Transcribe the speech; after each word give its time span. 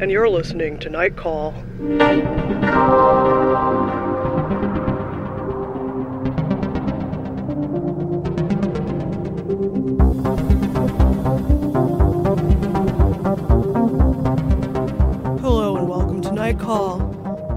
and 0.00 0.10
you're 0.10 0.28
listening 0.28 0.78
to 0.80 0.90
Night 0.90 1.16
Call. 1.16 1.52
Hello 15.40 15.76
and 15.76 15.88
welcome 15.88 16.20
to 16.22 16.32
Night 16.32 16.58
Call, 16.58 17.00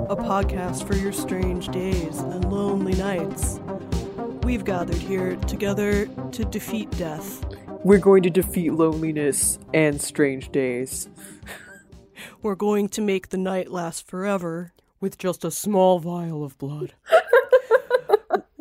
a 0.09 0.15
podcast 0.15 0.85
for 0.85 0.95
your 0.95 1.11
strange 1.11 1.69
days 1.69 2.19
and 2.19 2.51
lonely 2.51 2.93
nights. 2.93 3.59
We've 4.43 4.63
gathered 4.63 4.95
here 4.95 5.35
together 5.47 6.05
to 6.05 6.45
defeat 6.45 6.91
death. 6.91 7.43
We're 7.83 7.97
going 7.97 8.21
to 8.23 8.29
defeat 8.29 8.73
loneliness 8.73 9.57
and 9.73 9.99
strange 9.99 10.51
days. 10.51 11.09
We're 12.41 12.55
going 12.55 12.89
to 12.89 13.01
make 13.01 13.29
the 13.29 13.37
night 13.37 13.71
last 13.71 14.07
forever. 14.07 14.73
With 14.99 15.19
just 15.19 15.45
a 15.45 15.51
small 15.51 15.99
vial 15.99 16.43
of 16.43 16.57
blood. 16.57 16.95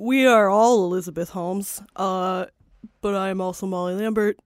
We 0.07 0.25
are 0.25 0.49
all 0.49 0.85
Elizabeth 0.85 1.31
Holmes, 1.31 1.83
uh, 1.97 2.47
but 3.01 3.15
I 3.17 3.31
am 3.31 3.41
also 3.41 3.67
Molly 3.67 3.95
Lambert. 3.95 4.39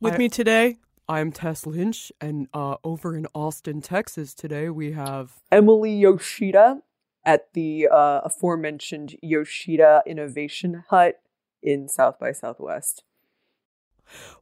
With 0.00 0.14
I- 0.14 0.18
me 0.18 0.28
today, 0.28 0.78
I'm 1.08 1.30
Tess 1.30 1.64
Lynch, 1.64 2.10
and 2.20 2.48
uh, 2.52 2.76
over 2.82 3.14
in 3.14 3.28
Austin, 3.34 3.82
Texas, 3.82 4.34
today 4.34 4.70
we 4.70 4.90
have 4.90 5.34
Emily 5.52 5.94
Yoshida 5.94 6.80
at 7.24 7.52
the 7.52 7.86
uh, 7.86 8.22
aforementioned 8.24 9.16
Yoshida 9.22 10.02
Innovation 10.06 10.82
Hut 10.88 11.20
in 11.62 11.86
South 11.86 12.18
by 12.18 12.32
Southwest. 12.32 13.04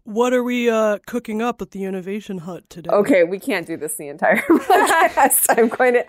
What 0.04 0.32
are 0.32 0.42
we 0.42 0.68
uh, 0.68 0.98
cooking 1.06 1.40
up 1.42 1.62
at 1.62 1.70
the 1.70 1.84
Innovation 1.84 2.38
Hut 2.38 2.68
today? 2.68 2.90
Okay, 2.90 3.24
we 3.24 3.38
can't 3.38 3.66
do 3.66 3.76
this 3.76 3.94
the 3.96 4.08
entire 4.08 4.36
podcast. 4.42 5.46
I'm 5.56 5.68
going 5.68 5.94
to 5.94 6.04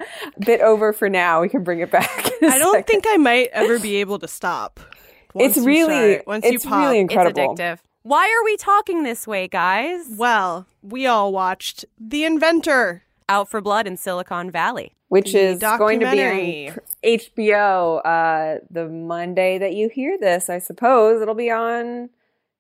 bit 0.46 0.62
over 0.62 0.94
for 0.94 1.10
now. 1.10 1.42
We 1.42 1.50
can 1.50 1.64
bring 1.64 1.80
it 1.80 1.92
back. 1.92 2.10
I 2.42 2.58
don't 2.58 2.74
second. 2.74 2.84
think 2.86 3.06
I 3.08 3.18
might 3.18 3.50
ever 3.54 3.80
be 3.80 3.98
able 3.98 4.20
to 4.20 4.28
stop. 4.28 4.80
once 5.34 5.58
it's 5.58 5.66
really 5.66 6.14
start- 6.16 6.28
once 6.28 6.46
it's 6.46 6.64
you 6.66 6.70
pop. 6.70 6.84
really 6.86 7.00
incredible. 7.00 7.54
It's 7.54 7.60
addictive. 7.62 7.80
Why 8.04 8.26
are 8.26 8.44
we 8.44 8.58
talking 8.58 9.04
this 9.04 9.26
way, 9.26 9.48
guys? 9.48 10.08
Well, 10.18 10.66
we 10.82 11.08
all 11.08 11.32
watched 11.32 11.86
The 12.00 12.26
Inventor. 12.26 13.04
Out 13.30 13.50
for 13.50 13.62
Blood 13.62 13.88
in 13.88 13.96
Silicon 13.96 14.52
Valley. 14.52 14.94
Which 15.08 15.32
The 15.32 15.40
is 15.40 15.60
going 15.60 16.02
to 16.02 16.12
be 16.12 16.70
on 16.70 16.80
HBO 17.04 18.02
uh, 18.06 18.60
the 18.70 18.90
Monday 18.90 19.58
that 19.58 19.74
you 19.74 19.88
hear 19.88 20.18
this. 20.20 20.50
I 20.50 20.60
suppose 20.60 21.22
it'll 21.22 21.34
be 21.34 21.50
on 21.50 22.10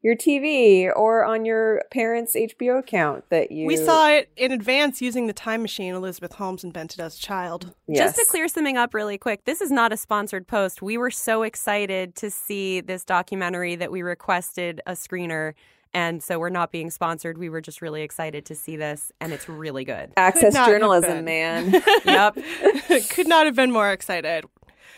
your 0.03 0.15
TV 0.17 0.91
or 0.93 1.23
on 1.23 1.45
your 1.45 1.81
parents' 1.89 2.35
HBO 2.35 2.79
account 2.79 3.23
that 3.29 3.51
you. 3.51 3.65
We 3.65 3.77
saw 3.77 4.09
it 4.09 4.29
in 4.35 4.51
advance 4.51 5.01
using 5.01 5.27
the 5.27 5.33
time 5.33 5.61
machine 5.61 5.95
Elizabeth 5.95 6.33
Holmes 6.33 6.63
invented 6.63 6.99
as 6.99 7.17
a 7.17 7.19
child. 7.19 7.73
Yes. 7.87 8.15
Just 8.15 8.17
to 8.17 8.25
clear 8.29 8.49
something 8.49 8.75
up 8.75 8.93
really 8.93 9.17
quick, 9.17 9.45
this 9.45 9.61
is 9.61 9.71
not 9.71 9.93
a 9.93 9.97
sponsored 9.97 10.45
post. 10.45 10.81
We 10.81 10.97
were 10.97 11.09
so 11.09 11.43
excited 11.43 12.15
to 12.15 12.29
see 12.29 12.81
this 12.81 13.05
documentary 13.05 13.77
that 13.77 13.91
we 13.91 14.01
requested 14.01 14.81
a 14.85 14.91
screener. 14.91 15.53
And 15.93 16.21
so 16.21 16.37
we're 16.37 16.49
not 16.49 16.71
being 16.71 16.91
sponsored. 16.91 17.37
We 17.37 17.49
were 17.49 17.61
just 17.61 17.81
really 17.81 18.01
excited 18.01 18.45
to 18.47 18.55
see 18.55 18.75
this, 18.75 19.11
and 19.21 19.31
it's 19.31 19.47
really 19.47 19.85
good. 19.85 20.11
access 20.17 20.41
Could 20.41 20.53
not 20.53 20.67
have 20.67 20.67
journalism, 20.67 21.23
man. 21.23 21.71
yep. 22.05 22.35
could 23.09 23.27
not 23.27 23.45
have 23.45 23.55
been 23.55 23.71
more 23.71 23.91
excited. 23.91 24.43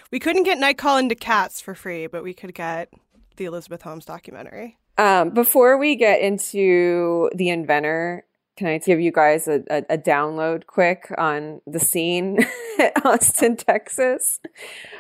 We 0.10 0.20
couldn't 0.20 0.44
get 0.44 0.58
Night 0.58 0.78
Call 0.78 0.98
into 0.98 1.14
Cats 1.14 1.62
for 1.62 1.76
free, 1.76 2.08
but 2.08 2.24
we 2.24 2.34
could 2.34 2.56
get 2.56 2.92
the 3.36 3.46
Elizabeth 3.46 3.82
Holmes 3.82 4.06
documentary. 4.06 4.78
Um, 4.98 5.32
before 5.32 5.78
we 5.78 5.96
get 5.96 6.22
into 6.22 7.30
the 7.36 7.50
inventor, 7.50 8.26
can 8.58 8.68
I 8.68 8.78
give 8.78 9.02
you 9.02 9.12
guys 9.12 9.48
a, 9.48 9.64
a, 9.70 9.84
a 9.90 9.98
download 9.98 10.66
quick 10.66 11.12
on 11.18 11.62
the 11.68 11.80
scene 11.80 12.40
at 12.80 12.94
Austin, 13.06 13.58
Texas? 13.58 14.40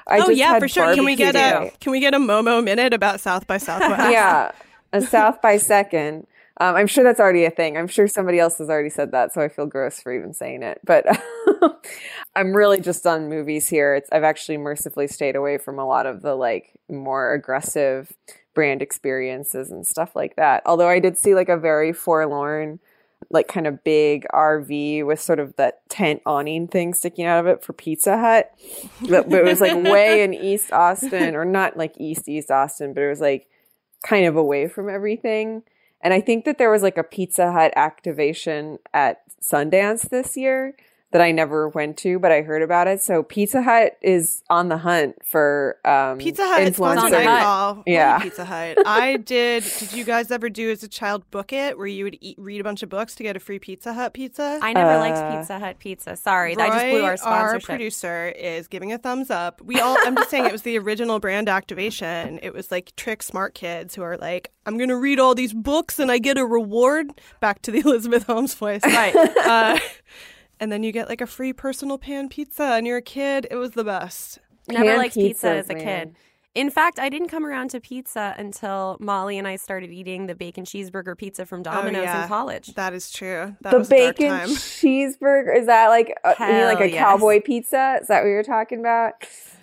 I 0.07 0.19
Oh, 0.19 0.29
yeah, 0.29 0.59
for 0.59 0.67
sure. 0.67 0.93
Can 0.93 1.05
we 1.05 1.15
get 1.15 1.35
a. 1.35 1.71
Can 1.79 1.91
we 1.91 2.01
get 2.01 2.13
a 2.13 2.19
Momo 2.19 2.61
minute 2.61 2.93
about 2.93 3.21
South 3.21 3.47
by 3.47 3.57
Southwest? 3.57 4.11
yeah, 4.11 4.51
a 4.91 5.01
South 5.01 5.41
by 5.41 5.57
second. 5.57 6.27
Um, 6.57 6.75
I'm 6.75 6.87
sure 6.87 7.03
that's 7.03 7.19
already 7.19 7.43
a 7.43 7.49
thing. 7.49 7.77
I'm 7.77 7.87
sure 7.87 8.07
somebody 8.07 8.39
else 8.39 8.57
has 8.59 8.69
already 8.69 8.89
said 8.89 9.11
that, 9.11 9.33
so 9.33 9.41
I 9.41 9.49
feel 9.49 9.65
gross 9.65 10.01
for 10.01 10.13
even 10.13 10.33
saying 10.33 10.63
it. 10.63 10.79
But 10.85 11.05
I'm 12.35 12.55
really 12.55 12.79
just 12.79 13.05
on 13.05 13.29
movies 13.29 13.67
here. 13.67 13.95
It's 13.95 14.09
I've 14.11 14.23
actually 14.23 14.57
mercifully 14.57 15.07
stayed 15.07 15.35
away 15.35 15.57
from 15.57 15.79
a 15.79 15.85
lot 15.85 16.05
of 16.05 16.21
the 16.21 16.35
like 16.35 16.71
more 16.89 17.33
aggressive 17.33 18.11
brand 18.55 18.81
experiences 18.81 19.69
and 19.69 19.85
stuff 19.85 20.15
like 20.15 20.35
that. 20.37 20.63
Although 20.65 20.89
I 20.89 20.99
did 20.99 21.17
see 21.17 21.35
like 21.35 21.49
a 21.49 21.57
very 21.57 21.93
forlorn 21.93 22.79
like 23.29 23.47
kind 23.47 23.67
of 23.67 23.83
big 23.83 24.25
RV 24.33 25.05
with 25.05 25.19
sort 25.19 25.39
of 25.39 25.55
that 25.57 25.87
tent 25.89 26.21
awning 26.25 26.67
thing 26.67 26.93
sticking 26.93 27.25
out 27.25 27.39
of 27.39 27.47
it 27.47 27.63
for 27.63 27.73
Pizza 27.73 28.17
Hut. 28.17 28.51
But, 29.09 29.29
but 29.29 29.39
it 29.39 29.45
was 29.45 29.61
like 29.61 29.83
way 29.91 30.23
in 30.23 30.33
East 30.33 30.71
Austin, 30.71 31.35
or 31.35 31.45
not 31.45 31.77
like 31.77 31.93
East 31.97 32.27
East 32.27 32.51
Austin, 32.51 32.93
but 32.93 33.03
it 33.03 33.09
was 33.09 33.21
like 33.21 33.47
kind 34.03 34.25
of 34.25 34.35
away 34.35 34.67
from 34.67 34.89
everything. 34.89 35.63
And 36.01 36.13
I 36.13 36.21
think 36.21 36.45
that 36.45 36.57
there 36.57 36.71
was 36.71 36.83
like 36.83 36.97
a 36.97 37.03
Pizza 37.03 37.51
Hut 37.51 37.73
activation 37.75 38.79
at 38.93 39.21
Sundance 39.41 40.09
this 40.09 40.37
year 40.37 40.75
that 41.15 41.21
I 41.21 41.31
never 41.31 41.69
went 41.69 41.95
to, 41.99 42.19
but 42.19 42.33
I 42.33 42.41
heard 42.41 42.61
about 42.61 42.87
it. 42.87 43.01
So 43.01 43.23
Pizza 43.23 43.61
Hut 43.61 43.93
is 44.01 44.43
on 44.49 44.67
the 44.67 44.77
hunt 44.77 45.15
for 45.23 45.77
um, 45.85 46.17
Pizza 46.17 46.45
Hut 46.45 46.63
is 46.63 46.71
influencer. 46.71 46.97
sponsored 46.97 47.23
by 47.23 47.39
Call. 47.41 47.83
Yeah. 47.87 48.19
Pizza 48.19 48.43
Hut. 48.43 48.77
I 48.85 49.15
did. 49.15 49.63
Did 49.79 49.93
you 49.93 50.03
guys 50.03 50.29
ever 50.29 50.49
do 50.49 50.69
as 50.71 50.83
a 50.83 50.89
child 50.89 51.23
book 51.31 51.53
it, 51.53 51.77
where 51.77 51.87
you 51.87 52.03
would 52.03 52.17
eat, 52.19 52.37
read 52.37 52.59
a 52.59 52.65
bunch 52.65 52.83
of 52.83 52.89
books 52.89 53.15
to 53.15 53.23
get 53.23 53.37
a 53.37 53.39
free 53.39 53.59
Pizza 53.59 53.93
Hut 53.93 54.13
pizza? 54.13 54.59
I 54.61 54.73
never 54.73 54.91
Uh, 54.91 54.99
liked 54.99 55.37
Pizza 55.39 55.57
Hut 55.57 55.79
pizza. 55.79 56.17
Sorry, 56.17 56.53
that 56.55 56.67
just 56.73 56.85
blew 56.87 57.03
our 57.05 57.15
our 57.23 57.59
producer, 57.61 58.27
is 58.35 58.67
giving 58.67 58.91
a 58.91 58.97
thumbs 58.97 59.31
up. 59.31 59.61
We 59.61 59.79
all. 59.79 59.95
I'm 60.05 60.17
just 60.17 60.29
saying 60.29 60.45
it 60.45 60.51
was 60.51 60.63
the 60.63 60.77
original 60.77 61.19
brand 61.21 61.47
activation. 61.47 62.39
It 62.43 62.53
was 62.53 62.71
like 62.71 62.93
trick 62.97 63.23
smart 63.23 63.53
kids 63.55 63.95
who 63.95 64.01
are 64.01 64.17
like, 64.17 64.51
I'm 64.65 64.77
gonna 64.77 64.97
read 64.99 65.19
all 65.19 65.33
these 65.33 65.53
books 65.53 65.97
and 65.97 66.11
I 66.11 66.17
get 66.17 66.37
a 66.37 66.45
reward. 66.45 67.07
Back 67.39 67.61
to 67.61 67.71
the 67.71 67.79
Elizabeth 67.85 68.23
Holmes 68.23 68.53
voice, 68.53 68.81
Right. 68.83 69.15
Uh, 69.15 69.79
and 70.59 70.71
then 70.71 70.83
you 70.83 70.91
get 70.91 71.09
like 71.09 71.21
a 71.21 71.27
free 71.27 71.53
personal 71.53 71.97
pan 71.97 72.29
pizza, 72.29 72.63
and 72.63 72.85
you're 72.87 72.97
a 72.97 73.01
kid. 73.01 73.47
It 73.49 73.55
was 73.55 73.71
the 73.71 73.83
best. 73.83 74.39
Never 74.67 74.97
liked 74.97 75.13
pizza 75.15 75.47
pizzas, 75.47 75.59
as 75.59 75.69
a 75.69 75.75
man. 75.75 75.83
kid. 75.83 76.15
In 76.55 76.69
fact, 76.69 76.99
I 76.99 77.09
didn't 77.09 77.27
come 77.27 77.45
around 77.45 77.71
to 77.71 77.81
pizza 77.81 78.33
until 78.37 78.95
Molly 79.01 79.37
and 79.37 79.45
I 79.45 79.57
started 79.57 79.91
eating 79.91 80.27
the 80.27 80.35
bacon 80.35 80.63
cheeseburger 80.63 81.17
pizza 81.17 81.45
from 81.45 81.59
oh, 81.59 81.63
Domino's 81.63 82.03
oh, 82.03 82.03
yeah. 82.03 82.21
in 82.23 82.27
college. 82.29 82.67
That 82.75 82.93
is 82.93 83.11
true. 83.11 83.57
That 83.59 83.71
the 83.71 83.77
was 83.77 83.91
a 83.91 83.97
dark 83.97 84.17
bacon 84.17 84.29
time. 84.29 84.49
cheeseburger 84.55 85.55
is 85.55 85.65
that 85.65 85.89
like 85.89 86.15
a, 86.23 86.33
you 86.39 86.45
mean 86.53 86.65
like 86.65 86.79
a 86.79 86.89
yes. 86.89 86.99
cowboy 86.99 87.41
pizza? 87.41 87.99
Is 88.01 88.07
that 88.07 88.23
what 88.23 88.29
you're 88.29 88.41
talking 88.41 88.79
about? 88.79 89.15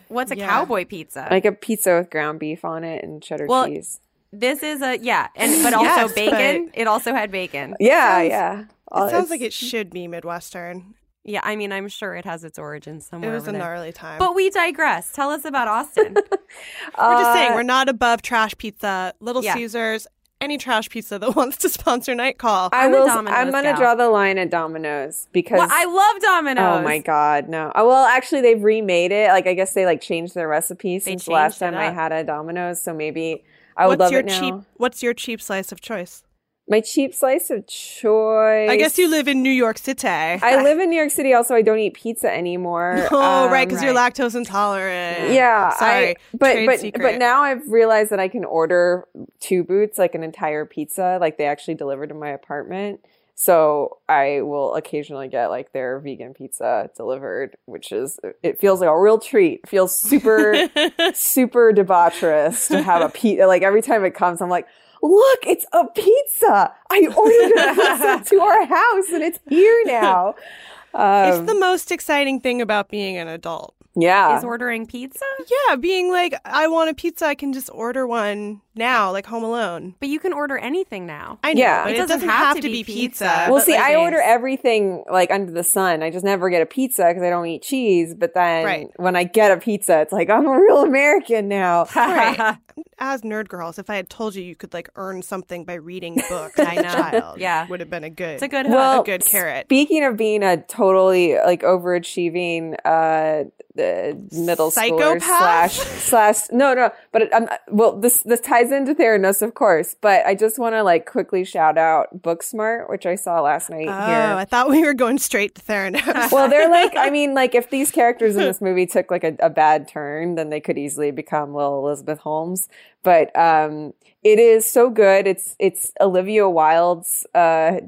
What's 0.08 0.30
a 0.32 0.36
Yeah. 0.36 0.46
cowboy 0.46 0.84
pizza? 0.84 1.26
Like 1.30 1.46
a 1.46 1.52
pizza 1.52 1.96
with 1.96 2.10
ground 2.10 2.38
beef 2.38 2.62
on 2.62 2.84
it 2.84 3.02
and 3.02 3.22
cheddar 3.22 3.46
Well, 3.46 3.66
cheese. 3.66 3.98
This 4.32 4.62
is 4.62 4.82
a 4.82 4.98
yeah, 4.98 5.28
and 5.36 5.50
but 5.62 5.74
also 5.74 5.84
Yes, 5.84 6.12
bacon. 6.14 6.66
but- 6.66 6.78
It 6.80 6.86
also 6.86 7.12
had 7.14 7.30
bacon. 7.30 7.74
Yeah, 7.80 8.18
sounds- 8.18 8.28
yeah. 8.28 8.60
It 8.60 8.66
sounds 8.98 9.12
it's- 9.12 9.30
like 9.30 9.40
it 9.40 9.52
should 9.52 9.90
be 9.90 10.08
Midwestern. 10.08 10.94
Yeah, 11.24 11.40
I 11.44 11.54
mean, 11.54 11.70
I'm 11.70 11.86
sure 11.88 12.16
it 12.16 12.24
has 12.24 12.42
its 12.42 12.58
origins 12.58 13.06
somewhere. 13.06 13.30
It 13.30 13.34
was 13.34 13.46
a 13.46 13.52
there. 13.52 13.60
gnarly 13.60 13.92
time. 13.92 14.18
But 14.18 14.34
we 14.34 14.50
digress. 14.50 15.12
Tell 15.12 15.30
us 15.30 15.44
about 15.44 15.68
Austin. 15.68 16.14
We're 16.98 17.18
just 17.22 17.32
saying 17.32 17.52
Uh, 17.52 17.54
we're 17.54 17.62
not 17.62 17.88
above 17.88 18.22
trash 18.22 18.56
pizza. 18.58 19.14
Little 19.20 19.44
Yeah. 19.44 19.54
Caesars, 19.54 20.08
any 20.40 20.58
trash 20.58 20.88
pizza 20.88 21.20
that 21.20 21.36
wants 21.36 21.58
to 21.58 21.68
sponsor 21.68 22.16
Night 22.16 22.38
Call. 22.38 22.70
I 22.72 22.86
I'm 22.86 22.92
a 22.92 22.98
will. 22.98 23.06
Domino's 23.06 23.34
I'm 23.38 23.50
gonna 23.52 23.68
gal. 23.70 23.76
draw 23.78 23.94
the 23.94 24.08
line 24.10 24.36
at 24.36 24.50
Domino's 24.50 25.28
because 25.30 25.58
well, 25.60 25.68
I 25.70 25.84
love 25.84 26.20
Domino's. 26.22 26.80
Oh 26.80 26.82
my 26.82 26.98
god, 26.98 27.48
no. 27.48 27.70
Oh, 27.76 27.86
well, 27.86 28.04
actually, 28.04 28.40
they've 28.40 28.60
remade 28.62 29.12
it. 29.12 29.28
Like, 29.28 29.46
I 29.46 29.54
guess 29.54 29.74
they 29.74 29.86
like 29.86 30.00
changed 30.00 30.34
their 30.34 30.48
recipe 30.48 30.94
They 30.98 31.12
since 31.12 31.26
the 31.26 31.30
last 31.32 31.60
changed 31.60 31.74
it 31.74 31.78
time 31.78 31.90
I 31.90 31.94
had 31.94 32.10
a 32.10 32.24
Domino's. 32.24 32.82
So 32.82 32.92
maybe 32.92 33.44
I 33.76 33.86
would 33.86 33.98
what's 33.98 34.00
love 34.00 34.12
your 34.12 34.20
it 34.20 34.26
now. 34.26 34.40
cheap? 34.40 34.54
What's 34.76 35.02
your 35.02 35.14
cheap 35.14 35.40
slice 35.40 35.72
of 35.72 35.80
choice? 35.80 36.22
My 36.68 36.80
cheap 36.80 37.12
slice 37.12 37.50
of 37.50 37.66
choice. 37.66 38.70
I 38.70 38.76
guess 38.76 38.96
you 38.96 39.10
live 39.10 39.26
in 39.26 39.42
New 39.42 39.50
York 39.50 39.78
City. 39.78 40.08
I 40.08 40.62
live 40.62 40.78
in 40.78 40.90
New 40.90 40.96
York 40.96 41.10
City. 41.10 41.34
Also, 41.34 41.54
I 41.56 41.62
don't 41.62 41.80
eat 41.80 41.94
pizza 41.94 42.32
anymore. 42.32 43.08
oh, 43.10 43.44
Um, 43.46 43.52
right, 43.52 43.68
because 43.68 43.82
you're 43.82 43.92
lactose 43.92 44.36
intolerant. 44.36 45.32
Yeah, 45.34 45.70
sorry. 45.76 46.08
I, 46.10 46.14
but 46.32 46.52
Trade 46.52 46.66
but 46.66 46.80
secret. 46.80 47.02
but 47.02 47.18
now 47.18 47.42
I've 47.42 47.66
realized 47.68 48.10
that 48.10 48.20
I 48.20 48.28
can 48.28 48.44
order 48.44 49.08
two 49.40 49.64
boots, 49.64 49.98
like 49.98 50.14
an 50.14 50.22
entire 50.22 50.64
pizza, 50.64 51.18
like 51.20 51.36
they 51.36 51.46
actually 51.46 51.74
deliver 51.74 52.06
to 52.06 52.14
my 52.14 52.30
apartment. 52.30 53.00
So 53.34 53.98
I 54.08 54.42
will 54.42 54.74
occasionally 54.74 55.28
get 55.28 55.46
like 55.48 55.72
their 55.72 55.98
vegan 55.98 56.34
pizza 56.34 56.90
delivered, 56.96 57.56
which 57.66 57.90
is 57.90 58.20
it 58.42 58.60
feels 58.60 58.80
like 58.80 58.90
a 58.90 59.00
real 59.00 59.18
treat. 59.18 59.60
It 59.64 59.68
feels 59.68 59.98
super 59.98 60.68
super 61.14 61.72
debaucherous 61.72 62.68
to 62.68 62.82
have 62.82 63.02
a 63.02 63.08
pizza. 63.08 63.46
Like 63.46 63.62
every 63.62 63.82
time 63.82 64.04
it 64.04 64.14
comes, 64.14 64.40
I'm 64.40 64.50
like, 64.50 64.66
look, 65.02 65.40
it's 65.46 65.66
a 65.72 65.86
pizza. 65.88 66.72
I 66.90 67.08
ordered 67.16 67.58
a 67.58 67.74
pizza 67.74 68.30
to 68.34 68.40
our 68.40 68.64
house, 68.66 69.08
and 69.12 69.22
it's 69.24 69.40
here 69.48 69.82
now. 69.86 70.34
it's 70.94 71.38
Um, 71.38 71.46
the 71.46 71.54
most 71.58 71.90
exciting 71.90 72.38
thing 72.40 72.60
about 72.60 72.88
being 72.90 73.16
an 73.16 73.26
adult. 73.28 73.74
Yeah. 73.94 74.38
Is 74.38 74.44
ordering 74.44 74.86
pizza? 74.86 75.24
Yeah, 75.68 75.76
being 75.76 76.10
like, 76.10 76.34
I 76.44 76.66
want 76.68 76.90
a 76.90 76.94
pizza, 76.94 77.26
I 77.26 77.34
can 77.34 77.52
just 77.52 77.68
order 77.72 78.06
one 78.06 78.60
now, 78.74 79.10
like 79.12 79.26
Home 79.26 79.44
Alone. 79.44 79.94
But 80.00 80.08
you 80.08 80.18
can 80.18 80.32
order 80.32 80.56
anything 80.56 81.04
now. 81.06 81.38
I 81.44 81.52
know, 81.52 81.60
Yeah. 81.60 81.84
but 81.84 81.90
It 81.90 81.94
it, 81.94 81.96
doesn't 81.98 82.14
doesn't, 82.16 82.28
have 82.30 82.38
have, 82.46 82.56
to 82.56 82.62
to 82.62 82.68
be 82.68 82.82
be 82.82 82.84
pizza. 82.84 83.24
pizza. 83.24 83.46
Well, 83.52 83.60
see, 83.60 83.72
like, 83.72 83.82
I 83.82 83.96
order 83.96 84.20
everything 84.20 85.04
like 85.10 85.30
under 85.30 85.52
the 85.52 85.64
sun. 85.64 86.02
I 86.02 86.10
just 86.10 86.24
never 86.24 86.48
get 86.48 86.62
a 86.62 86.66
pizza 86.66 87.04
because 87.08 87.22
I 87.22 87.28
don't 87.30 87.46
eat 87.46 87.62
cheese. 87.62 88.14
But 88.14 88.32
then 88.34 88.64
Right. 88.64 88.86
when 88.96 89.14
I 89.16 89.24
get 89.24 89.50
a 89.50 89.58
pizza, 89.58 90.00
it's 90.00 90.12
like 90.12 90.30
I'm 90.30 90.46
a 90.46 90.58
real 90.60 90.82
American 90.82 91.48
now. 91.48 91.86
Right. 91.96 92.56
As 92.98 93.20
nerd 93.22 93.48
girls, 93.48 93.78
if 93.78 93.90
I 93.90 93.96
had 93.96 94.08
told 94.08 94.34
you 94.34 94.42
you 94.42 94.54
could 94.54 94.72
like 94.72 94.88
earn 94.96 95.20
something 95.22 95.64
by 95.64 95.74
reading 95.74 96.14
books, 96.30 96.58
I 96.58 96.76
know. 96.76 96.82
child, 96.82 97.40
Yeah. 97.40 97.66
would 97.68 97.80
have 97.80 97.90
been 97.90 98.04
a 98.04 98.10
good. 98.10 98.34
It's 98.34 98.42
a 98.42 98.48
good 98.48 98.66
well, 98.68 99.02
a 99.02 99.04
good 99.04 99.24
carrot. 99.24 99.66
Speaking 99.66 100.04
of 100.04 100.16
being 100.16 100.42
a 100.42 100.56
totally 100.62 101.34
like 101.34 101.62
overachieving 101.62 102.76
uh, 102.84 103.44
the 103.74 104.18
middle 104.32 104.70
Psychopath? 104.70 105.22
slash 105.22 105.74
slash 105.76 106.36
no 106.50 106.74
no, 106.74 106.90
but 107.12 107.22
it, 107.22 107.32
um, 107.32 107.48
well 107.68 107.98
this 107.98 108.22
this 108.22 108.40
ties 108.40 108.70
into 108.72 108.94
Theranos 108.94 109.42
of 109.42 109.54
course. 109.54 109.94
But 110.00 110.26
I 110.26 110.34
just 110.34 110.58
want 110.58 110.74
to 110.74 110.82
like 110.82 111.06
quickly 111.06 111.44
shout 111.44 111.78
out 111.78 112.22
Booksmart, 112.22 112.88
which 112.90 113.06
I 113.06 113.14
saw 113.14 113.40
last 113.40 113.70
night 113.70 113.88
Oh, 113.88 114.06
here. 114.06 114.16
I 114.36 114.44
thought 114.44 114.68
we 114.68 114.84
were 114.84 114.94
going 114.94 115.18
straight 115.18 115.54
to 115.56 115.62
Theranos. 115.62 116.30
well, 116.32 116.48
they're 116.48 116.70
like, 116.70 116.92
I 116.96 117.10
mean, 117.18 117.34
like 117.34 117.54
if 117.54 117.70
these 117.70 117.90
characters 117.90 118.36
in 118.36 118.42
this 118.42 118.60
movie 118.60 118.86
took 118.86 119.10
like 119.10 119.24
a, 119.24 119.34
a 119.40 119.50
bad 119.50 119.88
turn, 119.88 120.34
then 120.34 120.50
they 120.50 120.60
could 120.60 120.78
easily 120.78 121.10
become 121.10 121.54
little 121.54 121.84
Elizabeth 121.86 122.18
Holmes. 122.20 122.68
But 123.02 123.36
um, 123.38 123.94
it 124.22 124.38
is 124.38 124.64
so 124.66 124.90
good. 124.90 125.26
It's 125.26 125.56
it's 125.58 125.92
Olivia 126.00 126.48
Wilde's 126.48 127.26
uh, 127.34 127.80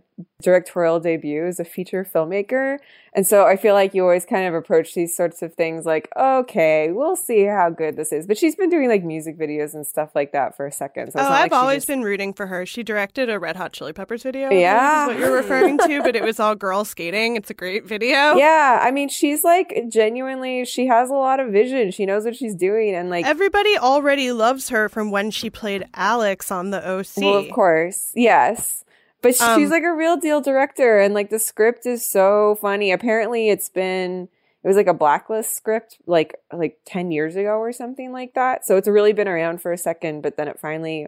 directorial 0.42 1.00
debut 1.00 1.46
as 1.46 1.60
a 1.60 1.64
feature 1.64 2.04
filmmaker, 2.04 2.78
and 3.14 3.24
so 3.24 3.46
I 3.46 3.56
feel 3.56 3.74
like 3.74 3.94
you 3.94 4.02
always 4.02 4.24
kind 4.24 4.46
of 4.48 4.54
approach 4.54 4.94
these 4.94 5.16
sorts 5.16 5.40
of 5.42 5.54
things 5.54 5.86
like, 5.86 6.08
okay, 6.16 6.90
we'll 6.90 7.14
see 7.14 7.44
how 7.44 7.70
good 7.70 7.96
this 7.96 8.12
is. 8.12 8.26
But 8.26 8.36
she's 8.36 8.56
been 8.56 8.70
doing 8.70 8.88
like 8.88 9.04
music 9.04 9.38
videos 9.38 9.74
and 9.74 9.86
stuff 9.86 10.10
like 10.16 10.32
that 10.32 10.56
for 10.56 10.66
a 10.66 10.72
second. 10.72 11.12
So 11.12 11.20
oh, 11.20 11.22
I've 11.22 11.50
like 11.50 11.52
always 11.52 11.76
just- 11.78 11.86
been 11.88 12.02
rooting 12.02 12.32
for 12.34 12.46
her. 12.48 12.66
She 12.66 12.82
directed 12.82 13.30
a 13.30 13.38
Red 13.38 13.54
Hot 13.54 13.72
Chili 13.72 13.92
Peppers 13.92 14.24
video. 14.24 14.50
Yeah. 14.50 15.04
is 15.04 15.08
what 15.08 15.18
you're 15.18 15.36
referring 15.36 15.78
to, 15.78 16.02
but 16.02 16.16
it 16.16 16.24
was 16.24 16.40
all 16.40 16.56
girls 16.56 16.88
skating. 16.88 17.36
It's 17.36 17.50
a 17.50 17.54
great 17.54 17.86
video. 17.86 18.34
Yeah, 18.34 18.80
I 18.82 18.90
mean, 18.90 19.08
she's 19.08 19.44
like 19.44 19.72
genuinely, 19.88 20.64
she 20.64 20.86
has 20.88 21.10
a 21.10 21.14
lot 21.14 21.38
of 21.38 21.52
vision. 21.52 21.92
She 21.92 22.06
knows 22.06 22.24
what 22.24 22.34
she's 22.34 22.56
doing, 22.56 22.94
and 22.96 23.10
like 23.10 23.24
Everybody 23.24 23.78
already 23.78 24.32
loves 24.32 24.70
her 24.70 24.88
from 24.88 25.03
when 25.10 25.30
she 25.30 25.50
played 25.50 25.86
Alex 25.94 26.50
on 26.50 26.70
the 26.70 26.86
OC. 26.86 27.16
Well, 27.18 27.36
of 27.36 27.50
course, 27.50 28.10
yes. 28.14 28.84
But 29.22 29.40
Um, 29.40 29.58
she's 29.58 29.70
like 29.70 29.84
a 29.84 29.94
real 29.94 30.16
deal 30.16 30.40
director, 30.40 30.98
and 30.98 31.14
like 31.14 31.30
the 31.30 31.38
script 31.38 31.86
is 31.86 32.06
so 32.08 32.58
funny. 32.60 32.92
Apparently, 32.92 33.48
it's 33.48 33.68
been 33.68 34.28
it 34.62 34.68
was 34.68 34.76
like 34.76 34.86
a 34.86 34.94
blacklist 34.94 35.54
script, 35.54 35.98
like 36.06 36.34
like 36.52 36.78
ten 36.84 37.10
years 37.10 37.36
ago 37.36 37.58
or 37.58 37.72
something 37.72 38.12
like 38.12 38.34
that. 38.34 38.66
So 38.66 38.76
it's 38.76 38.88
really 38.88 39.12
been 39.12 39.28
around 39.28 39.62
for 39.62 39.72
a 39.72 39.78
second, 39.78 40.22
but 40.22 40.36
then 40.36 40.48
it 40.48 40.58
finally 40.60 41.06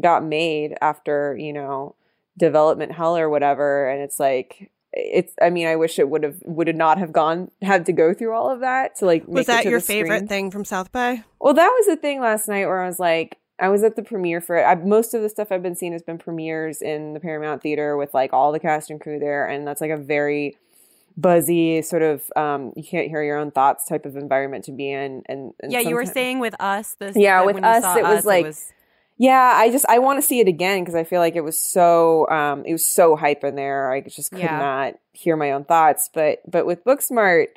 got 0.00 0.24
made 0.24 0.74
after 0.80 1.36
you 1.38 1.52
know 1.52 1.94
development 2.38 2.92
hell 2.92 3.16
or 3.16 3.28
whatever. 3.28 3.88
And 3.88 4.02
it's 4.02 4.18
like 4.18 4.70
it's. 4.92 5.32
I 5.40 5.50
mean, 5.50 5.66
I 5.66 5.76
wish 5.76 5.98
it 5.98 6.08
would 6.08 6.22
have 6.22 6.36
would 6.44 6.74
not 6.74 6.98
have 6.98 7.12
gone 7.12 7.50
had 7.62 7.86
to 7.86 7.92
go 7.92 8.12
through 8.14 8.32
all 8.34 8.50
of 8.50 8.60
that 8.60 8.96
to 8.96 9.06
like. 9.06 9.26
Was 9.26 9.44
it 9.44 9.46
that 9.48 9.64
your 9.64 9.80
favorite 9.80 10.16
screen. 10.18 10.28
thing 10.28 10.50
from 10.50 10.64
South 10.64 10.90
by? 10.92 11.24
Well, 11.40 11.54
that 11.54 11.68
was 11.68 11.86
the 11.86 11.96
thing 11.96 12.20
last 12.20 12.48
night 12.48 12.66
where 12.66 12.82
I 12.82 12.86
was 12.86 12.98
like, 12.98 13.38
I 13.58 13.68
was 13.68 13.82
at 13.82 13.96
the 13.96 14.02
premiere 14.02 14.40
for 14.40 14.56
it. 14.56 14.64
I, 14.64 14.74
most 14.74 15.14
of 15.14 15.22
the 15.22 15.28
stuff 15.28 15.52
I've 15.52 15.62
been 15.62 15.76
seeing 15.76 15.92
has 15.92 16.02
been 16.02 16.18
premieres 16.18 16.82
in 16.82 17.12
the 17.14 17.20
Paramount 17.20 17.62
Theater 17.62 17.96
with 17.96 18.14
like 18.14 18.32
all 18.32 18.52
the 18.52 18.60
cast 18.60 18.90
and 18.90 19.00
crew 19.00 19.18
there, 19.18 19.46
and 19.46 19.66
that's 19.66 19.80
like 19.80 19.90
a 19.90 19.96
very 19.96 20.56
buzzy 21.16 21.82
sort 21.82 22.02
of 22.02 22.22
um 22.36 22.72
you 22.76 22.84
can't 22.84 23.08
hear 23.08 23.22
your 23.22 23.36
own 23.36 23.50
thoughts 23.50 23.86
type 23.86 24.06
of 24.06 24.16
environment 24.16 24.64
to 24.64 24.72
be 24.72 24.90
in 24.90 25.22
and, 25.26 25.52
and 25.60 25.72
yeah, 25.72 25.80
you 25.80 25.94
were 25.94 26.06
saying 26.06 26.38
with 26.38 26.54
us 26.60 26.94
this. 26.98 27.16
Yeah, 27.16 27.44
with 27.44 27.56
when 27.56 27.64
you 27.64 27.68
us, 27.68 27.96
it 27.96 28.02
was 28.04 28.24
like- 28.24 28.46
was- 28.46 28.72
yeah 29.20 29.52
i 29.56 29.70
just 29.70 29.84
i 29.88 29.98
want 29.98 30.16
to 30.20 30.26
see 30.26 30.40
it 30.40 30.48
again 30.48 30.80
because 30.80 30.94
i 30.94 31.04
feel 31.04 31.20
like 31.20 31.36
it 31.36 31.44
was 31.44 31.58
so 31.58 32.26
um 32.30 32.64
it 32.64 32.72
was 32.72 32.84
so 32.86 33.14
hype 33.16 33.44
in 33.44 33.54
there. 33.54 33.92
I 33.92 34.00
just 34.00 34.30
could 34.30 34.40
Yeah. 34.40 34.58
not 34.58 34.94
hear 35.12 35.36
my 35.36 35.52
own 35.52 35.64
thoughts. 35.64 36.08
But 36.12 36.38
but 36.50 36.64
with 36.66 36.82
booksmart 36.84 37.48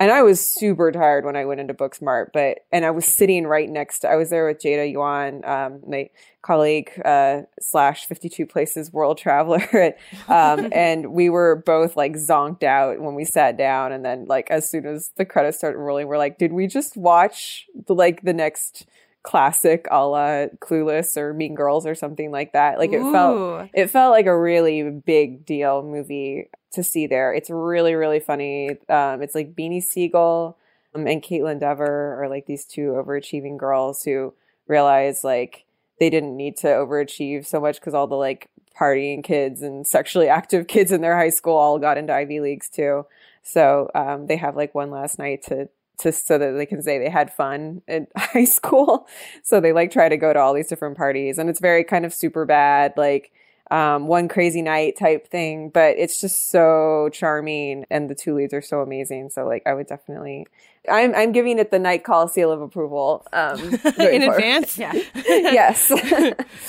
and 0.00 0.10
i 0.12 0.22
was 0.22 0.38
super 0.40 0.90
tired 0.92 1.24
when 1.24 1.34
i 1.36 1.44
went 1.44 1.60
into 1.60 1.74
booksmart 1.74 2.26
but 2.32 2.58
and 2.72 2.84
i 2.84 2.90
was 2.90 3.04
sitting 3.04 3.46
right 3.46 3.68
next 3.68 4.00
to 4.00 4.08
i 4.08 4.14
was 4.16 4.30
there 4.30 4.46
with 4.46 4.60
jada 4.62 4.90
yuan 4.92 5.44
um 5.44 5.80
my 5.88 6.08
colleague 6.40 6.90
uh 7.04 7.42
slash 7.60 8.06
52 8.06 8.46
places 8.46 8.92
world 8.92 9.18
traveler 9.18 9.94
um 10.28 10.68
and 10.72 11.12
we 11.12 11.28
were 11.28 11.62
both 11.66 11.96
like 11.96 12.12
zonked 12.14 12.62
out 12.62 13.00
when 13.00 13.14
we 13.16 13.24
sat 13.24 13.56
down. 13.56 13.90
And 13.92 14.04
then 14.04 14.26
like 14.26 14.50
as 14.50 14.70
soon 14.70 14.86
as 14.86 15.10
the 15.16 15.24
credits 15.24 15.58
started 15.58 15.78
rolling 15.78 16.06
we're 16.06 16.18
like 16.18 16.38
did 16.38 16.52
we 16.52 16.66
just 16.68 16.96
watch 16.96 17.66
the 17.86 17.94
like 17.94 18.22
the 18.22 18.32
next 18.32 18.86
classic 19.28 19.86
a 19.90 20.06
la 20.06 20.46
Clueless 20.58 21.14
or 21.18 21.34
Mean 21.34 21.54
Girls 21.54 21.84
or 21.84 21.94
something 21.94 22.30
like 22.30 22.54
that. 22.54 22.78
Like 22.78 22.94
it 22.94 23.02
Ooh. 23.02 23.12
felt 23.12 23.68
it 23.74 23.88
felt 23.88 24.10
like 24.10 24.24
a 24.24 24.38
really 24.38 24.90
big 24.90 25.44
deal 25.44 25.82
movie 25.82 26.48
to 26.72 26.82
see 26.82 27.06
there. 27.06 27.34
It's 27.34 27.50
really 27.50 27.94
really 27.94 28.20
funny. 28.20 28.70
Um, 28.88 29.20
it's 29.20 29.34
like 29.34 29.54
Beanie 29.54 29.82
Siegel 29.82 30.56
um, 30.94 31.06
and 31.06 31.22
Kaitlyn 31.22 31.60
Dever 31.60 32.22
are 32.22 32.28
like 32.30 32.46
these 32.46 32.64
two 32.64 32.92
overachieving 32.92 33.58
girls 33.58 34.02
who 34.02 34.32
realize 34.66 35.22
like 35.22 35.66
they 36.00 36.08
didn't 36.08 36.34
need 36.34 36.56
to 36.58 36.68
overachieve 36.68 37.44
so 37.44 37.60
much 37.60 37.78
because 37.78 37.92
all 37.92 38.06
the 38.06 38.14
like 38.14 38.48
partying 38.80 39.22
kids 39.22 39.60
and 39.60 39.86
sexually 39.86 40.28
active 40.40 40.66
kids 40.68 40.90
in 40.90 41.02
their 41.02 41.18
high 41.18 41.28
school 41.28 41.56
all 41.56 41.78
got 41.78 41.98
into 41.98 42.14
Ivy 42.14 42.40
Leagues 42.40 42.70
too. 42.70 43.04
So 43.42 43.90
um, 43.94 44.26
they 44.26 44.36
have 44.36 44.56
like 44.56 44.74
one 44.74 44.90
last 44.90 45.18
night 45.18 45.42
to 45.48 45.68
to 45.98 46.12
so 46.12 46.38
that 46.38 46.52
they 46.52 46.66
can 46.66 46.82
say 46.82 46.98
they 46.98 47.10
had 47.10 47.32
fun 47.32 47.82
in 47.88 48.06
high 48.16 48.44
school. 48.44 49.06
So 49.42 49.60
they 49.60 49.72
like 49.72 49.90
try 49.90 50.08
to 50.08 50.16
go 50.16 50.32
to 50.32 50.38
all 50.38 50.54
these 50.54 50.68
different 50.68 50.96
parties, 50.96 51.38
and 51.38 51.48
it's 51.50 51.60
very 51.60 51.84
kind 51.84 52.04
of 52.04 52.14
super 52.14 52.44
bad, 52.44 52.94
like 52.96 53.32
um, 53.70 54.06
one 54.06 54.28
crazy 54.28 54.62
night 54.62 54.96
type 54.98 55.28
thing. 55.28 55.68
But 55.68 55.98
it's 55.98 56.20
just 56.20 56.50
so 56.50 57.10
charming, 57.12 57.84
and 57.90 58.08
the 58.08 58.14
two 58.14 58.34
leads 58.34 58.54
are 58.54 58.62
so 58.62 58.80
amazing. 58.80 59.30
So 59.30 59.44
like 59.46 59.62
I 59.66 59.74
would 59.74 59.86
definitely, 59.86 60.46
I'm 60.90 61.14
I'm 61.14 61.32
giving 61.32 61.58
it 61.58 61.70
the 61.70 61.78
night 61.78 62.04
call 62.04 62.28
seal 62.28 62.50
of 62.50 62.62
approval 62.62 63.26
um, 63.32 63.58
In 63.60 63.80
forward. 63.80 64.22
advance? 64.36 64.78
Yeah. 64.78 64.92
yes, 65.14 65.90
All 65.90 65.98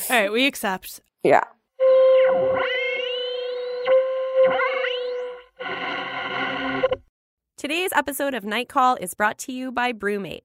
right, 0.10 0.32
we 0.32 0.46
accept. 0.48 1.02
yeah. 1.24 1.44
Today's 7.60 7.92
episode 7.94 8.34
of 8.36 8.46
Night 8.46 8.70
Call 8.70 8.96
is 9.02 9.14
brought 9.14 9.38
to 9.40 9.52
you 9.52 9.70
by 9.70 9.92
BruMate. 9.92 10.44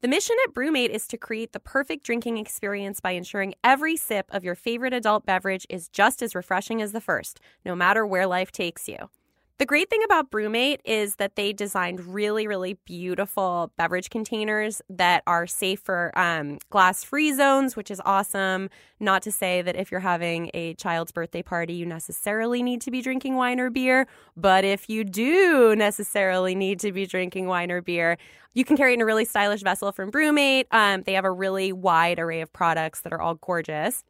The 0.00 0.08
mission 0.08 0.34
at 0.46 0.54
BruMate 0.54 0.88
is 0.88 1.06
to 1.08 1.18
create 1.18 1.52
the 1.52 1.60
perfect 1.60 2.06
drinking 2.06 2.38
experience 2.38 3.00
by 3.00 3.10
ensuring 3.10 3.52
every 3.62 3.98
sip 3.98 4.24
of 4.30 4.44
your 4.44 4.54
favorite 4.54 4.94
adult 4.94 5.26
beverage 5.26 5.66
is 5.68 5.90
just 5.90 6.22
as 6.22 6.34
refreshing 6.34 6.80
as 6.80 6.92
the 6.92 7.02
first, 7.02 7.38
no 7.66 7.76
matter 7.76 8.06
where 8.06 8.26
life 8.26 8.50
takes 8.50 8.88
you. 8.88 9.10
The 9.58 9.66
great 9.66 9.88
thing 9.88 10.02
about 10.04 10.32
BruMate 10.32 10.78
is 10.84 11.14
that 11.16 11.36
they 11.36 11.52
designed 11.52 12.04
really, 12.12 12.48
really 12.48 12.76
beautiful 12.84 13.70
beverage 13.78 14.10
containers 14.10 14.82
that 14.88 15.22
are 15.28 15.46
safe 15.46 15.78
for 15.78 16.10
um, 16.18 16.58
glass 16.70 17.04
free 17.04 17.32
zones, 17.32 17.76
which 17.76 17.88
is 17.88 18.02
awesome. 18.04 18.68
Not 18.98 19.22
to 19.22 19.30
say 19.30 19.62
that 19.62 19.76
if 19.76 19.92
you're 19.92 20.00
having 20.00 20.50
a 20.54 20.74
child's 20.74 21.12
birthday 21.12 21.42
party, 21.42 21.74
you 21.74 21.86
necessarily 21.86 22.64
need 22.64 22.80
to 22.80 22.90
be 22.90 23.00
drinking 23.00 23.36
wine 23.36 23.60
or 23.60 23.70
beer, 23.70 24.08
but 24.36 24.64
if 24.64 24.88
you 24.88 25.04
do 25.04 25.76
necessarily 25.76 26.56
need 26.56 26.80
to 26.80 26.90
be 26.90 27.06
drinking 27.06 27.46
wine 27.46 27.70
or 27.70 27.80
beer, 27.80 28.18
you 28.54 28.64
can 28.64 28.76
carry 28.76 28.90
it 28.90 28.94
in 28.94 29.02
a 29.02 29.06
really 29.06 29.24
stylish 29.24 29.62
vessel 29.62 29.92
from 29.92 30.10
BruMate. 30.10 30.64
Um, 30.72 31.02
they 31.02 31.12
have 31.12 31.24
a 31.24 31.30
really 31.30 31.72
wide 31.72 32.18
array 32.18 32.40
of 32.40 32.52
products 32.52 33.02
that 33.02 33.12
are 33.12 33.20
all 33.20 33.36
gorgeous. 33.36 34.02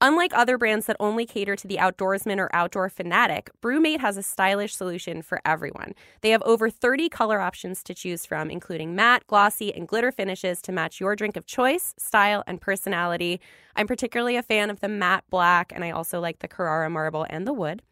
Unlike 0.00 0.32
other 0.32 0.58
brands 0.58 0.86
that 0.86 0.96
only 1.00 1.26
cater 1.26 1.56
to 1.56 1.66
the 1.66 1.78
outdoorsman 1.78 2.38
or 2.38 2.48
outdoor 2.54 2.88
fanatic, 2.88 3.50
BruMate 3.60 3.98
has 3.98 4.16
a 4.16 4.22
stylish 4.22 4.76
solution 4.76 5.22
for 5.22 5.40
everyone. 5.44 5.92
They 6.20 6.30
have 6.30 6.42
over 6.42 6.70
30 6.70 7.08
color 7.08 7.40
options 7.40 7.82
to 7.82 7.94
choose 7.94 8.24
from, 8.24 8.48
including 8.48 8.94
matte, 8.94 9.26
glossy, 9.26 9.74
and 9.74 9.88
glitter 9.88 10.12
finishes 10.12 10.62
to 10.62 10.72
match 10.72 11.00
your 11.00 11.16
drink 11.16 11.36
of 11.36 11.46
choice, 11.46 11.94
style, 11.98 12.44
and 12.46 12.60
personality. 12.60 13.40
I'm 13.74 13.88
particularly 13.88 14.36
a 14.36 14.42
fan 14.42 14.70
of 14.70 14.78
the 14.78 14.88
matte 14.88 15.24
black, 15.30 15.72
and 15.74 15.82
I 15.82 15.90
also 15.90 16.20
like 16.20 16.38
the 16.38 16.48
Carrara 16.48 16.88
marble 16.88 17.26
and 17.28 17.44
the 17.44 17.52
wood. 17.52 17.82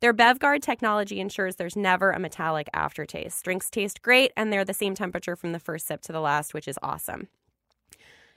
Their 0.00 0.12
BevGuard 0.12 0.60
technology 0.60 1.20
ensures 1.20 1.56
there's 1.56 1.74
never 1.74 2.10
a 2.10 2.18
metallic 2.18 2.68
aftertaste. 2.74 3.42
Drinks 3.42 3.70
taste 3.70 4.02
great, 4.02 4.30
and 4.36 4.52
they're 4.52 4.62
the 4.62 4.74
same 4.74 4.94
temperature 4.94 5.36
from 5.36 5.52
the 5.52 5.58
first 5.58 5.86
sip 5.86 6.02
to 6.02 6.12
the 6.12 6.20
last, 6.20 6.52
which 6.52 6.68
is 6.68 6.78
awesome. 6.82 7.28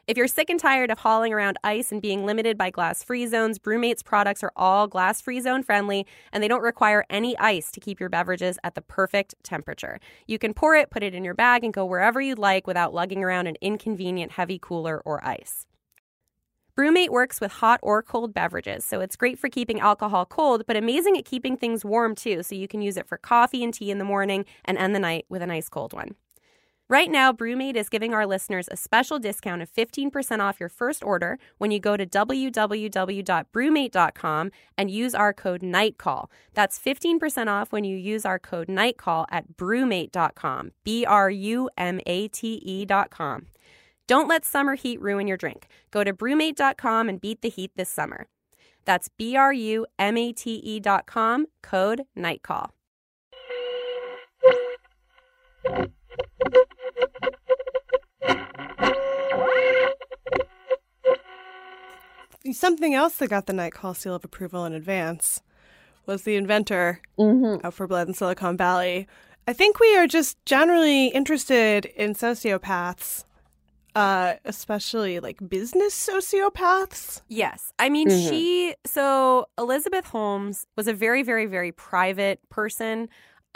If 0.09 0.17
you're 0.17 0.27
sick 0.27 0.49
and 0.49 0.59
tired 0.59 0.89
of 0.89 0.97
hauling 0.97 1.33
around 1.33 1.59
ice 1.63 1.91
and 1.91 2.01
being 2.01 2.25
limited 2.25 2.57
by 2.57 2.71
glass 2.71 3.03
free 3.03 3.27
zones, 3.27 3.59
BruMate's 3.59 4.01
products 4.01 4.43
are 4.43 4.51
all 4.55 4.87
glass 4.87 5.21
free 5.21 5.39
zone 5.39 5.61
friendly 5.61 6.07
and 6.33 6.41
they 6.41 6.47
don't 6.47 6.63
require 6.63 7.05
any 7.11 7.37
ice 7.37 7.69
to 7.69 7.79
keep 7.79 7.99
your 7.99 8.09
beverages 8.09 8.57
at 8.63 8.73
the 8.73 8.81
perfect 8.81 9.35
temperature. 9.43 9.99
You 10.25 10.39
can 10.39 10.55
pour 10.55 10.75
it, 10.75 10.89
put 10.89 11.03
it 11.03 11.13
in 11.13 11.23
your 11.23 11.35
bag, 11.35 11.63
and 11.63 11.71
go 11.71 11.85
wherever 11.85 12.19
you'd 12.19 12.39
like 12.39 12.65
without 12.65 12.91
lugging 12.91 13.23
around 13.23 13.45
an 13.45 13.57
inconvenient 13.61 14.31
heavy 14.31 14.57
cooler 14.59 14.99
or 15.05 15.23
ice. 15.23 15.67
BruMate 16.75 17.09
works 17.09 17.39
with 17.39 17.51
hot 17.51 17.79
or 17.83 18.01
cold 18.01 18.33
beverages, 18.33 18.83
so 18.83 19.01
it's 19.01 19.15
great 19.15 19.37
for 19.37 19.47
keeping 19.47 19.79
alcohol 19.79 20.25
cold, 20.25 20.63
but 20.65 20.75
amazing 20.75 21.17
at 21.17 21.25
keeping 21.25 21.55
things 21.55 21.85
warm 21.85 22.15
too, 22.15 22.41
so 22.41 22.55
you 22.55 22.67
can 22.67 22.81
use 22.81 22.97
it 22.97 23.07
for 23.07 23.19
coffee 23.19 23.63
and 23.63 23.75
tea 23.75 23.91
in 23.91 23.99
the 23.99 24.05
morning 24.05 24.45
and 24.65 24.75
end 24.79 24.95
the 24.95 24.99
night 24.99 25.25
with 25.29 25.43
a 25.43 25.47
nice 25.47 25.69
cold 25.69 25.93
one. 25.93 26.15
Right 26.91 27.11
now, 27.11 27.31
BruMate 27.31 27.75
is 27.75 27.87
giving 27.87 28.15
our 28.15 28.25
listeners 28.25 28.67
a 28.71 28.75
special 28.75 29.19
discount 29.19 29.61
of 29.61 29.71
15% 29.71 30.39
off 30.39 30.59
your 30.59 30.69
first 30.69 31.03
order 31.03 31.37
when 31.59 31.69
you 31.69 31.79
go 31.79 31.95
to 31.95 32.03
www.brumate.com 32.03 34.51
and 34.75 34.89
use 34.89 35.13
our 35.13 35.31
code 35.31 35.61
NIGHTCALL. 35.61 36.31
That's 36.55 36.79
15% 36.79 37.47
off 37.47 37.71
when 37.71 37.83
you 37.83 37.95
use 37.95 38.25
our 38.25 38.39
code 38.39 38.69
NIGHTCALL 38.69 39.25
at 39.29 39.55
brumate.com. 39.55 40.71
B 40.83 41.05
R 41.05 41.29
U 41.29 41.69
M 41.77 41.99
A 42.07 42.27
T 42.27 42.59
E.com. 42.65 43.45
Don't 44.07 44.27
let 44.27 44.43
summer 44.43 44.73
heat 44.73 44.99
ruin 44.99 45.27
your 45.27 45.37
drink. 45.37 45.67
Go 45.91 46.03
to 46.03 46.11
brumate.com 46.11 47.07
and 47.07 47.21
beat 47.21 47.43
the 47.43 47.49
heat 47.49 47.69
this 47.75 47.89
summer. 47.89 48.25
That's 48.85 49.09
B 49.09 49.35
R 49.35 49.53
U 49.53 49.85
M 49.99 50.17
A 50.17 50.33
T 50.33 50.59
E.com, 50.63 51.45
code 51.61 52.05
NIGHTCALL. 52.17 52.71
Something 62.51 62.93
else 62.93 63.17
that 63.17 63.29
got 63.29 63.45
the 63.47 63.53
night 63.53 63.73
call 63.73 63.93
seal 63.93 64.15
of 64.15 64.23
approval 64.23 64.65
in 64.65 64.73
advance 64.73 65.41
was 66.05 66.23
the 66.23 66.35
inventor 66.35 67.01
Mm-hmm. 67.17 67.65
out 67.65 67.73
for 67.73 67.85
Blood 67.85 68.07
in 68.07 68.13
Silicon 68.13 68.55
Valley. 68.57 69.07
I 69.47 69.53
think 69.53 69.79
we 69.79 69.95
are 69.97 70.07
just 70.07 70.37
generally 70.45 71.07
interested 71.07 71.85
in 71.85 72.13
sociopaths, 72.13 73.25
uh, 73.95 74.35
especially 74.45 75.19
like 75.19 75.49
business 75.49 75.93
sociopaths. 75.93 77.21
Yes. 77.27 77.73
I 77.77 77.89
mean, 77.89 78.07
Mhm. 78.07 78.29
she, 78.29 78.75
so 78.85 79.47
Elizabeth 79.57 80.05
Holmes 80.05 80.65
was 80.77 80.87
a 80.87 80.93
very, 80.93 81.23
very, 81.23 81.45
very 81.45 81.71
private 81.73 82.39
person. 82.49 83.09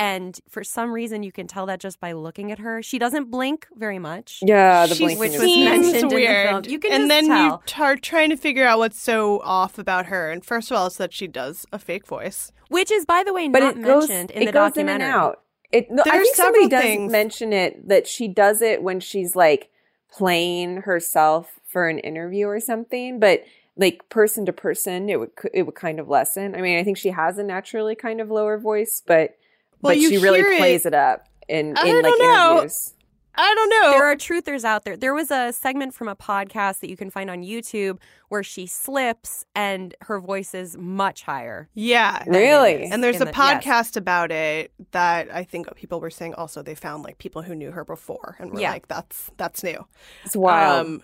And 0.03 0.38
for 0.50 0.65
some 0.65 0.91
reason, 0.91 1.24
you 1.24 1.31
can 1.31 1.48
tell 1.48 1.65
that 1.67 1.79
just 1.79 2.00
by 2.01 2.12
looking 2.12 2.51
at 2.51 2.60
her. 2.60 2.83
She 2.83 3.00
doesn't 3.00 3.31
blink 3.31 3.67
very 3.75 4.00
much. 4.00 4.39
Yeah, 4.41 4.86
the 4.86 4.95
blinking 4.95 5.19
which 5.19 5.31
was 5.31 5.41
seems 5.41 5.69
mentioned 5.69 5.95
in 5.95 6.07
the 6.10 6.15
weird. 6.15 6.50
film. 6.50 6.63
You 6.74 6.79
can 6.79 6.91
and 6.91 7.01
just 7.03 7.10
then 7.10 7.27
tell. 7.27 7.63
you 7.77 7.83
are 7.83 7.95
trying 7.95 8.29
to 8.29 8.36
figure 8.36 8.65
out 8.67 8.79
what's 8.79 9.00
so 9.00 9.39
off 9.41 9.77
about 9.77 10.07
her. 10.07 10.29
And 10.29 10.43
first 10.43 10.72
of 10.72 10.77
all, 10.77 10.88
it's 10.88 10.98
that 10.98 11.13
she 11.13 11.27
does 11.27 11.65
a 11.72 11.79
fake 11.79 12.05
voice. 12.05 12.51
Which 12.67 12.91
is, 12.91 13.05
by 13.05 13.24
the 13.24 13.33
way, 13.33 13.48
but 13.48 13.60
not 13.60 13.77
it 13.77 13.81
goes 13.83 14.10
mentioned 14.10 14.31
in 14.31 14.41
it 14.43 14.45
the 14.48 14.51
goes 14.51 14.75
in 14.75 14.89
and 14.89 15.01
out. 15.01 15.41
It, 15.72 15.89
no, 15.89 16.03
I 16.05 16.10
There 16.10 16.19
are 16.22 16.24
think 16.24 16.36
somebody 16.36 16.67
does 16.67 16.81
things. 16.83 17.12
mention 17.12 17.53
it 17.53 17.88
that 17.88 18.05
she 18.05 18.27
does 18.27 18.62
it 18.62 18.83
when 18.83 19.00
she's 19.00 19.36
like 19.38 19.69
playing 20.12 20.81
herself 20.81 21.60
for 21.65 21.88
an 21.88 22.00
interview 22.00 22.48
or 22.48 22.60
something, 22.60 23.19
but 23.19 23.43
like 23.77 24.07
person 24.10 24.45
to 24.48 24.53
person, 24.53 25.10
it 25.10 25.19
would 25.19 25.31
it 25.53 25.63
would 25.63 25.75
kind 25.75 26.00
of 26.00 26.10
lessen. 26.10 26.55
I 26.55 26.62
mean, 26.62 26.77
I 26.77 26.83
think 26.83 26.98
she 26.98 27.10
has 27.10 27.38
a 27.38 27.43
naturally 27.43 27.95
kind 27.95 28.19
of 28.19 28.29
lower 28.29 28.57
voice, 28.57 29.01
but 29.05 29.38
Well, 29.83 29.93
but 29.95 29.99
she 30.01 30.17
really 30.17 30.39
hear 30.39 30.51
it- 30.51 30.57
plays 30.59 30.85
it 30.85 30.93
up 30.93 31.27
in 31.47 31.77
I 31.77 31.85
in 31.87 31.95
like 31.95 32.03
don't 32.03 32.19
know. 32.19 32.51
interviews. 32.53 32.93
I 33.35 33.55
don't 33.55 33.69
know. 33.69 33.91
There 33.93 34.05
are 34.05 34.15
truthers 34.15 34.63
out 34.63 34.85
there. 34.85 34.95
There 34.95 35.15
was 35.15 35.31
a 35.31 35.51
segment 35.51 35.95
from 35.95 36.07
a 36.07 36.15
podcast 36.15 36.81
that 36.81 36.89
you 36.91 36.95
can 36.95 37.09
find 37.09 37.31
on 37.31 37.41
YouTube 37.41 37.97
where 38.29 38.43
she 38.43 38.67
slips 38.67 39.43
and 39.55 39.95
her 40.01 40.19
voice 40.19 40.53
is 40.53 40.77
much 40.77 41.23
higher. 41.23 41.67
yeah. 41.73 42.23
Really? 42.27 42.83
And 42.83 43.03
there's 43.03 43.15
a 43.21 43.25
the- 43.25 43.33
yes. 43.35 43.63
podcast 43.65 43.97
about 43.97 44.31
it 44.31 44.71
that 44.91 45.33
I 45.33 45.43
think 45.45 45.73
people 45.75 45.99
were 45.99 46.11
saying 46.11 46.35
also 46.35 46.61
they 46.61 46.75
found 46.75 47.01
like 47.03 47.17
people 47.17 47.41
who 47.41 47.55
knew 47.55 47.71
her 47.71 47.83
before 47.83 48.35
and 48.37 48.51
were 48.53 48.59
Yeah. 48.59 48.69
like, 48.69 48.87
that's 48.87 49.31
that's 49.37 49.63
new. 49.63 49.83
It's 50.25 50.35
wild. 50.35 50.85
Um, 50.85 51.03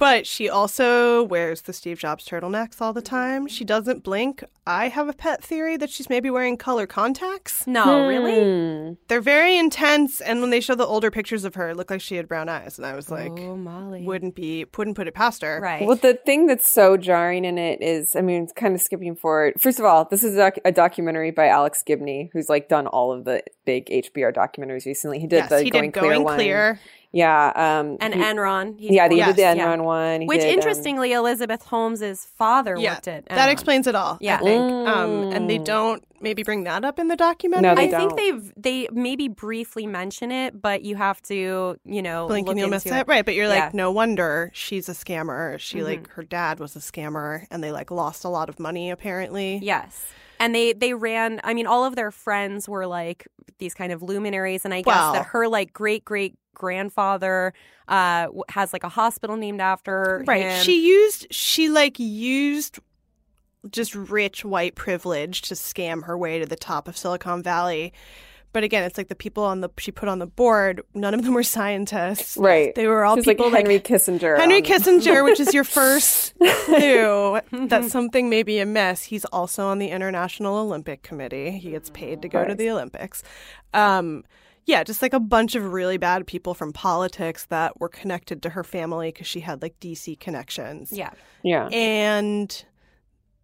but 0.00 0.26
she 0.26 0.48
also 0.48 1.22
wears 1.22 1.60
the 1.62 1.72
Steve 1.72 1.98
Jobs 1.98 2.26
turtlenecks 2.26 2.80
all 2.80 2.92
the 2.92 3.02
time. 3.02 3.46
She 3.46 3.64
doesn't 3.64 4.02
blink. 4.02 4.42
I 4.66 4.88
have 4.88 5.08
a 5.08 5.12
pet 5.12 5.44
theory 5.44 5.76
that 5.76 5.90
she's 5.90 6.08
maybe 6.08 6.30
wearing 6.30 6.56
color 6.56 6.86
contacts. 6.86 7.66
No, 7.66 8.08
really? 8.08 8.40
Hmm. 8.40 8.92
They're 9.08 9.20
very 9.20 9.56
intense, 9.56 10.20
and 10.20 10.40
when 10.40 10.50
they 10.50 10.60
show 10.60 10.74
the 10.74 10.86
older 10.86 11.10
pictures 11.10 11.44
of 11.44 11.54
her, 11.54 11.70
it 11.70 11.76
looked 11.76 11.90
like 11.90 12.00
she 12.00 12.16
had 12.16 12.26
brown 12.28 12.48
eyes, 12.48 12.78
and 12.78 12.86
I 12.86 12.94
was 12.96 13.10
like, 13.10 13.30
oh, 13.30 13.56
Molly. 13.56 14.02
wouldn't 14.02 14.34
be, 14.34 14.64
wouldn't 14.76 14.96
put 14.96 15.06
it 15.06 15.14
past 15.14 15.42
her. 15.42 15.60
right. 15.60 15.86
Well, 15.86 15.96
the 15.96 16.14
thing 16.14 16.46
that's 16.46 16.68
so 16.68 16.96
jarring 16.96 17.44
in 17.44 17.58
it 17.58 17.82
is, 17.82 18.16
I 18.16 18.22
mean, 18.22 18.44
it's 18.44 18.52
kind 18.52 18.74
of 18.74 18.80
skipping 18.80 19.14
forward. 19.16 19.60
First 19.60 19.78
of 19.78 19.84
all, 19.84 20.06
this 20.06 20.24
is 20.24 20.34
a, 20.34 20.38
doc- 20.38 20.58
a 20.64 20.72
documentary 20.72 21.30
by 21.30 21.48
Alex 21.48 21.82
Gibney, 21.82 22.30
who's 22.32 22.48
like 22.48 22.68
done 22.68 22.86
all 22.86 23.12
of 23.12 23.24
the 23.24 23.42
big 23.66 23.86
HBO 23.86 24.34
documentaries 24.34 24.86
recently. 24.86 25.18
He 25.20 25.26
did 25.26 25.36
Yes, 25.36 25.50
the 25.50 25.62
he 25.62 25.70
Going 25.70 25.90
did 25.90 25.98
Clear 26.00 26.12
Going 26.12 26.24
one. 26.24 26.36
Clear. 26.36 26.80
Yeah. 27.12 27.52
Um, 27.56 27.96
And 28.00 28.14
he- 28.14 28.20
Enron. 28.20 28.78
He- 28.78 28.94
yeah, 28.94 29.08
he 29.08 29.16
Yes, 29.16 29.28
did 29.28 29.36
the 29.36 29.42
yeah. 29.42 29.54
Enron 29.66 29.82
one. 29.84 30.20
He 30.20 30.26
Which, 30.28 30.40
did, 30.42 30.48
um, 30.48 30.54
interestingly, 30.54 31.12
Elizabeth 31.12 31.64
Holmes's 31.64 32.24
father 32.24 32.76
Yeah, 32.78 32.94
worked 32.94 33.08
at. 33.08 33.26
that 33.26 33.48
explains 33.48 33.86
it 33.88 33.94
all. 33.96 34.16
Yeah. 34.20 34.36
I 34.36 34.42
think. 34.44 34.88
Um, 34.88 35.32
and 35.32 35.50
they 35.50 35.58
Mm. 35.58 35.64
don't 35.64 36.04
maybe 36.20 36.42
bring 36.44 36.64
that 36.64 36.84
up 36.84 36.98
in 37.00 37.08
the 37.08 37.16
documentary. 37.16 37.62
No, 37.68 37.74
they 37.74 37.88
I 37.94 37.98
think 37.98 38.10
don't. 38.10 38.16
they've 38.16 38.52
they 38.56 38.88
maybe 38.92 39.26
briefly 39.26 39.86
mention 39.86 40.30
it, 40.30 40.60
but 40.62 40.82
you 40.82 40.94
have 40.96 41.20
to, 41.22 41.76
you 41.84 42.02
know, 42.02 42.28
blink 42.28 42.46
look 42.46 42.52
and 42.52 42.60
you'll 42.60 42.68
miss 42.68 42.84
into 42.86 42.98
it. 42.98 43.08
Right, 43.08 43.24
but 43.24 43.34
you're 43.34 43.48
like, 43.48 43.58
Yeah. 43.58 43.70
no 43.72 43.90
wonder 43.90 44.50
she's 44.54 44.88
a 44.88 44.92
scammer. 44.92 45.58
She 45.58 45.78
Mm-hmm. 45.78 45.86
like 45.86 46.10
her 46.10 46.22
dad 46.22 46.60
was 46.60 46.76
a 46.76 46.80
scammer, 46.80 47.46
and 47.50 47.64
they 47.64 47.72
like 47.72 47.90
lost 47.90 48.22
a 48.24 48.28
lot 48.28 48.48
of 48.48 48.60
money 48.60 48.90
apparently. 48.90 49.58
Yes. 49.62 50.04
And 50.40 50.54
they 50.54 50.72
they 50.72 50.94
ran 50.94 51.40
I 51.44 51.54
mean 51.54 51.66
all 51.66 51.84
of 51.84 51.94
their 51.94 52.10
friends 52.10 52.68
were 52.68 52.86
like 52.86 53.28
these 53.58 53.74
kind 53.74 53.92
of 53.92 54.02
luminaries 54.02 54.64
and 54.64 54.74
I 54.74 54.78
guess 54.80 54.86
Well- 54.96 55.12
that 55.12 55.26
her 55.26 55.46
like 55.46 55.72
great 55.72 56.04
great 56.04 56.34
grandfather 56.54 57.54
uh 57.88 58.26
has 58.48 58.72
like 58.72 58.84
a 58.84 58.88
hospital 58.88 59.36
named 59.36 59.60
after 59.60 59.92
her. 59.92 60.24
Right. 60.26 60.42
him. 60.42 60.62
She 60.64 60.86
used 60.86 61.26
she 61.30 61.68
like 61.70 61.98
used 61.98 62.80
just 63.70 63.94
rich 63.94 64.44
white 64.44 64.74
privilege 64.74 65.42
to 65.42 65.54
scam 65.54 66.04
her 66.04 66.16
way 66.16 66.38
to 66.38 66.46
the 66.46 66.56
top 66.56 66.88
of 66.88 66.96
Silicon 66.96 67.42
Valley. 67.42 67.92
But 68.52 68.64
again, 68.64 68.82
it's 68.82 68.98
like 68.98 69.06
the 69.08 69.14
people 69.14 69.44
on 69.44 69.60
the 69.60 69.68
she 69.78 69.92
put 69.92 70.08
on 70.08 70.18
the 70.18 70.26
board, 70.26 70.82
none 70.94 71.14
of 71.14 71.22
them 71.22 71.34
were 71.34 71.42
scientists. 71.44 72.36
Right. 72.36 72.74
They 72.74 72.86
were 72.88 73.04
all 73.04 73.14
She's 73.16 73.26
like 73.26 73.36
people 73.36 73.50
Henry 73.50 73.78
Kissinger. 73.78 74.38
Henry 74.38 74.56
on- 74.56 74.62
Kissinger, 74.62 75.24
which 75.24 75.38
is 75.38 75.54
your 75.54 75.64
first 75.78 76.34
clue 76.64 77.40
that 77.68 77.84
something 77.90 78.28
may 78.28 78.42
be 78.42 78.58
amiss. 78.58 79.04
He's 79.04 79.24
also 79.26 79.66
on 79.66 79.78
the 79.78 79.88
International 79.88 80.56
Olympic 80.56 81.02
Committee. 81.02 81.52
He 81.58 81.70
gets 81.70 81.90
paid 81.90 82.22
to 82.22 82.28
go 82.28 82.44
to 82.44 82.54
the 82.54 82.70
Olympics. 82.70 83.22
Um, 83.72 84.24
yeah, 84.66 84.84
just 84.84 85.00
like 85.02 85.12
a 85.14 85.20
bunch 85.20 85.54
of 85.54 85.72
really 85.72 85.96
bad 85.96 86.26
people 86.26 86.54
from 86.54 86.72
politics 86.72 87.46
that 87.46 87.80
were 87.80 87.88
connected 87.88 88.42
to 88.42 88.50
her 88.50 88.62
family 88.62 89.08
because 89.10 89.26
she 89.26 89.40
had 89.40 89.62
like 89.62 89.78
DC 89.80 90.18
connections. 90.20 90.92
yeah. 90.92 91.10
Yeah. 91.42 91.66
And 91.68 92.64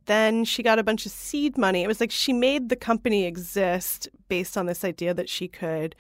then 0.07 0.45
she 0.45 0.63
got 0.63 0.79
a 0.79 0.85
bunch 0.85 1.07
of 1.07 1.13
seed 1.13 1.59
money. 1.59 1.83
It 1.83 1.89
was 1.89 2.01
like 2.01 2.11
she 2.11 2.33
made 2.33 2.69
the 2.69 2.77
company 2.77 3.25
exist 3.25 4.09
based 4.29 4.57
on 4.57 4.67
this 4.67 4.85
idea 4.85 5.15
that 5.15 5.29
she 5.29 5.49
could 5.49 5.95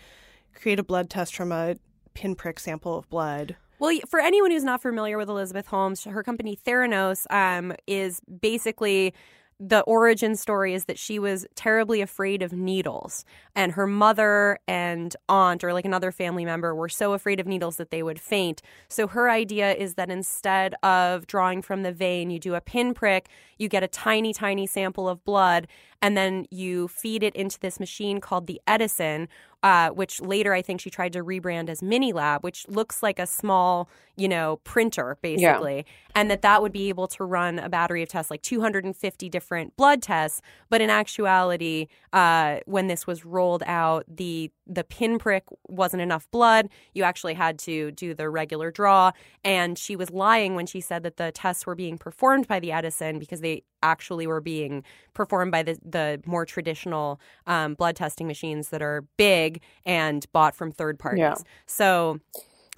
create 0.55 0.79
a 0.79 0.83
blood 0.83 1.11
test 1.11 1.37
from 1.37 1.53
a 1.53 1.77
pinprick 2.15 2.59
sample 2.59 2.97
of 2.97 3.09
blood. 3.09 3.57
Well, 3.79 3.99
for 4.09 4.21
anyone 4.21 4.51
who's 4.51 4.65
not 4.65 4.81
familiar 4.81 5.19
with 5.19 5.29
Elizabeth 5.29 5.67
Holmes, 5.67 6.05
her 6.05 6.23
company 6.23 6.57
Theranos 6.57 7.27
um, 7.31 7.75
is 7.87 8.21
basically 8.41 9.13
the 9.59 9.81
origin 9.83 10.37
story 10.37 10.75
is 10.75 10.85
that 10.85 10.99
she 10.99 11.19
was 11.19 11.47
terribly 11.55 12.01
afraid 12.01 12.43
of 12.43 12.53
needles, 12.53 13.25
and 13.55 13.73
her 13.73 13.87
mother 13.87 14.59
and 14.69 15.17
aunt, 15.29 15.65
or 15.65 15.73
like 15.73 15.87
another 15.87 16.13
family 16.13 16.45
member, 16.45 16.75
were 16.75 16.89
so 16.89 17.15
afraid 17.15 17.41
of 17.41 17.47
needles 17.47 17.77
that 17.77 17.91
they 17.91 18.03
would 18.03 18.21
faint. 18.21 18.61
So 18.89 19.07
her 19.07 19.31
idea 19.31 19.73
is 19.73 19.95
that 19.95 20.11
instead 20.11 20.75
of 20.83 21.27
drawing 21.27 21.63
from 21.63 21.83
the 21.83 21.93
vein, 21.93 22.31
you 22.31 22.39
do 22.39 22.55
a 22.55 22.61
pinprick, 22.61 23.29
you 23.59 23.69
get 23.69 23.83
a 23.83 23.89
tiny, 23.89 24.35
tiny 24.35 24.67
sample 24.67 25.09
of 25.09 25.25
blood, 25.25 25.67
and 26.07 26.17
then 26.17 26.47
you 26.53 26.87
feed 26.87 27.25
it 27.25 27.35
into 27.35 27.59
this 27.59 27.81
machine 27.81 28.21
called 28.21 28.47
the 28.47 28.61
Edison, 28.65 29.27
uh, 29.65 29.89
which 29.91 30.21
later 30.21 30.55
I 30.55 30.63
think 30.63 30.81
she 30.81 30.89
tried 30.89 31.13
to 31.15 31.25
rebrand 31.25 31.69
as 31.69 31.83
Mini 31.83 32.13
Lab, 32.13 32.45
which 32.45 32.65
looks 32.69 33.03
like 33.03 33.19
a 33.19 33.27
small, 33.27 33.89
you 34.15 34.29
know, 34.29 34.61
printer 34.63 35.19
basically, 35.21 35.85
and 36.15 36.31
that 36.31 36.43
that 36.43 36.63
would 36.63 36.71
be 36.71 36.89
able 36.89 37.09
to 37.09 37.25
run 37.25 37.59
a 37.59 37.69
battery 37.69 38.05
of 38.05 38.09
tests, 38.09 38.31
like 38.31 38.43
250 38.43 39.29
different 39.29 39.77
blood 39.77 40.01
tests. 40.01 40.41
But 40.71 40.81
in 40.81 40.91
actuality, 40.91 41.89
uh, 42.13 42.59
when 42.67 42.87
this 42.87 43.09
was 43.09 43.25
rolled 43.25 43.65
out, 43.67 44.05
the 44.07 44.53
the 44.65 44.85
pinprick 44.85 45.45
wasn't 45.67 46.03
enough 46.03 46.31
blood. 46.31 46.69
You 46.95 47.03
actually 47.03 47.35
had 47.35 47.59
to 47.61 47.91
do 47.91 48.15
the 48.15 48.31
regular 48.31 48.71
draw, 48.71 49.11
and 49.43 49.77
she 49.77 49.97
was 49.97 50.11
lying 50.11 50.55
when 50.55 50.67
she 50.67 50.81
said 50.81 51.03
that 51.03 51.17
the 51.17 51.33
tests 51.33 51.67
were 51.67 51.75
being 51.75 51.99
performed 51.99 52.47
by 52.47 52.61
the 52.61 52.71
Edison 52.71 53.19
because 53.19 53.41
they 53.41 53.65
actually 53.83 54.27
were 54.27 54.41
being 54.41 54.85
performed 55.15 55.53
by 55.53 55.63
the 55.63 55.79
the 55.85 55.96
more 56.27 56.45
traditional 56.45 57.21
um, 57.47 57.75
blood 57.75 57.97
testing 57.97 58.27
machines 58.27 58.69
that 58.71 58.83
are 58.83 59.05
big 59.17 59.61
and 59.85 60.27
bought 60.33 60.55
from 60.55 60.73
third 60.73 60.99
parties. 60.99 61.21
Yeah. 61.21 61.35
So 61.67 62.21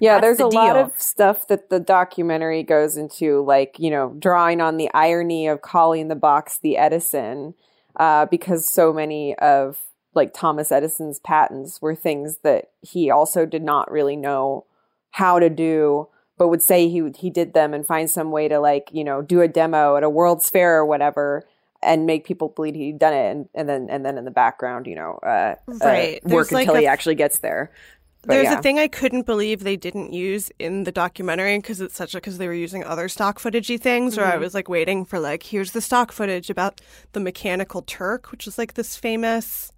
Yeah, 0.01 0.21
there's 0.21 0.39
a 0.39 0.45
the 0.45 0.49
lot 0.49 0.75
deal. 0.75 0.85
of 0.85 1.01
stuff 1.01 1.49
that 1.49 1.71
the 1.71 1.81
documentary 1.81 2.63
goes 2.63 2.97
into, 2.97 3.43
like, 3.45 3.77
you 3.79 3.91
know, 3.91 4.15
drawing 4.19 4.61
on 4.61 4.77
the 4.77 4.91
irony 4.95 5.49
of 5.49 5.61
calling 5.61 6.09
the 6.09 6.15
box 6.15 6.59
the 6.59 6.77
Edison, 6.77 7.55
uh, 7.97 8.27
because 8.27 8.69
so 8.69 8.93
many 8.93 9.35
of, 9.39 9.81
like, 10.15 10.33
Thomas 10.33 10.71
Edison's 10.71 11.19
patents 11.19 11.83
were 11.83 11.97
things 11.97 12.39
that 12.45 12.71
he 12.81 13.11
also 13.11 13.45
did 13.45 13.63
not 13.63 13.91
really 13.91 14.15
know 14.17 14.67
how 15.11 15.41
to 15.41 15.51
do, 15.51 16.07
but 16.37 16.47
would 16.49 16.63
say 16.63 16.89
he, 16.89 17.11
he 17.19 17.29
did 17.29 17.53
them 17.53 17.75
and 17.75 17.85
find 17.85 18.09
some 18.09 18.31
way 18.31 18.47
to, 18.47 18.61
like, 18.61 18.91
you 18.93 19.03
know, 19.03 19.21
do 19.21 19.41
a 19.41 19.49
demo 19.49 19.97
at 19.97 20.05
a 20.05 20.11
World's 20.11 20.49
Fair 20.49 20.77
or 20.77 20.87
whatever. 20.87 21.43
And 21.81 22.07
make 22.07 22.25
people 22.27 22.49
believe 22.49 22.75
he'd 22.75 22.99
done 22.99 23.13
it, 23.15 23.31
and, 23.31 23.49
and 23.55 23.69
then 23.69 23.89
and 23.89 24.05
then 24.05 24.19
in 24.19 24.25
the 24.25 24.33
background, 24.33 24.87
you 24.89 24.97
know, 24.97 25.13
uh, 25.23 25.55
Right. 25.67 26.21
uh, 26.27 26.29
work 26.29 26.51
like 26.51 26.67
until 26.67 26.81
he 26.81 26.87
actually 26.89 27.15
gets 27.15 27.39
there. 27.39 27.71
But 28.23 28.31
There's 28.35 28.45
yeah. 28.47 28.59
a 28.59 28.63
thing 28.63 28.81
I 28.81 28.89
couldn't 28.89 29.27
believe 29.27 29.63
they 29.63 29.77
didn't 29.77 30.13
use 30.13 30.51
in 30.59 30.83
the 30.83 30.91
documentary 30.91 31.57
because 31.59 31.81
it's 31.81 31.95
such 31.95 32.15
a 32.15 32.19
because 32.19 32.37
they 32.39 32.49
were 32.49 32.53
using 32.53 32.83
other 32.83 33.09
stock 33.09 33.39
footagey 33.39 33.81
things. 33.81 34.19
Or 34.19 34.25
I 34.25 34.39
was 34.39 34.55
like 34.55 34.69
waiting 34.69 35.05
for 35.05 35.21
like 35.21 35.45
here's 35.45 35.71
the 35.71 35.81
stock 35.81 36.11
footage 36.11 36.51
about 36.51 36.81
the 37.13 37.21
Mechanical 37.21 37.83
Turk, 37.83 38.33
which 38.33 38.49
is 38.49 38.59
like 38.59 38.75
this 38.75 38.97
famous 38.97 39.71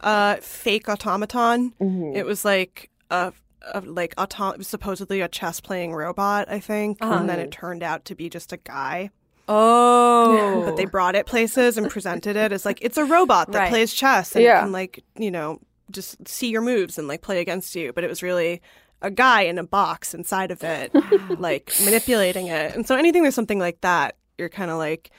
uh, 0.00 0.36
fake 0.42 0.86
automaton. 0.86 1.72
Mm-hmm. 1.80 2.14
It 2.14 2.26
was 2.26 2.44
like 2.44 2.90
a, 3.10 3.32
a 3.72 3.80
like 3.80 4.14
autom- 4.16 4.62
supposedly 4.62 5.22
a 5.22 5.28
chess 5.28 5.60
playing 5.60 5.94
robot, 5.94 6.46
I 6.50 6.60
think, 6.60 6.98
Uh-huh. 7.00 7.14
and 7.14 7.28
then 7.28 7.38
it 7.40 7.50
turned 7.50 7.82
out 7.82 8.04
to 8.04 8.14
be 8.14 8.28
just 8.28 8.52
a 8.52 8.58
guy. 8.58 9.08
Oh, 9.48 10.62
But 10.64 10.76
they 10.76 10.84
brought 10.84 11.14
it 11.14 11.26
places 11.26 11.76
and 11.78 11.88
presented 11.90 12.36
it 12.36 12.52
as 12.52 12.64
like 12.64 12.78
it's 12.82 12.96
a 12.98 13.04
robot 13.04 13.50
that 13.52 13.58
Right. 13.58 13.68
plays 13.70 13.92
chess 13.94 14.34
and 14.34 14.44
Yeah. 14.44 14.60
can 14.62 14.72
like 14.72 15.02
you 15.18 15.30
know 15.30 15.60
just 15.90 16.26
see 16.28 16.48
your 16.50 16.60
moves 16.62 16.98
and 16.98 17.08
like 17.08 17.22
play 17.22 17.40
against 17.40 17.74
you. 17.74 17.92
But 17.92 18.04
it 18.04 18.08
was 18.10 18.22
really 18.22 18.60
a 19.00 19.10
guy 19.10 19.42
in 19.42 19.58
a 19.58 19.64
box 19.64 20.12
inside 20.12 20.50
of 20.50 20.62
it, 20.64 20.92
like 21.38 21.72
manipulating 21.84 22.48
it. 22.48 22.74
And 22.74 22.86
so 22.86 22.96
anything 22.96 23.22
there's 23.22 23.34
something 23.34 23.58
like 23.60 23.80
that, 23.82 24.16
you're 24.38 24.48
kind 24.48 24.70
of 24.70 24.78
like. 24.78 25.10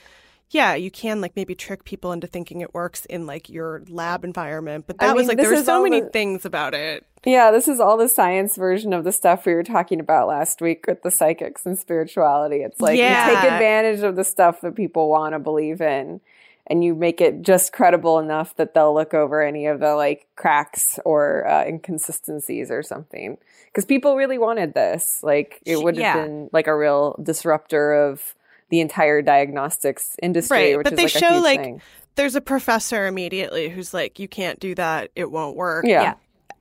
Yeah, 0.51 0.73
you 0.73 0.89
can 0.89 1.21
like 1.21 1.35
maybe 1.35 1.53
trick 1.53 1.83
people 1.83 2.11
into 2.11 2.25
thinking 2.25 2.61
it 2.61 2.73
works 2.73 3.05
in 3.05 3.27
like 3.27 3.49
your 3.49 3.83
lab 3.87 4.23
environment, 4.23 4.85
but 4.87 4.95
I 4.99 5.07
that 5.07 5.15
was 5.15 5.27
like 5.27 5.37
there 5.37 5.49
were 5.49 5.63
so 5.63 5.83
many 5.83 6.01
the- 6.01 6.09
things 6.09 6.45
about 6.45 6.73
it. 6.73 7.05
Yeah, 7.25 7.51
this 7.51 7.67
is 7.67 7.81
all 7.81 7.97
the 7.97 8.07
science 8.07 8.55
version 8.55 8.93
of 8.93 9.03
the 9.03 9.11
stuff 9.11 9.45
we 9.45 9.53
were 9.53 9.63
talking 9.63 9.99
about 9.99 10.29
last 10.29 10.61
week 10.61 10.85
with 10.87 11.03
the 11.03 11.11
psychics 11.11 11.65
and 11.65 11.77
spirituality. 11.77 12.57
It's 12.57 12.79
like 12.79 12.97
you 12.97 13.03
take 13.03 13.43
advantage 13.43 14.01
of 14.03 14.15
the 14.15 14.23
stuff 14.23 14.61
that 14.61 14.75
people 14.75 15.09
want 15.09 15.33
to 15.33 15.39
believe 15.39 15.81
in 15.81 16.21
and 16.67 16.83
you 16.83 16.95
make 16.95 17.19
it 17.19 17.41
just 17.41 17.73
credible 17.73 18.19
enough 18.19 18.55
that 18.55 18.73
they'll 18.73 18.93
look 18.93 19.13
over 19.13 19.41
any 19.41 19.65
of 19.65 19.79
the 19.79 19.95
like 19.95 20.27
cracks 20.35 20.99
or 21.03 21.45
uh, 21.47 21.65
inconsistencies 21.65 22.71
or 22.71 22.83
something. 22.83 23.37
Because 23.65 23.85
people 23.85 24.15
really 24.15 24.37
wanted 24.37 24.73
this. 24.73 25.19
Like 25.21 25.61
it 25.65 25.81
would 25.81 25.95
have 25.95 26.01
yeah. 26.01 26.25
been 26.25 26.49
like 26.53 26.67
a 26.67 26.77
real 26.77 27.19
disruptor 27.21 27.93
of 27.93 28.35
the 28.69 28.79
entire 28.81 29.21
diagnostics 29.21 30.15
industry, 30.21 30.57
Right, 30.57 30.77
which 30.77 30.83
but 30.85 30.93
is 30.93 30.97
they 30.97 31.03
like 31.03 31.11
show, 31.11 31.39
like, 31.41 31.61
thing. 31.61 31.81
There's 32.15 32.35
a 32.35 32.41
professor 32.41 33.07
immediately 33.07 33.69
who's 33.69 33.93
like, 33.93 34.19
"You 34.19 34.27
can't 34.27 34.59
do 34.59 34.75
that; 34.75 35.09
it 35.15 35.31
won't 35.31 35.55
work." 35.55 35.85
Yeah. 35.85 36.01
Yeah. 36.01 36.13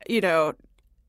you 0.09 0.21
know, 0.21 0.55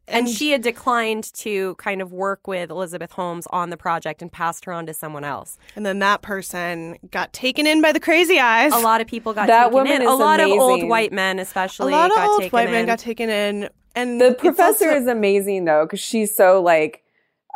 and 0.08 0.28
she 0.28 0.52
had 0.52 0.62
declined 0.64 1.32
to 1.36 1.76
kind 1.76 2.02
of 2.02 2.12
work 2.12 2.48
with 2.48 2.72
Elizabeth 2.72 3.12
Holmes 3.12 3.48
on 3.52 3.70
the 3.70 3.78
project 3.78 4.22
and 4.24 4.32
passed 4.32 4.66
her 4.66 4.74
on 4.74 4.86
to 4.88 4.94
someone 4.94 5.24
else. 5.24 5.58
And 5.76 5.86
then 5.86 6.00
that 6.00 6.22
person 6.24 6.98
got 7.12 7.32
taken 7.32 7.68
in 7.68 7.82
by 7.82 7.92
the 7.92 8.00
crazy 8.00 8.40
eyes. 8.40 8.74
A 8.74 8.80
lot 8.80 9.02
of 9.02 9.08
people 9.08 9.34
got 9.34 9.48
That 9.48 9.66
taken 9.66 9.74
woman 9.74 10.02
in. 10.02 10.08
A 10.08 10.14
is 10.14 10.20
lot 10.20 10.40
of 10.40 10.50
old 10.50 10.84
white 10.88 11.12
men, 11.14 11.38
especially, 11.40 11.94
a 11.94 11.96
lot 11.96 12.10
of 12.12 12.16
got 12.18 12.28
old 12.30 12.40
taken 12.42 12.58
white 12.58 12.72
men 12.72 12.86
got 12.88 13.00
taken 13.00 13.30
in, 13.30 13.70
and 13.96 14.20
The 14.20 14.34
professor 14.34 14.88
also- 14.90 15.00
is 15.02 15.08
amazing 15.08 15.66
though, 15.66 15.86
because 15.86 16.00
she's 16.00 16.36
so 16.36 16.62
like, 16.62 17.04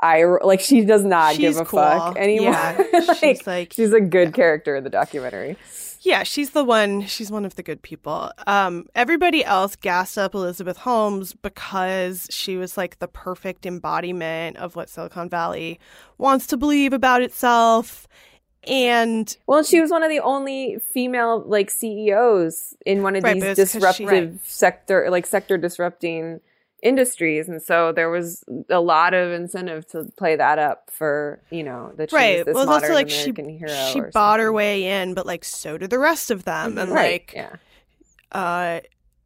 I 0.03 0.25
like 0.43 0.59
she 0.59 0.83
does 0.83 1.03
not 1.05 1.35
She's 1.35 1.55
give 1.55 1.57
a 1.57 1.65
cool. 1.65 1.79
fuck 1.79 2.17
anymore. 2.17 2.51
Yeah, 2.93 2.99
like, 3.07 3.17
she's 3.17 3.47
like- 3.47 3.73
she's 3.73 3.93
a 3.93 4.01
good 4.01 4.33
character 4.33 4.75
in 4.75 4.83
the 4.83 4.89
documentary. 4.89 5.55
yeah, 6.01 6.23
she's 6.23 6.49
the 6.49 6.63
one. 6.65 7.03
She's 7.07 7.31
one 7.31 7.45
of 7.45 7.55
the 7.55 7.63
good 7.63 7.81
people. 7.81 8.29
Um, 8.45 8.87
everybody 8.95 9.45
else 9.45 9.77
gassed 9.77 10.17
up 10.17 10.33
Elizabeth 10.35 10.75
Holmes 10.77 11.33
because 11.33 12.27
she 12.29 12.57
was 12.57 12.75
like 12.77 12.99
the 12.99 13.07
perfect 13.07 13.65
embodiment 13.65 14.57
of 14.57 14.75
what 14.75 14.89
Silicon 14.89 15.29
Valley 15.29 15.79
wants 16.17 16.47
to 16.47 16.57
believe 16.57 16.91
about 16.91 17.21
itself, 17.21 18.05
and 18.67 19.35
Well, 19.47 19.63
she 19.63 19.79
was 19.81 19.91
one 19.91 20.03
of 20.03 20.09
the 20.09 20.19
only 20.19 20.77
female 20.79 21.43
like 21.45 21.69
CEOs 21.69 22.75
in 22.85 23.03
one 23.03 23.15
of 23.15 23.23
Right, 23.23 23.35
these 23.35 23.43
'cause 23.55 23.71
she- 23.71 23.77
disruptive 23.79 24.39
sector, 24.43 25.07
like 25.09 25.25
sector 25.25 25.57
disrupting 25.57 26.39
industries, 26.83 27.47
and 27.49 27.61
so 27.61 27.91
there 27.91 28.09
was 28.09 28.43
a 28.69 28.79
lot 28.81 29.13
of 29.13 29.31
incentive 29.31 29.87
to 29.87 30.03
play 30.17 30.35
that 30.35 30.59
up 30.59 30.91
for 30.91 31.41
you 31.49 31.63
know 31.63 31.91
that 31.95 32.09
she 32.11 32.15
right. 32.15 32.45
well, 32.45 32.59
it's 32.63 32.69
also 32.69 32.93
like 32.93 33.09
she 33.09 33.31
American 33.31 33.67
she 33.91 33.99
or 33.99 34.11
bought 34.11 34.39
her 34.39 34.51
way 34.53 34.83
in, 35.01 35.13
but 35.13 35.25
like 35.25 35.43
so 35.45 35.77
did 35.77 35.89
the 35.89 35.97
rest 35.99 36.29
of 36.29 36.43
them, 36.43 36.77
and 36.77 36.91
right, 36.91 37.11
like 37.11 37.33
yeah. 37.35 37.55
uh 38.31 38.79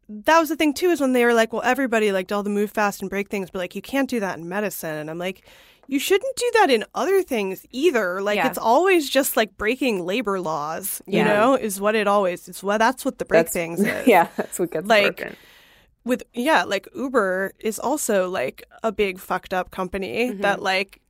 that 0.08 0.38
was 0.40 0.48
the 0.48 0.56
thing 0.56 0.72
too 0.72 0.88
is 0.88 1.00
when 1.02 1.12
they 1.12 1.24
were 1.26 1.34
like, 1.34 1.52
well, 1.52 1.60
everybody 1.62 2.12
liked 2.12 2.32
all 2.32 2.42
the 2.42 2.48
move 2.48 2.70
fast 2.70 3.02
and 3.02 3.10
break 3.10 3.28
things, 3.28 3.50
but 3.50 3.58
like 3.58 3.74
you 3.74 3.82
can't 3.82 4.08
do 4.08 4.20
that 4.20 4.38
in 4.38 4.48
medicine. 4.48 4.94
And 4.96 5.10
I'm 5.10 5.18
like, 5.18 5.46
you 5.86 5.98
shouldn't 5.98 6.34
do 6.36 6.50
that 6.54 6.70
in 6.70 6.82
other 6.94 7.22
things 7.22 7.66
either. 7.72 8.22
Like 8.22 8.36
Yeah. 8.36 8.46
it's 8.48 8.56
always 8.56 9.10
just 9.10 9.36
like 9.36 9.58
breaking 9.58 10.06
labor 10.06 10.40
laws. 10.40 11.02
You 11.06 11.18
Yeah. 11.18 11.24
know, 11.24 11.54
is 11.56 11.78
what 11.78 11.94
it 11.94 12.06
always 12.06 12.48
is. 12.48 12.62
Well, 12.62 12.78
that's 12.78 13.04
what 13.04 13.18
the 13.18 13.26
break 13.26 13.48
That's- 13.48 13.52
things 13.52 13.80
is. 13.86 14.06
yeah, 14.06 14.28
that's 14.36 14.58
what 14.58 14.70
gets 14.70 14.86
Like, 14.86 15.18
broken. 15.18 15.36
With 16.08 16.22
yeah, 16.32 16.64
like 16.64 16.88
Uber 16.94 17.52
is 17.60 17.78
also 17.78 18.28
like 18.28 18.64
a 18.82 18.90
big 18.90 19.18
fucked 19.20 19.54
up 19.54 19.70
company 19.70 20.30
Mm-hmm. 20.30 20.40
that 20.42 20.60
like 20.62 21.00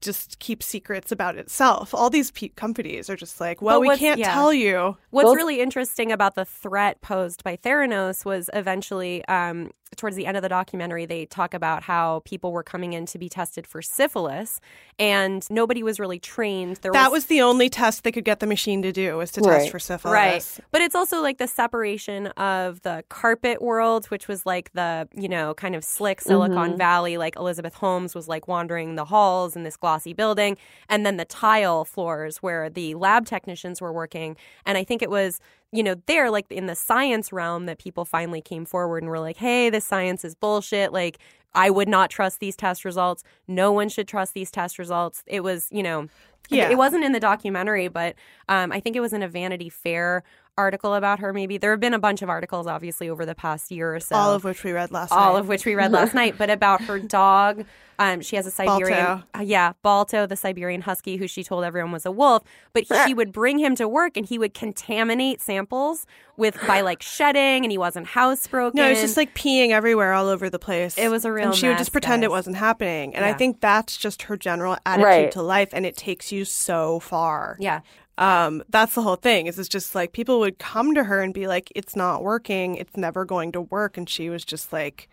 just 0.00 0.38
keeps 0.38 0.64
secrets 0.64 1.10
about 1.10 1.36
itself. 1.36 1.92
All 1.92 2.08
these 2.08 2.30
pe- 2.30 2.50
companies 2.50 3.10
are 3.10 3.16
just 3.16 3.40
like, 3.40 3.60
well, 3.60 3.80
we 3.80 3.96
can't 3.96 4.20
yeah. 4.20 4.32
tell 4.32 4.52
you. 4.52 4.96
What's 5.10 5.26
Both- 5.26 5.36
really 5.36 5.60
interesting 5.60 6.12
about 6.12 6.36
the 6.36 6.44
threat 6.44 7.00
posed 7.00 7.42
by 7.42 7.56
Theranos 7.56 8.24
was 8.24 8.48
eventually, 8.54 9.24
um, 9.26 9.72
towards 9.96 10.16
the 10.16 10.26
end 10.26 10.36
of 10.36 10.42
the 10.42 10.48
documentary, 10.48 11.06
they 11.06 11.26
talk 11.26 11.54
about 11.54 11.82
how 11.82 12.22
people 12.24 12.52
were 12.52 12.62
coming 12.62 12.92
in 12.92 13.06
to 13.06 13.18
be 13.18 13.28
tested 13.28 13.66
for 13.66 13.82
syphilis, 13.82 14.60
and 14.98 15.48
nobody 15.50 15.82
was 15.82 15.98
really 15.98 16.18
trained. 16.18 16.76
There 16.82 16.92
That 16.92 17.12
was 17.12 17.26
the 17.26 17.42
only 17.42 17.68
test 17.68 18.04
they 18.04 18.12
could 18.12 18.24
get 18.24 18.40
the 18.40 18.46
machine 18.46 18.82
to 18.82 18.92
do 18.92 19.16
was 19.16 19.30
to 19.32 19.40
test 19.40 19.70
for 19.70 19.78
syphilis. 19.78 20.12
Right. 20.12 20.66
But 20.70 20.82
it's 20.82 20.94
also 20.94 21.22
like 21.22 21.38
the 21.38 21.48
separation 21.48 22.28
of 22.28 22.82
the 22.82 23.04
carpet 23.08 23.62
world, 23.62 24.06
which 24.06 24.28
was 24.28 24.44
like 24.44 24.72
the, 24.72 25.08
you 25.14 25.28
know, 25.28 25.54
kind 25.54 25.74
of 25.74 25.84
slick 25.84 26.20
Silicon 26.20 26.70
mm-hmm. 26.70 26.76
Valley, 26.76 27.16
like 27.16 27.36
Elizabeth 27.36 27.74
Holmes 27.74 28.14
was 28.14 28.28
like 28.28 28.48
wandering 28.48 28.96
the 28.96 29.04
halls 29.04 29.56
in 29.56 29.62
this 29.62 29.76
glossy 29.76 30.12
building, 30.12 30.56
and 30.88 31.06
then 31.06 31.16
the 31.16 31.24
tile 31.24 31.84
floors 31.84 32.38
where 32.38 32.68
the 32.68 32.94
lab 32.94 33.26
technicians 33.26 33.80
were 33.80 33.92
working. 33.92 34.36
And 34.66 34.76
I 34.76 34.84
think 34.84 35.02
it 35.02 35.10
was, 35.10 35.40
you 35.72 35.82
know, 35.82 35.96
there, 36.06 36.30
like 36.30 36.46
in 36.50 36.66
the 36.66 36.74
science 36.74 37.32
realm, 37.32 37.66
that 37.66 37.78
people 37.78 38.04
finally 38.04 38.40
came 38.40 38.64
forward 38.64 39.02
and 39.02 39.10
were 39.10 39.20
like, 39.20 39.36
hey, 39.36 39.70
this 39.70 39.84
science 39.84 40.24
is 40.24 40.34
bullshit. 40.34 40.92
Like, 40.92 41.18
I 41.54 41.70
would 41.70 41.88
not 41.88 42.10
trust 42.10 42.40
these 42.40 42.56
test 42.56 42.84
results. 42.84 43.22
No 43.46 43.72
one 43.72 43.88
should 43.88 44.08
trust 44.08 44.34
these 44.34 44.50
test 44.50 44.78
results. 44.78 45.22
It 45.26 45.40
was, 45.40 45.68
you 45.70 45.82
know, 45.82 46.08
Yeah. 46.50 46.70
it 46.70 46.78
wasn't 46.78 47.04
in 47.04 47.12
the 47.12 47.20
documentary, 47.20 47.88
but 47.88 48.14
um, 48.48 48.72
I 48.72 48.80
think 48.80 48.96
it 48.96 49.00
was 49.00 49.12
in 49.12 49.22
a 49.22 49.28
Vanity 49.28 49.68
Fair 49.68 50.22
article 50.58 50.94
about 50.94 51.20
her. 51.20 51.32
Maybe 51.32 51.56
there 51.56 51.70
have 51.70 51.80
been 51.80 51.94
a 51.94 51.98
bunch 51.98 52.20
of 52.20 52.28
articles, 52.28 52.66
obviously, 52.66 53.08
over 53.08 53.24
the 53.24 53.34
past 53.34 53.70
year 53.70 53.94
or 53.94 54.00
so. 54.00 54.16
All 54.16 54.34
of 54.34 54.44
which 54.44 54.62
we 54.64 54.72
read 54.72 54.90
last 54.90 55.12
all 55.12 55.34
night. 55.34 55.38
of 55.40 55.48
which 55.48 55.64
we 55.64 55.74
read 55.74 55.92
last 55.92 56.12
night, 56.14 56.34
but 56.36 56.50
about 56.50 56.82
her 56.82 56.98
dog. 57.20 57.64
Um, 58.00 58.20
she 58.20 58.36
has 58.36 58.46
a 58.46 58.52
Siberian, 58.52 59.04
Balto. 59.04 59.24
uh, 59.36 59.40
yeah, 59.42 59.72
Balto, 59.82 60.24
the 60.24 60.36
Siberian 60.36 60.82
Husky, 60.82 61.16
who 61.16 61.26
she 61.26 61.42
told 61.42 61.64
everyone 61.64 61.90
was 61.90 62.06
a 62.06 62.12
wolf. 62.12 62.44
But 62.72 62.86
she 63.06 63.12
would 63.12 63.32
bring 63.32 63.58
him 63.58 63.74
to 63.74 63.88
work, 63.88 64.16
and 64.16 64.24
he 64.24 64.38
would 64.38 64.54
contaminate 64.54 65.40
samples 65.40 66.06
with 66.36 66.56
by 66.66 66.80
like 66.80 67.02
shedding, 67.02 67.64
and 67.64 67.72
he 67.72 67.78
wasn't 67.78 68.06
housebroken. 68.08 68.74
No, 68.74 68.86
it's 68.88 69.00
just 69.00 69.16
like 69.16 69.34
peeing 69.34 69.70
everywhere 69.70 70.12
all 70.12 70.28
over 70.28 70.48
the 70.48 70.60
place. 70.60 70.96
It 70.96 71.08
was 71.08 71.24
a 71.24 71.32
real 71.32 71.46
And 71.46 71.54
she 71.56 71.66
would 71.66 71.78
just 71.78 71.90
pretend 71.90 72.22
it 72.22 72.30
wasn't 72.30 72.56
happening. 72.56 73.16
And 73.16 73.24
I 73.24 73.32
think 73.32 73.60
that's 73.60 73.96
just 73.96 74.22
her 74.22 74.36
general 74.36 74.76
attitude 74.86 75.04
Right. 75.04 75.32
to 75.32 75.42
life 75.42 75.70
and 75.72 75.84
it 75.84 75.96
takes 75.96 76.30
you 76.30 76.44
so 76.44 77.00
far. 77.00 77.56
yeah, 77.58 77.80
Um, 78.18 78.62
that's 78.68 78.94
the 78.94 79.02
whole 79.02 79.16
thing. 79.16 79.46
Is 79.46 79.58
it's 79.58 79.68
just 79.68 79.94
like 79.94 80.12
people 80.12 80.40
would 80.40 80.58
come 80.58 80.94
to 80.94 81.04
her 81.04 81.22
and 81.22 81.32
be 81.32 81.46
like, 81.46 81.72
It's 81.74 81.94
not 81.96 82.22
working, 82.22 82.74
it's 82.76 82.96
never 82.96 83.24
going 83.24 83.52
to 83.52 83.60
work 83.60 83.96
and 83.96 84.08
she 84.08 84.28
was 84.28 84.44
just 84.44 84.72
like 84.72 85.08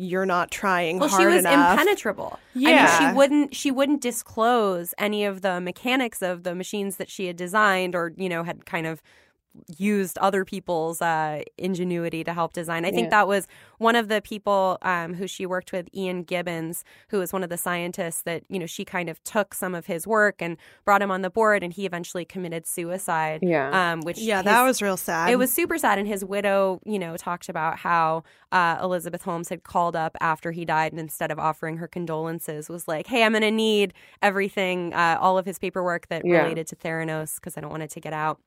you're 0.00 0.26
not 0.26 0.50
trying 0.52 1.00
well, 1.00 1.08
hard 1.08 1.20
she 1.22 1.26
was 1.26 1.44
enough. 1.44 1.72
impenetrable. 1.72 2.38
I 2.54 2.58
mean, 2.58 2.68
Yeah. 2.68 3.10
she 3.10 3.16
wouldn't 3.16 3.54
she 3.54 3.70
wouldn't 3.70 4.00
disclose 4.00 4.94
any 4.96 5.24
of 5.24 5.42
the 5.42 5.60
mechanics 5.60 6.22
of 6.22 6.44
the 6.44 6.54
machines 6.54 6.96
that 6.96 7.10
she 7.10 7.26
had 7.26 7.36
designed, 7.36 7.94
or 7.94 8.12
you 8.16 8.28
know, 8.28 8.44
had 8.44 8.64
kind 8.64 8.86
of 8.86 9.02
used 9.76 10.18
other 10.18 10.44
people's 10.44 11.00
uh, 11.02 11.42
ingenuity 11.56 12.24
to 12.24 12.32
help 12.32 12.52
design. 12.52 12.84
I 12.84 12.90
think 12.90 13.06
Yeah. 13.06 13.10
that 13.10 13.28
was 13.28 13.46
one 13.78 13.96
of 13.96 14.08
the 14.08 14.20
people 14.20 14.78
um, 14.82 15.14
who 15.14 15.26
she 15.26 15.46
worked 15.46 15.72
with, 15.72 15.88
Ian 15.94 16.22
Gibbons, 16.22 16.84
who 17.08 17.18
was 17.18 17.32
one 17.32 17.42
of 17.42 17.50
the 17.50 17.56
scientists 17.58 18.22
that 18.22 18.42
you 18.48 18.58
know 18.58 18.66
she 18.66 18.84
kind 18.84 19.08
of 19.08 19.22
took 19.24 19.54
some 19.54 19.74
of 19.74 19.86
his 19.86 20.06
work 20.06 20.40
and 20.40 20.56
brought 20.84 21.02
him 21.02 21.10
on 21.10 21.22
the 21.22 21.30
board, 21.30 21.62
and 21.62 21.72
he 21.72 21.86
eventually 21.86 22.24
committed 22.24 22.66
suicide. 22.66 23.40
Yeah. 23.42 23.92
um, 23.92 24.00
which 24.02 24.18
Yeah, 24.18 24.38
his- 24.38 24.44
that 24.46 24.62
was 24.64 24.82
real 24.82 24.96
sad. 24.96 25.30
it 25.30 25.36
was 25.36 25.52
super 25.52 25.78
sad. 25.78 25.98
And 25.98 26.06
his 26.08 26.24
widow, 26.24 26.80
you 26.84 26.98
know, 26.98 27.16
talked 27.16 27.48
about 27.48 27.78
how 27.78 28.22
uh, 28.52 28.78
Elizabeth 28.82 29.22
Holmes 29.22 29.48
had 29.48 29.62
called 29.62 29.94
up 29.96 30.16
after 30.20 30.52
he 30.52 30.64
died 30.64 30.92
and 30.92 31.00
instead 31.00 31.30
of 31.30 31.38
offering 31.38 31.76
her 31.78 31.86
condolences, 31.88 32.68
was 32.68 32.88
like, 32.88 33.06
hey, 33.06 33.22
I'm 33.24 33.32
going 33.32 33.42
to 33.42 33.50
need 33.50 33.92
everything, 34.22 34.92
uh, 34.94 35.18
all 35.20 35.38
of 35.38 35.46
his 35.46 35.58
paperwork 35.58 36.08
that 36.08 36.24
Yeah. 36.24 36.42
related 36.42 36.66
to 36.68 36.76
Theranos 36.76 37.36
because 37.36 37.56
I 37.56 37.60
don't 37.60 37.70
want 37.70 37.82
it 37.82 37.90
to 37.90 38.00
get 38.00 38.12
out. 38.12 38.40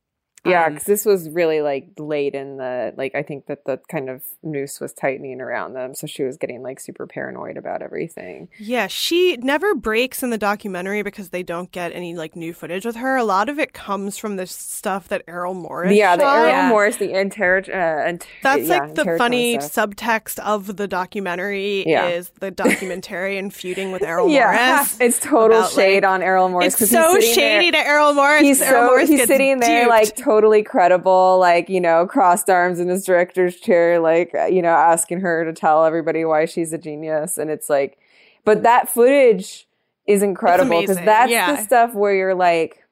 Yeah, 0.43 0.65
Um, 0.65 0.73
because 0.73 0.85
this 0.87 1.05
was 1.05 1.29
really 1.29 1.61
like 1.61 1.89
late 1.99 2.33
in 2.33 2.57
the 2.57 2.93
like. 2.97 3.13
I 3.13 3.21
think 3.21 3.45
that 3.45 3.65
the 3.65 3.79
kind 3.91 4.09
of 4.09 4.23
noose 4.41 4.79
was 4.79 4.91
tightening 4.91 5.39
around 5.39 5.73
them, 5.73 5.93
so 5.93 6.07
she 6.07 6.23
was 6.23 6.37
getting 6.37 6.63
like 6.63 6.79
super 6.79 7.05
paranoid 7.05 7.57
about 7.57 7.83
everything. 7.83 8.49
Yeah, 8.57 8.87
she 8.87 9.37
never 9.37 9.75
breaks 9.75 10.23
in 10.23 10.31
the 10.31 10.39
documentary 10.39 11.03
because 11.03 11.29
they 11.29 11.43
don't 11.43 11.71
get 11.71 11.91
any 11.91 12.15
like 12.15 12.35
new 12.35 12.53
footage 12.53 12.85
with 12.85 12.95
her. 12.95 13.17
A 13.17 13.23
lot 13.23 13.49
of 13.49 13.59
it 13.59 13.73
comes 13.73 14.17
from 14.17 14.37
the 14.37 14.47
stuff 14.47 15.07
that 15.09 15.21
Errol 15.27 15.53
Morris. 15.53 15.93
yeah, 15.95 16.15
the 16.15 16.23
shot. 16.23 16.35
Errol 16.37 16.47
Yeah. 16.47 16.69
Morris, 16.69 16.95
the 16.97 17.11
inter, 17.19 17.61
uh, 17.67 18.07
ant- 18.07 18.25
That's 18.41 18.63
yeah, 18.67 18.79
like 18.79 18.95
the 18.95 19.15
funny 19.19 19.59
stuff. 19.59 19.91
subtext 19.91 20.39
of 20.39 20.75
the 20.75 20.87
documentary 20.87 21.83
Yeah. 21.87 22.07
is 22.07 22.31
the 22.39 22.51
documentarian 22.63 23.53
feuding 23.53 23.91
with 23.91 24.01
Errol 24.01 24.27
yeah, 24.29 24.75
Morris. 24.77 24.97
it's 24.99 25.19
total 25.19 25.59
about, 25.59 25.71
shade 25.71 26.01
like- 26.03 26.11
on 26.11 26.23
Errol 26.23 26.49
Morris. 26.49 26.81
It's 26.81 26.91
so 26.91 27.13
sitting 27.13 27.21
there- 27.21 27.33
shady 27.35 27.71
to 27.71 27.77
Errol 27.77 28.13
Morris. 28.13 28.41
He's 28.41 28.61
Errol 28.61 28.81
so 28.81 28.87
Morris 28.87 29.09
he's 29.09 29.27
sitting 29.27 29.59
there 29.59 29.81
duped. 29.83 29.89
like 29.89 30.15
totally 30.15 30.30
credible, 30.65 31.37
like 31.39 31.69
you 31.69 31.81
know, 31.81 32.05
crossed 32.07 32.49
arms 32.49 32.79
in 32.79 32.87
his 32.87 33.05
director's 33.05 33.55
chair, 33.57 33.99
like 33.99 34.33
uh, 34.35 34.45
you 34.45 34.61
know, 34.61 34.69
asking 34.69 35.21
her 35.21 35.45
to 35.45 35.53
tell 35.53 35.85
everybody 35.85 36.25
why 36.25 36.45
she's 36.45 36.73
a 36.73 36.77
genius, 36.77 37.37
and 37.37 37.49
it's 37.49 37.69
like, 37.69 37.97
but 38.45 38.63
that 38.63 38.89
footage 38.89 39.67
is 40.07 40.23
incredible 40.23 40.81
because 40.81 40.97
that's 40.97 41.31
yeah. 41.31 41.55
the 41.55 41.61
stuff 41.61 41.93
where 41.93 42.13
you're 42.13 42.35
like, 42.35 42.83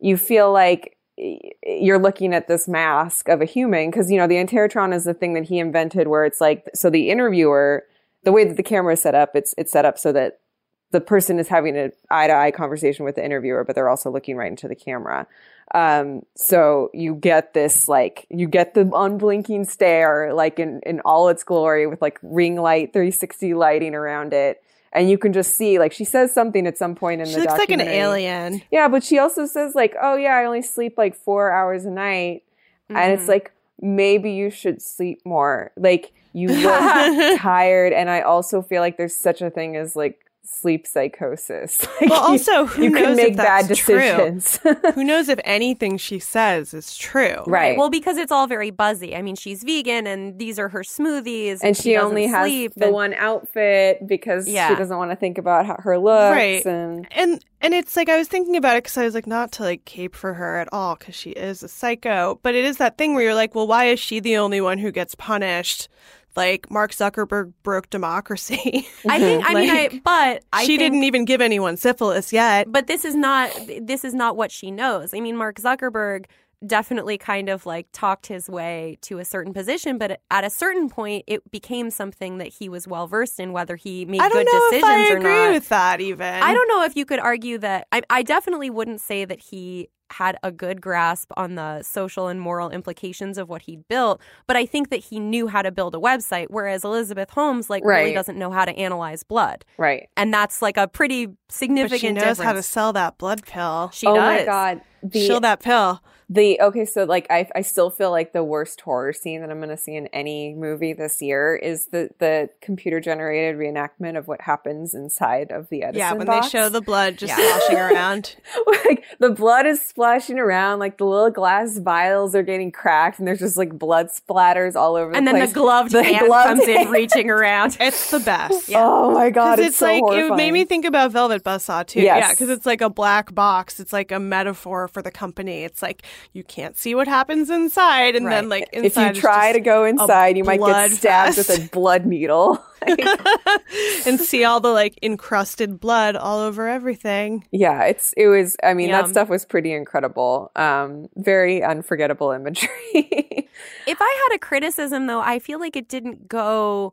you 0.00 0.16
feel 0.16 0.52
like 0.52 0.96
you're 1.16 1.98
looking 1.98 2.34
at 2.34 2.48
this 2.48 2.66
mask 2.66 3.28
of 3.28 3.40
a 3.40 3.44
human. 3.44 3.90
Because 3.90 4.10
you 4.10 4.18
know 4.18 4.26
the 4.26 4.36
Interrotron 4.36 4.94
is 4.94 5.04
the 5.04 5.14
thing 5.14 5.34
that 5.34 5.44
he 5.44 5.58
invented 5.58 6.08
where 6.08 6.24
it's 6.24 6.40
like 6.40 6.68
so 6.74 6.90
the 6.90 7.10
interviewer 7.10 7.84
the 8.24 8.32
way 8.32 8.44
that 8.44 8.56
the 8.56 8.62
camera 8.62 8.94
is 8.94 9.02
set 9.02 9.14
up 9.14 9.36
it's 9.36 9.54
it's 9.58 9.70
set 9.70 9.84
up 9.84 9.98
so 9.98 10.10
that 10.10 10.40
the 10.90 11.00
person 11.00 11.38
is 11.38 11.48
having 11.48 11.76
an 11.76 11.92
eye 12.10 12.26
to 12.26 12.32
eye 12.34 12.50
conversation 12.50 13.04
with 13.04 13.14
the 13.16 13.24
interviewer 13.24 13.64
but 13.64 13.74
they're 13.74 13.88
also 13.88 14.10
looking 14.10 14.36
right 14.36 14.50
into 14.50 14.68
the 14.68 14.74
camera 14.76 15.26
um 15.74 16.22
so 16.36 16.90
you 16.92 17.14
get 17.14 17.54
this 17.54 17.88
like 17.88 18.26
you 18.30 18.46
get 18.46 18.74
the 18.74 18.88
unblinking 18.94 19.64
stare 19.64 20.32
like 20.34 20.58
in 20.58 20.80
in 20.84 21.00
all 21.00 21.28
its 21.28 21.42
glory 21.42 21.86
with 21.86 22.00
like 22.02 22.18
ring 22.22 22.56
light 22.56 22.92
360 22.92 23.54
lighting 23.54 23.94
around 23.94 24.32
it 24.32 24.62
and 24.92 25.10
you 25.10 25.18
can 25.18 25.32
just 25.32 25.56
see 25.56 25.78
like 25.78 25.92
she 25.92 26.04
says 26.04 26.32
something 26.32 26.66
at 26.66 26.78
some 26.78 26.94
point 26.94 27.20
in 27.20 27.26
the 27.26 27.32
She 27.34 27.40
the 27.40 27.46
looks 27.48 27.58
like 27.58 27.70
an 27.70 27.80
alien. 27.80 28.62
Yeah, 28.70 28.86
but 28.88 29.02
she 29.02 29.18
also 29.18 29.44
says 29.44 29.74
like, 29.74 29.96
"Oh 30.00 30.14
yeah, 30.14 30.34
I 30.36 30.44
only 30.44 30.62
sleep 30.62 30.94
like 30.96 31.16
4 31.16 31.50
hours 31.50 31.84
a 31.84 31.90
night." 31.90 32.44
And 32.88 32.96
Mm-hmm. 32.98 33.18
it's 33.18 33.28
like 33.28 33.50
maybe 33.80 34.30
you 34.32 34.50
should 34.50 34.80
sleep 34.80 35.20
more. 35.24 35.72
Like 35.76 36.12
you 36.32 36.48
look 36.62 37.40
tired 37.40 37.92
and 37.92 38.08
I 38.08 38.20
also 38.20 38.62
feel 38.62 38.80
like 38.82 38.96
there's 38.96 39.16
such 39.16 39.42
a 39.42 39.50
thing 39.50 39.74
as 39.76 39.96
like 39.96 40.20
sleep 40.44 40.86
psychosis. 40.86 41.78
Like, 42.00 42.10
Well, 42.10 42.20
also, 42.22 42.66
who 42.66 42.82
you 42.84 42.90
knows 42.90 43.00
can 43.02 43.10
if 43.12 43.16
make 43.16 43.36
bad 43.36 43.68
that's 43.68 43.78
true? 43.80 43.94
decisions. 43.98 44.58
Who 44.94 45.04
knows 45.04 45.28
if 45.28 45.38
anything 45.44 45.96
she 45.96 46.18
says 46.18 46.74
is 46.74 46.96
true? 46.96 47.42
right. 47.46 47.78
Well, 47.78 47.88
because 47.90 48.16
it's 48.16 48.32
all 48.32 48.46
very 48.46 48.70
buzzy. 48.70 49.14
I 49.16 49.22
mean, 49.22 49.36
she's 49.36 49.62
vegan 49.62 50.06
and 50.06 50.38
these 50.38 50.58
are 50.58 50.68
her 50.68 50.80
smoothies. 50.82 51.60
and 51.62 51.76
she 51.76 51.94
doesn't 51.94 52.08
only 52.08 52.26
has 52.26 52.46
sleep 52.46 52.74
the 52.74 52.86
and- 52.86 52.94
one 52.94 53.14
outfit 53.14 54.06
because 54.06 54.48
Yeah. 54.48 54.68
she 54.68 54.74
doesn't 54.74 54.96
want 54.96 55.10
to 55.12 55.16
think 55.16 55.38
about 55.38 55.66
how 55.66 55.76
her 55.78 55.98
looks 55.98 56.34
Right. 56.34 56.66
and 56.66 57.06
And 57.12 57.44
and 57.60 57.72
it's 57.72 57.96
like 57.96 58.08
I 58.08 58.18
was 58.18 58.28
thinking 58.28 58.56
about 58.56 58.76
it 58.76 58.84
because 58.84 58.98
I 58.98 59.04
was 59.04 59.14
like 59.14 59.26
not 59.26 59.52
to 59.52 59.62
like 59.62 59.84
cape 59.86 60.14
for 60.14 60.34
her 60.34 60.58
at 60.58 60.68
all 60.72 60.96
because 60.96 61.14
she 61.14 61.30
is 61.30 61.62
a 61.62 61.68
psycho, 61.68 62.38
but 62.42 62.54
it 62.54 62.64
is 62.64 62.76
that 62.78 62.98
thing 62.98 63.14
where 63.14 63.22
you're 63.24 63.34
like, 63.34 63.54
well, 63.54 63.66
why 63.66 63.86
is 63.86 64.00
she 64.00 64.20
the 64.20 64.36
only 64.36 64.60
one 64.60 64.78
who 64.78 64.90
gets 64.92 65.14
punished? 65.14 65.88
Like 66.36 66.70
Mark 66.70 66.92
Zuckerberg 66.92 67.52
broke 67.62 67.90
democracy. 67.90 68.86
I 69.08 69.18
think, 69.18 69.44
I 69.48 69.54
mean, 69.54 69.70
I, 69.70 70.00
but 70.04 70.44
I 70.52 70.62
she 70.62 70.76
think- 70.76 70.80
didn't 70.80 71.04
even 71.04 71.24
give 71.24 71.40
anyone 71.40 71.76
syphilis 71.76 72.32
yet. 72.32 72.70
but 72.70 72.86
this 72.86 73.04
is 73.04 73.14
not 73.14 73.50
this 73.82 74.04
is 74.04 74.14
not 74.14 74.36
what 74.36 74.50
she 74.50 74.70
knows. 74.70 75.14
I 75.14 75.20
mean, 75.20 75.36
Mark 75.36 75.56
Zuckerberg 75.56 76.24
definitely 76.66 77.18
kind 77.18 77.50
of 77.50 77.66
like 77.66 77.86
talked 77.92 78.26
his 78.26 78.48
way 78.48 78.96
to 79.02 79.18
a 79.18 79.24
certain 79.24 79.52
position, 79.52 79.98
but 79.98 80.18
at 80.30 80.44
a 80.44 80.50
certain 80.50 80.88
point, 80.88 81.22
it 81.26 81.48
became 81.50 81.90
something 81.90 82.38
that 82.38 82.48
he 82.48 82.68
was 82.70 82.88
well 82.88 83.06
versed 83.06 83.38
in, 83.38 83.52
whether 83.52 83.76
he 83.76 84.06
made 84.06 84.20
good 84.20 84.32
know 84.32 84.40
if 84.46 84.70
decisions 84.70 84.84
I 84.90 85.12
or 85.12 85.16
agree 85.18 85.30
not. 85.44 85.52
with 85.52 85.68
that. 85.68 86.00
Even 86.00 86.26
I 86.42 86.54
don't 86.54 86.68
know 86.68 86.84
if 86.84 86.96
you 86.96 87.04
could 87.04 87.18
argue 87.18 87.58
that. 87.58 87.86
I, 87.92 88.02
I 88.08 88.22
definitely 88.22 88.70
wouldn't 88.70 89.00
say 89.02 89.24
that 89.26 89.40
he 89.40 89.88
had 90.10 90.36
a 90.42 90.50
good 90.52 90.80
grasp 90.80 91.30
on 91.36 91.54
the 91.54 91.82
social 91.82 92.28
and 92.28 92.40
moral 92.40 92.70
implications 92.70 93.38
of 93.38 93.48
what 93.48 93.62
he'd 93.62 93.86
built, 93.88 94.20
but 94.46 94.56
I 94.56 94.66
think 94.66 94.90
that 94.90 94.98
he 94.98 95.18
knew 95.18 95.48
how 95.48 95.62
to 95.62 95.70
build 95.72 95.94
a 95.94 95.98
website, 95.98 96.46
whereas 96.50 96.84
Elizabeth 96.84 97.30
Holmes 97.30 97.70
like 97.70 97.84
really 97.84 98.12
doesn't 98.12 98.38
know 98.38 98.50
how 98.50 98.64
to 98.64 98.72
analyze 98.76 99.22
blood, 99.22 99.64
right. 99.78 100.08
and 100.16 100.32
that's 100.32 100.62
like 100.62 100.76
a 100.76 100.86
pretty 100.86 101.26
But 101.26 101.36
significant 101.48 102.00
she 102.00 102.12
knows 102.12 102.22
difference. 102.22 102.40
how 102.40 102.52
to 102.52 102.62
sell 102.62 102.92
that 102.92 103.18
blood 103.18 103.44
pill. 103.44 103.90
She 103.92 104.06
oh 104.06 104.14
does. 104.14 104.40
my 104.40 104.44
god. 104.44 104.80
The, 105.02 105.26
Shill 105.26 105.40
that 105.40 105.60
pill. 105.60 106.00
The 106.30 106.58
okay, 106.60 106.84
so 106.86 107.04
like 107.04 107.26
I 107.30 107.48
I 107.54 107.60
still 107.60 107.90
feel 107.90 108.10
like 108.10 108.32
the 108.32 108.42
worst 108.42 108.80
horror 108.80 109.12
scene 109.12 109.40
that 109.42 109.50
I'm 109.50 109.58
going 109.58 109.68
to 109.68 109.76
see 109.76 109.94
in 109.94 110.06
any 110.08 110.54
movie 110.54 110.92
this 110.94 111.20
year 111.20 111.54
is 111.54 111.86
the 111.86 112.08
the 112.18 112.48
computer 112.62 112.98
generated 112.98 113.56
reenactment 113.60 114.16
of 114.16 114.26
what 114.26 114.40
happens 114.40 114.94
inside 114.94 115.50
of 115.52 115.68
the 115.68 115.82
Edison 115.82 115.98
yeah, 115.98 116.12
when 116.14 116.26
box. 116.26 116.46
they 116.50 116.58
show 116.58 116.68
the 116.70 116.80
blood 116.80 117.18
just 117.18 117.36
Yeah. 117.36 117.58
sloshing 117.58 117.78
around. 117.96 118.36
like 118.66 119.04
the 119.18 119.30
blood 119.30 119.66
is 119.66 119.80
splashing 119.84 120.38
around, 120.38 120.78
like 120.78 120.96
the 120.98 121.04
little 121.04 121.30
glass 121.30 121.76
vials 121.78 122.34
are 122.34 122.42
getting 122.42 122.72
cracked, 122.72 123.18
and 123.18 123.28
there's 123.28 123.40
just 123.40 123.56
like 123.58 123.78
blood 123.78 124.08
splatters 124.08 124.76
all 124.76 124.96
over. 124.96 125.12
and 125.12 125.26
the 125.26 125.32
then 125.32 125.40
place. 125.42 125.50
the 125.52 125.60
gloved 125.60 125.92
The 125.92 126.02
hand 126.02 126.26
gloved 126.26 126.46
comes 126.60 126.68
in 126.68 126.88
reaching 126.90 127.30
around. 127.30 127.76
It's 127.84 128.10
the 128.10 128.20
best. 128.20 128.70
Oh 128.74 129.10
my 129.12 129.28
god, 129.30 129.58
it's, 129.58 129.68
it's, 129.68 129.76
so 129.78 129.86
like 129.86 130.00
horrifying. 130.00 130.32
it 130.32 130.36
made 130.36 130.52
me 130.52 130.64
think 130.64 130.84
about 130.86 131.12
Velvet 131.12 131.44
Buzzsaw 131.44 131.86
too. 131.86 132.00
Yes. 132.00 132.18
Yeah, 132.18 132.30
because 132.32 132.48
it's 132.48 132.64
like 132.64 132.80
a 132.80 132.88
black 132.88 133.34
box. 133.34 133.78
It's 133.78 133.92
like 133.92 134.10
a 134.10 134.18
metaphor 134.18 134.88
for 134.88 135.02
the 135.02 135.10
company. 135.10 135.64
It's 135.64 135.82
like 135.82 136.02
you 136.32 136.44
can't 136.44 136.76
see 136.76 136.94
what 136.94 137.08
happens 137.08 137.50
inside, 137.50 138.16
and 138.16 138.26
then 138.26 138.48
Right. 138.48 138.60
like 138.62 138.68
if 138.72 138.96
you 138.96 139.12
try 139.12 139.52
to 139.52 139.60
go 139.60 139.84
inside, 139.84 140.36
you 140.36 140.44
might 140.44 140.60
get 140.60 140.90
stabbed 140.92 141.34
fest. 141.36 141.48
with 141.48 141.66
a 141.66 141.68
blood 141.70 142.06
needle. 142.06 142.62
and 144.06 144.20
see 144.20 144.44
all 144.44 144.60
the 144.60 144.68
like 144.68 144.98
encrusted 145.02 145.80
blood 145.80 146.16
all 146.16 146.38
over 146.40 146.68
everything. 146.68 147.44
yeah, 147.50 147.84
it's 147.84 148.12
it 148.16 148.28
was. 148.28 148.56
I 148.62 148.74
mean, 148.74 148.90
Yeah. 148.90 149.02
that 149.02 149.10
stuff 149.10 149.28
was 149.28 149.44
pretty 149.46 149.72
incredible. 149.72 150.50
Um, 150.56 151.08
very 151.16 151.62
unforgettable 151.62 152.30
imagery. 152.30 152.68
If 153.86 153.98
I 154.00 154.26
had 154.28 154.34
a 154.36 154.38
criticism, 154.38 155.06
though, 155.06 155.20
I 155.20 155.38
feel 155.38 155.60
like 155.60 155.76
it 155.76 155.88
didn't 155.88 156.26
go 156.26 156.92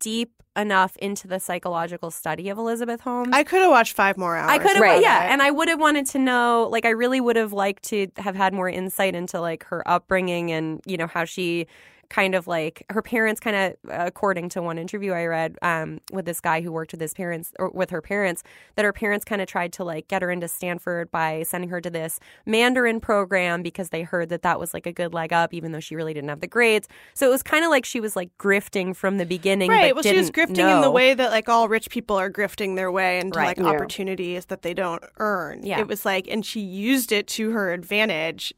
deep 0.00 0.42
enough 0.56 0.96
into 0.96 1.26
the 1.26 1.40
psychological 1.40 2.10
study 2.10 2.48
of 2.50 2.58
Elizabeth 2.58 3.00
Holmes. 3.00 3.30
I 3.32 3.42
could 3.42 3.62
have 3.62 3.70
watched 3.70 3.94
five 3.96 4.16
more 4.18 4.36
hours. 4.36 4.50
I 4.50 4.58
could 4.58 4.72
have, 4.72 4.80
Right. 4.82 5.00
yeah, 5.02 5.32
and 5.32 5.40
I 5.40 5.50
would 5.50 5.68
have 5.68 5.80
wanted 5.80 6.06
to 6.06 6.18
know. 6.18 6.68
Like, 6.70 6.84
I 6.84 6.90
really 6.90 7.20
would 7.20 7.36
have 7.36 7.52
liked 7.52 7.84
to 7.84 8.08
have 8.18 8.36
had 8.36 8.52
more 8.52 8.68
insight 8.68 9.14
into 9.14 9.40
like 9.40 9.64
her 9.64 9.82
upbringing 9.88 10.52
and 10.52 10.80
you 10.86 10.96
know 10.96 11.06
how 11.06 11.24
she 11.24 11.66
kind 12.12 12.34
of 12.34 12.46
like 12.46 12.84
her 12.90 13.00
parents 13.00 13.40
kind 13.40 13.56
of 13.56 13.90
according 13.90 14.46
to 14.50 14.60
one 14.60 14.76
interview 14.76 15.12
I 15.12 15.24
read 15.24 15.56
um, 15.62 15.98
with 16.12 16.26
this 16.26 16.40
guy 16.42 16.60
who 16.60 16.70
worked 16.70 16.92
with 16.92 17.00
his 17.00 17.14
parents 17.14 17.52
or 17.58 17.70
with 17.70 17.88
her 17.88 18.02
parents 18.02 18.42
that 18.76 18.84
her 18.84 18.92
parents 18.92 19.24
kind 19.24 19.40
of 19.40 19.48
tried 19.48 19.72
to 19.74 19.84
like 19.84 20.08
get 20.08 20.20
her 20.20 20.30
into 20.30 20.46
Stanford 20.46 21.10
by 21.10 21.42
sending 21.42 21.70
her 21.70 21.80
to 21.80 21.88
this 21.88 22.20
Mandarin 22.44 23.00
program 23.00 23.62
because 23.62 23.88
they 23.88 24.02
heard 24.02 24.28
that 24.28 24.42
that 24.42 24.60
was 24.60 24.74
like 24.74 24.86
a 24.86 24.92
good 24.92 25.14
leg 25.14 25.32
up 25.32 25.54
even 25.54 25.72
though 25.72 25.80
she 25.80 25.96
really 25.96 26.12
didn't 26.12 26.28
have 26.28 26.40
the 26.40 26.46
grades 26.46 26.86
so 27.14 27.26
it 27.26 27.30
was 27.30 27.42
kind 27.42 27.64
of 27.64 27.70
like 27.70 27.86
she 27.86 27.98
was 27.98 28.14
like 28.14 28.28
grifting 28.38 28.94
from 28.94 29.16
the 29.16 29.24
beginning 29.24 29.70
Right. 29.70 29.88
but 29.94 30.04
Well, 30.04 30.12
she 30.12 30.18
was 30.18 30.28
didn't 30.30 30.50
grifting 30.56 30.76
in 30.76 30.82
the 30.82 30.90
way 30.90 31.14
that 31.14 31.30
like 31.30 31.48
all 31.48 31.66
rich 31.66 31.88
people 31.88 32.16
are 32.16 32.30
grifting 32.30 32.76
their 32.76 32.92
way 32.92 33.20
into 33.20 33.38
Right. 33.38 33.56
like 33.56 33.58
Yeah. 33.58 33.72
opportunities 33.72 34.46
that 34.46 34.60
they 34.60 34.74
don't 34.74 35.02
earn. 35.18 35.62
Yeah. 35.62 35.80
It 35.80 35.88
was 35.88 36.04
like, 36.04 36.28
and 36.28 36.44
she 36.44 36.60
used 36.60 37.10
it 37.10 37.26
to 37.28 37.52
her 37.52 37.72
advantage 37.72 38.52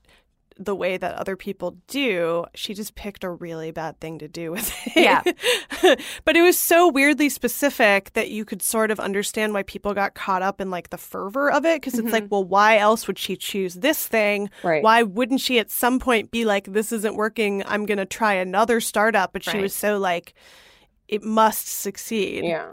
the 0.56 0.74
way 0.74 0.96
that 0.96 1.14
other 1.14 1.36
people 1.36 1.76
do. 1.88 2.44
She 2.54 2.74
just 2.74 2.94
picked 2.94 3.24
a 3.24 3.30
really 3.30 3.70
bad 3.70 3.98
thing 4.00 4.18
to 4.20 4.28
do 4.28 4.52
with 4.52 4.72
it. 4.86 5.02
Yeah. 5.02 5.22
but 6.24 6.36
it 6.36 6.42
was 6.42 6.56
so 6.58 6.88
weirdly 6.88 7.28
specific 7.28 8.12
that 8.12 8.30
you 8.30 8.44
could 8.44 8.62
sort 8.62 8.90
of 8.90 9.00
understand 9.00 9.52
why 9.52 9.62
people 9.64 9.94
got 9.94 10.14
caught 10.14 10.42
up 10.42 10.60
in 10.60 10.70
like 10.70 10.90
the 10.90 10.98
fervor 10.98 11.50
of 11.50 11.64
it. 11.64 11.80
because 11.80 11.98
it's 11.98 12.12
like, 12.12 12.24
mm-hmm. 12.24 12.34
well, 12.34 12.44
why 12.44 12.78
else 12.78 13.06
would 13.06 13.18
she 13.18 13.36
choose 13.36 13.74
this 13.74 14.06
thing? 14.06 14.50
Right. 14.62 14.82
Why 14.82 15.02
wouldn't 15.02 15.40
she 15.40 15.58
at 15.58 15.70
some 15.70 15.98
point 15.98 16.30
be 16.30 16.44
like, 16.44 16.72
this 16.72 16.92
isn't 16.92 17.16
working? 17.16 17.64
I'm 17.66 17.86
going 17.86 17.98
to 17.98 18.06
try 18.06 18.34
another 18.34 18.80
startup. 18.80 19.32
But 19.32 19.42
she 19.44 19.52
Right. 19.52 19.62
was 19.62 19.74
so 19.74 19.98
like, 19.98 20.34
it 21.08 21.22
must 21.22 21.68
succeed. 21.68 22.44
Yeah. 22.44 22.72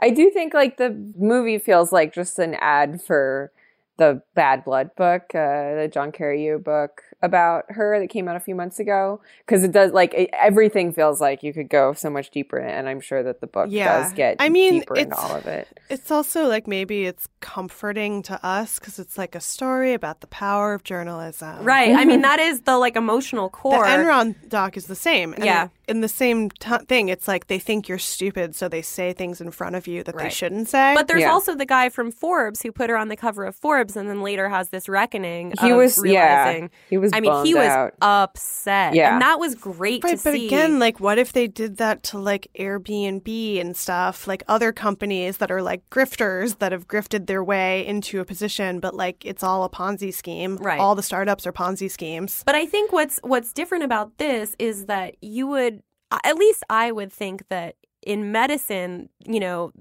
I 0.00 0.10
do 0.10 0.30
think 0.30 0.52
like 0.52 0.76
the 0.76 0.90
movie 1.16 1.58
feels 1.58 1.92
like 1.92 2.12
just 2.12 2.38
an 2.38 2.54
ad 2.60 3.00
for 3.00 3.52
the 3.96 4.22
Bad 4.34 4.64
Blood 4.64 4.90
book, 4.96 5.22
uh, 5.34 5.74
the 5.76 5.90
John 5.92 6.12
Carreyrou 6.12 6.62
book 6.62 7.02
about 7.24 7.64
her 7.72 7.98
that 7.98 8.08
came 8.08 8.28
out 8.28 8.36
a 8.36 8.40
few 8.40 8.54
months 8.54 8.78
ago. 8.78 9.20
Because 9.46 9.64
it 9.64 9.72
does 9.72 9.92
like 9.92 10.12
it, 10.14 10.30
everything 10.32 10.92
feels 10.92 11.20
like 11.20 11.42
you 11.42 11.52
could 11.52 11.68
go 11.68 11.92
so 11.94 12.10
much 12.10 12.30
deeper 12.30 12.58
in 12.58 12.68
it, 12.68 12.72
and 12.72 12.88
I'm 12.88 13.00
sure 13.00 13.22
that 13.22 13.40
the 13.40 13.46
book 13.46 13.66
Yeah. 13.70 14.02
does 14.02 14.12
get 14.12 14.36
I 14.38 14.48
mean, 14.48 14.80
deeper 14.80 14.94
into 14.96 15.08
it's- 15.12 15.18
all 15.30 15.36
of 15.36 15.46
it. 15.46 15.66
It's 15.90 16.10
also 16.10 16.46
like 16.46 16.66
maybe 16.66 17.04
it's 17.06 17.28
comforting 17.40 18.22
to 18.22 18.38
us 18.44 18.78
because 18.78 18.98
it's 18.98 19.16
like 19.16 19.34
a 19.34 19.40
story 19.40 19.92
about 19.94 20.20
the 20.20 20.26
power 20.26 20.74
of 20.74 20.82
journalism. 20.82 21.64
right 21.64 21.94
I 21.94 22.04
mean 22.04 22.22
that 22.30 22.40
is 22.40 22.62
the 22.62 22.76
like 22.78 22.96
emotional 22.96 23.48
core. 23.48 23.72
The 23.72 23.76
core 23.78 23.86
Enron 23.86 24.34
doc 24.48 24.76
is 24.76 24.86
the 24.86 24.94
same. 24.94 25.32
And 25.34 25.44
Yeah. 25.44 25.68
In 25.86 26.00
the 26.00 26.08
same 26.08 26.48
t- 26.48 26.78
thing, 26.88 27.10
it's 27.10 27.28
like 27.28 27.48
they 27.48 27.58
think 27.58 27.88
you're 27.90 27.98
stupid, 27.98 28.54
so 28.56 28.68
they 28.68 28.80
say 28.80 29.12
things 29.12 29.42
in 29.42 29.50
front 29.50 29.76
of 29.76 29.86
you 29.86 30.02
that 30.04 30.16
they 30.16 30.30
shouldn't 30.30 30.66
say. 30.70 30.94
But 30.94 31.08
there's 31.08 31.20
Yeah. 31.20 31.30
also 31.32 31.54
the 31.54 31.66
guy 31.66 31.90
from 31.90 32.10
Forbes 32.10 32.62
who 32.62 32.72
put 32.72 32.88
her 32.88 32.96
on 32.96 33.08
the 33.08 33.16
cover 33.16 33.44
of 33.44 33.54
Forbes 33.54 33.94
and 33.94 34.08
then 34.08 34.22
later 34.22 34.48
has 34.48 34.70
this 34.70 34.88
reckoning. 34.88 35.52
He 35.60 35.70
of 35.72 35.76
was- 35.76 36.02
yeah, 36.02 36.68
he 36.88 36.96
was 36.96 37.12
I 37.16 37.20
mean, 37.20 37.44
he 37.46 37.54
was 37.54 37.68
out. 37.68 37.94
upset. 38.02 38.94
Yeah. 38.94 39.12
and 39.14 39.22
that 39.22 39.38
was 39.38 39.54
great 39.54 40.02
Right, 40.04 40.16
to 40.18 40.22
but 40.24 40.34
see. 40.34 40.46
again, 40.46 40.78
like, 40.78 41.00
what 41.00 41.18
if 41.18 41.32
they 41.32 41.46
did 41.46 41.76
that 41.78 42.02
to 42.04 42.18
like 42.18 42.48
Airbnb 42.58 43.60
and 43.60 43.76
stuff, 43.76 44.26
like 44.26 44.42
other 44.48 44.72
companies 44.72 45.38
that 45.38 45.50
are 45.50 45.62
like 45.62 45.88
grifters 45.90 46.58
that 46.58 46.72
have 46.72 46.86
grifted 46.88 47.26
their 47.26 47.42
way 47.44 47.86
into 47.86 48.20
a 48.20 48.24
position, 48.24 48.80
but 48.80 48.94
like 48.94 49.24
it's 49.24 49.42
all 49.42 49.64
a 49.64 49.70
Ponzi 49.70 50.12
scheme. 50.12 50.56
Right. 50.56 50.78
All 50.80 50.94
the 50.94 51.02
startups 51.02 51.46
are 51.46 51.52
Ponzi 51.52 51.90
schemes. 51.90 52.42
But 52.46 52.54
I 52.54 52.66
think 52.66 52.92
what's 52.92 53.18
what's 53.22 53.52
different 53.52 53.84
about 53.84 54.18
this 54.18 54.54
is 54.58 54.86
that 54.86 55.16
you 55.20 55.46
would, 55.46 55.82
at 56.24 56.36
least 56.36 56.62
I 56.70 56.92
would 56.92 57.12
think 57.12 57.48
that 57.48 57.76
in 58.06 58.32
medicine, 58.32 59.08
you 59.26 59.40
know, 59.40 59.72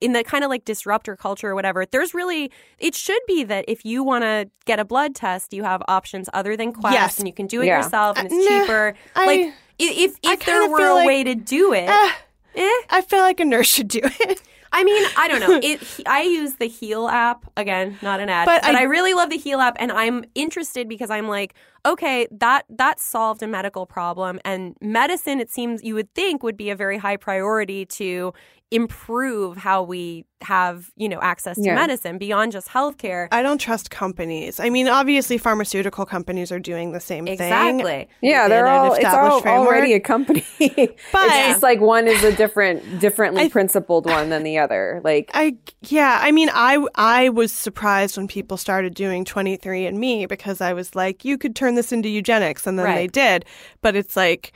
in 0.00 0.12
the 0.12 0.22
kind 0.22 0.44
of 0.44 0.50
like 0.50 0.64
disruptor 0.64 1.16
culture 1.16 1.48
or 1.50 1.54
whatever, 1.54 1.84
there's 1.86 2.12
really 2.14 2.50
it 2.78 2.94
should 2.94 3.20
be 3.26 3.44
that 3.44 3.64
if 3.68 3.84
you 3.84 4.02
want 4.04 4.22
to 4.24 4.48
get 4.64 4.78
a 4.78 4.84
blood 4.84 5.14
test, 5.14 5.52
you 5.54 5.62
have 5.64 5.82
options 5.88 6.28
other 6.34 6.56
than 6.56 6.72
Quest, 6.72 6.94
Yes. 6.94 7.18
and 7.18 7.26
you 7.26 7.32
can 7.34 7.46
do 7.46 7.62
it 7.62 7.66
Yeah. 7.66 7.78
yourself, 7.78 8.18
and 8.18 8.26
it's 8.30 8.34
Uh, 8.46 8.60
cheaper. 8.60 8.94
I- 9.14 9.26
like 9.26 9.40
i- 9.40 9.52
if 9.78 10.16
if 10.22 10.44
there 10.44 10.68
were 10.68 10.86
a 10.88 10.94
like- 10.94 11.06
way 11.06 11.24
to 11.24 11.34
do 11.34 11.72
it, 11.72 11.88
Eh, 11.88 12.10
eh, 12.56 12.68
I 12.90 13.00
feel 13.02 13.20
like 13.20 13.40
a 13.40 13.44
nurse 13.44 13.68
should 13.68 13.88
do 13.88 14.00
it. 14.02 14.42
I 14.72 14.84
mean, 14.84 15.06
I 15.16 15.28
don't 15.28 15.40
know. 15.40 15.60
It. 15.62 15.80
I 16.06 16.22
use 16.22 16.54
the 16.54 16.66
Heal 16.66 17.08
app 17.08 17.46
again, 17.56 17.98
not 18.02 18.20
an 18.20 18.28
ad, 18.28 18.44
But 18.46 18.62
but, 18.62 18.74
I- 18.74 18.80
I, 18.80 18.82
really 18.82 19.14
love 19.14 19.30
the 19.30 19.38
Heal 19.38 19.60
app, 19.60 19.76
and 19.78 19.90
I'm 19.92 20.24
interested 20.34 20.88
because 20.88 21.08
I'm 21.08 21.28
like, 21.28 21.54
okay, 21.86 22.26
that 22.32 22.64
that 22.68 22.98
solved 23.00 23.42
a 23.42 23.46
medical 23.46 23.86
problem, 23.86 24.40
and 24.44 24.76
medicine. 24.82 25.40
It 25.40 25.50
seems 25.50 25.82
you 25.84 25.94
would 25.94 26.12
think 26.14 26.42
would 26.42 26.56
be 26.56 26.68
a 26.68 26.76
very 26.76 26.98
high 26.98 27.16
priority 27.16 27.86
to 27.86 28.34
improve 28.72 29.56
how 29.56 29.82
we 29.82 30.24
have 30.42 30.90
you 30.96 31.08
know 31.08 31.18
access 31.22 31.56
to 31.56 31.62
Yeah. 31.62 31.74
medicine 31.76 32.18
beyond 32.18 32.52
just 32.52 32.68
healthcare. 32.68 33.28
I 33.32 33.42
don't 33.42 33.58
trust 33.58 33.90
companies. 33.90 34.58
I 34.60 34.70
mean, 34.70 34.88
obviously, 34.88 35.38
pharmaceutical 35.38 36.04
companies 36.04 36.50
are 36.52 36.58
doing 36.58 36.92
the 36.92 37.00
same 37.00 37.24
thing. 37.24 37.34
Exactly. 37.34 38.08
Yeah, 38.20 38.48
they're 38.48 38.66
all 38.66 38.92
it's 38.94 39.04
all 39.04 39.40
framework. 39.40 39.68
already 39.68 39.92
a 39.94 40.00
company. 40.00 40.44
But- 40.58 41.26
it's 41.26 41.48
just 41.52 41.62
like 41.62 41.80
one 41.80 42.06
is 42.08 42.22
a 42.24 42.32
different, 42.34 43.00
differently 43.00 43.44
I- 43.44 43.48
principled 43.48 44.04
one 44.06 44.30
than 44.30 44.42
the 44.42 44.58
other. 44.58 45.00
Like 45.04 45.30
I 45.32 45.56
yeah, 45.82 46.18
I 46.20 46.32
mean, 46.32 46.50
I 46.52 46.84
I 46.96 47.28
was 47.30 47.52
surprised 47.52 48.16
when 48.16 48.26
people 48.28 48.56
started 48.56 48.94
doing 48.94 49.24
23andMe 49.24 50.28
because 50.28 50.60
I 50.60 50.72
was 50.72 50.94
like, 50.94 51.24
you 51.24 51.38
could 51.38 51.54
turn 51.56 51.76
this 51.76 51.92
into 51.92 52.08
eugenics, 52.08 52.66
and 52.66 52.78
then 52.78 52.94
they 52.94 53.06
did. 53.06 53.44
But 53.80 53.96
it's 53.96 54.16
like 54.16 54.52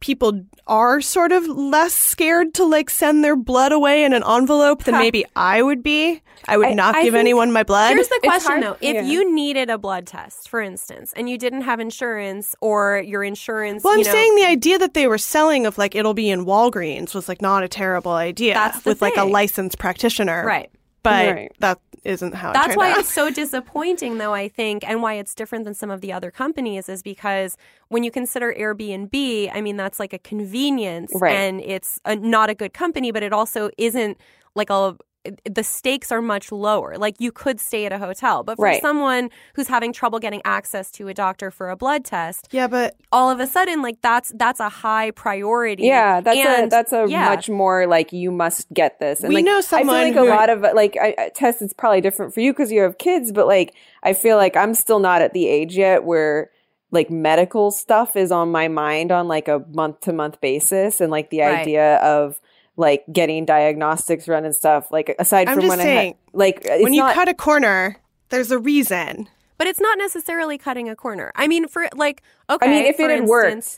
people 0.00 0.44
are 0.66 1.00
sort 1.00 1.32
of 1.32 1.46
less 1.48 1.92
scared 1.92 2.54
to 2.54 2.64
like 2.64 2.88
send 2.90 3.24
their 3.24 3.34
blood 3.36 3.72
away 3.72 4.04
in 4.04 4.12
an 4.12 4.22
envelope 4.24 4.84
than 4.84 4.94
Huh. 4.94 5.00
maybe 5.00 5.24
I 5.34 5.62
would 5.62 5.82
be. 5.82 6.22
I 6.46 6.56
would 6.56 6.68
I- 6.68 6.74
not 6.74 6.94
I 6.94 7.02
give 7.02 7.14
anyone 7.16 7.50
my 7.52 7.64
blood. 7.64 7.94
Here's 7.94 8.08
the 8.08 8.20
question 8.22 8.50
hard- 8.52 8.62
though. 8.62 8.76
If 8.80 8.94
yeah. 8.94 9.02
you 9.02 9.34
needed 9.34 9.70
a 9.70 9.78
blood 9.78 10.06
test, 10.06 10.48
for 10.48 10.60
instance, 10.60 11.12
and 11.16 11.28
you 11.28 11.36
didn't 11.36 11.62
have 11.62 11.80
insurance 11.80 12.54
or 12.60 13.02
your 13.04 13.24
insurance 13.24 13.82
well, 13.82 13.94
I'm 13.94 13.98
you 14.00 14.04
know, 14.04 14.12
saying 14.12 14.34
the 14.36 14.44
idea 14.44 14.78
that 14.78 14.94
they 14.94 15.08
were 15.08 15.18
selling 15.18 15.66
of 15.66 15.78
like 15.78 15.94
it'll 15.96 16.14
be 16.14 16.30
in 16.30 16.44
Walgreens 16.46 17.12
was 17.14 17.28
like 17.28 17.42
not 17.42 17.64
a 17.64 17.68
terrible 17.68 18.12
idea 18.12 18.54
That's 18.54 18.80
the 18.82 18.90
with 18.90 19.02
like 19.02 19.16
a 19.16 19.24
licensed 19.24 19.78
practitioner. 19.78 20.44
Right. 20.46 20.70
But 21.02 21.34
Right. 21.34 21.52
that 21.60 21.78
isn't 22.04 22.34
how 22.34 22.50
it 22.50 22.54
That's 22.54 22.76
why 22.76 22.92
out. 22.92 22.98
it's 22.98 23.12
so 23.12 23.30
disappointing, 23.30 24.18
though, 24.18 24.34
I 24.34 24.48
think, 24.48 24.82
and 24.88 25.02
why 25.02 25.14
it's 25.14 25.34
different 25.34 25.64
than 25.64 25.74
some 25.74 25.90
of 25.90 26.00
the 26.00 26.12
other 26.12 26.30
companies 26.30 26.88
is 26.88 27.02
because 27.02 27.56
when 27.88 28.02
you 28.04 28.10
consider 28.10 28.54
Airbnb, 28.58 29.50
I 29.54 29.60
mean, 29.60 29.76
that's 29.76 29.98
like 29.98 30.12
a 30.12 30.18
convenience 30.18 31.12
Right. 31.14 31.34
and 31.34 31.60
it's 31.60 32.00
a, 32.04 32.16
not 32.16 32.50
a 32.50 32.54
good 32.54 32.72
company, 32.72 33.10
but 33.10 33.22
it 33.22 33.32
also 33.32 33.70
isn't 33.78 34.18
like 34.54 34.70
a 34.70 34.96
the 35.44 35.62
stakes 35.62 36.10
are 36.12 36.22
much 36.22 36.50
lower. 36.52 36.96
Like 36.98 37.16
you 37.20 37.32
could 37.32 37.60
stay 37.60 37.86
at 37.86 37.92
a 37.92 37.98
hotel, 37.98 38.42
but 38.42 38.56
for 38.56 38.64
Right. 38.64 38.80
someone 38.82 39.30
who's 39.54 39.68
having 39.68 39.92
trouble 39.92 40.18
getting 40.18 40.42
access 40.44 40.90
to 40.92 41.08
a 41.08 41.14
doctor 41.14 41.50
for 41.50 41.70
a 41.70 41.76
blood 41.76 42.04
test, 42.04 42.48
yeah, 42.50 42.66
but 42.66 42.96
all 43.12 43.30
of 43.30 43.40
a 43.40 43.46
sudden, 43.46 43.82
like 43.82 44.00
that's 44.02 44.32
that's 44.36 44.60
a 44.60 44.68
high 44.68 45.10
priority. 45.12 45.84
Yeah, 45.84 46.20
that's 46.20 46.38
a 46.38 46.66
that's 46.68 46.92
a 46.92 47.06
yeah. 47.08 47.24
much 47.26 47.48
more 47.48 47.86
like 47.86 48.12
you 48.12 48.30
must 48.30 48.72
get 48.72 48.98
this. 49.00 49.20
And 49.20 49.28
We 49.28 49.36
like, 49.36 49.44
know 49.44 49.58
I 49.58 49.62
feel 49.82 49.86
like 49.86 50.14
who- 50.14 50.24
a 50.24 50.28
lot 50.28 50.50
of 50.50 50.60
like 50.74 50.96
I, 51.00 51.14
I 51.18 51.28
Tess, 51.34 51.60
it's 51.62 51.72
probably 51.74 52.00
different 52.00 52.34
for 52.34 52.40
you 52.40 52.52
because 52.52 52.70
you 52.72 52.80
have 52.82 52.98
kids, 52.98 53.32
but 53.32 53.46
like 53.46 53.74
I 54.02 54.12
feel 54.12 54.36
like 54.36 54.56
I'm 54.56 54.74
still 54.74 54.98
not 54.98 55.22
at 55.22 55.32
the 55.32 55.48
age 55.48 55.76
yet 55.76 56.04
where 56.04 56.50
like 56.90 57.10
medical 57.10 57.70
stuff 57.70 58.16
is 58.16 58.32
on 58.32 58.50
my 58.50 58.66
mind 58.68 59.12
on 59.12 59.28
like 59.28 59.46
a 59.46 59.62
month 59.74 60.00
to 60.00 60.12
month 60.12 60.40
basis, 60.40 61.00
and 61.02 61.10
like 61.10 61.28
the 61.30 61.40
Right. 61.40 61.58
idea 61.60 61.96
of 61.96 62.40
like 62.78 63.04
getting 63.12 63.44
diagnostics 63.44 64.26
run 64.28 64.46
and 64.46 64.54
stuff. 64.54 64.90
Like 64.90 65.14
aside 65.18 65.48
I'm 65.48 65.54
from 65.56 65.62
just 65.62 65.68
when 65.70 65.80
I 65.80 65.82
saying, 65.82 66.10
had, 66.12 66.16
like 66.38 66.60
it's 66.64 66.82
when 66.82 66.94
you 66.94 67.02
not, 67.02 67.14
cut 67.14 67.28
a 67.28 67.34
corner, 67.34 67.96
there's 68.30 68.50
a 68.50 68.58
reason. 68.58 69.28
but 69.58 69.66
it's 69.66 69.80
not 69.80 69.98
necessarily 69.98 70.56
cutting 70.56 70.88
a 70.88 70.94
corner. 70.94 71.32
I 71.34 71.48
mean, 71.48 71.66
for 71.66 71.88
like, 71.96 72.22
okay, 72.48 72.64
I 72.66 72.70
mean, 72.70 72.86
if 72.86 72.96
for 72.96 73.02
it 73.02 73.10
had 73.10 73.18
instance- 73.22 73.28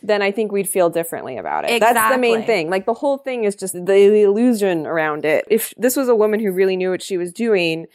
worked, 0.02 0.06
then 0.06 0.20
I 0.22 0.30
think 0.30 0.52
we'd 0.52 0.68
feel 0.68 0.90
differently 0.90 1.38
about 1.38 1.64
it. 1.68 1.80
That's 1.80 2.14
the 2.14 2.18
main 2.20 2.44
thing. 2.44 2.68
Like 2.70 2.84
the 2.84 2.94
whole 2.94 3.16
thing 3.18 3.44
is 3.44 3.56
just 3.56 3.72
the, 3.72 3.80
the 3.80 4.22
illusion 4.22 4.86
around 4.86 5.24
it. 5.24 5.46
If 5.48 5.72
this 5.78 5.96
was 5.96 6.08
a 6.08 6.14
woman 6.14 6.38
who 6.38 6.52
really 6.52 6.76
knew 6.76 6.90
what 6.90 7.02
she 7.02 7.16
was 7.16 7.32
doing, 7.32 7.86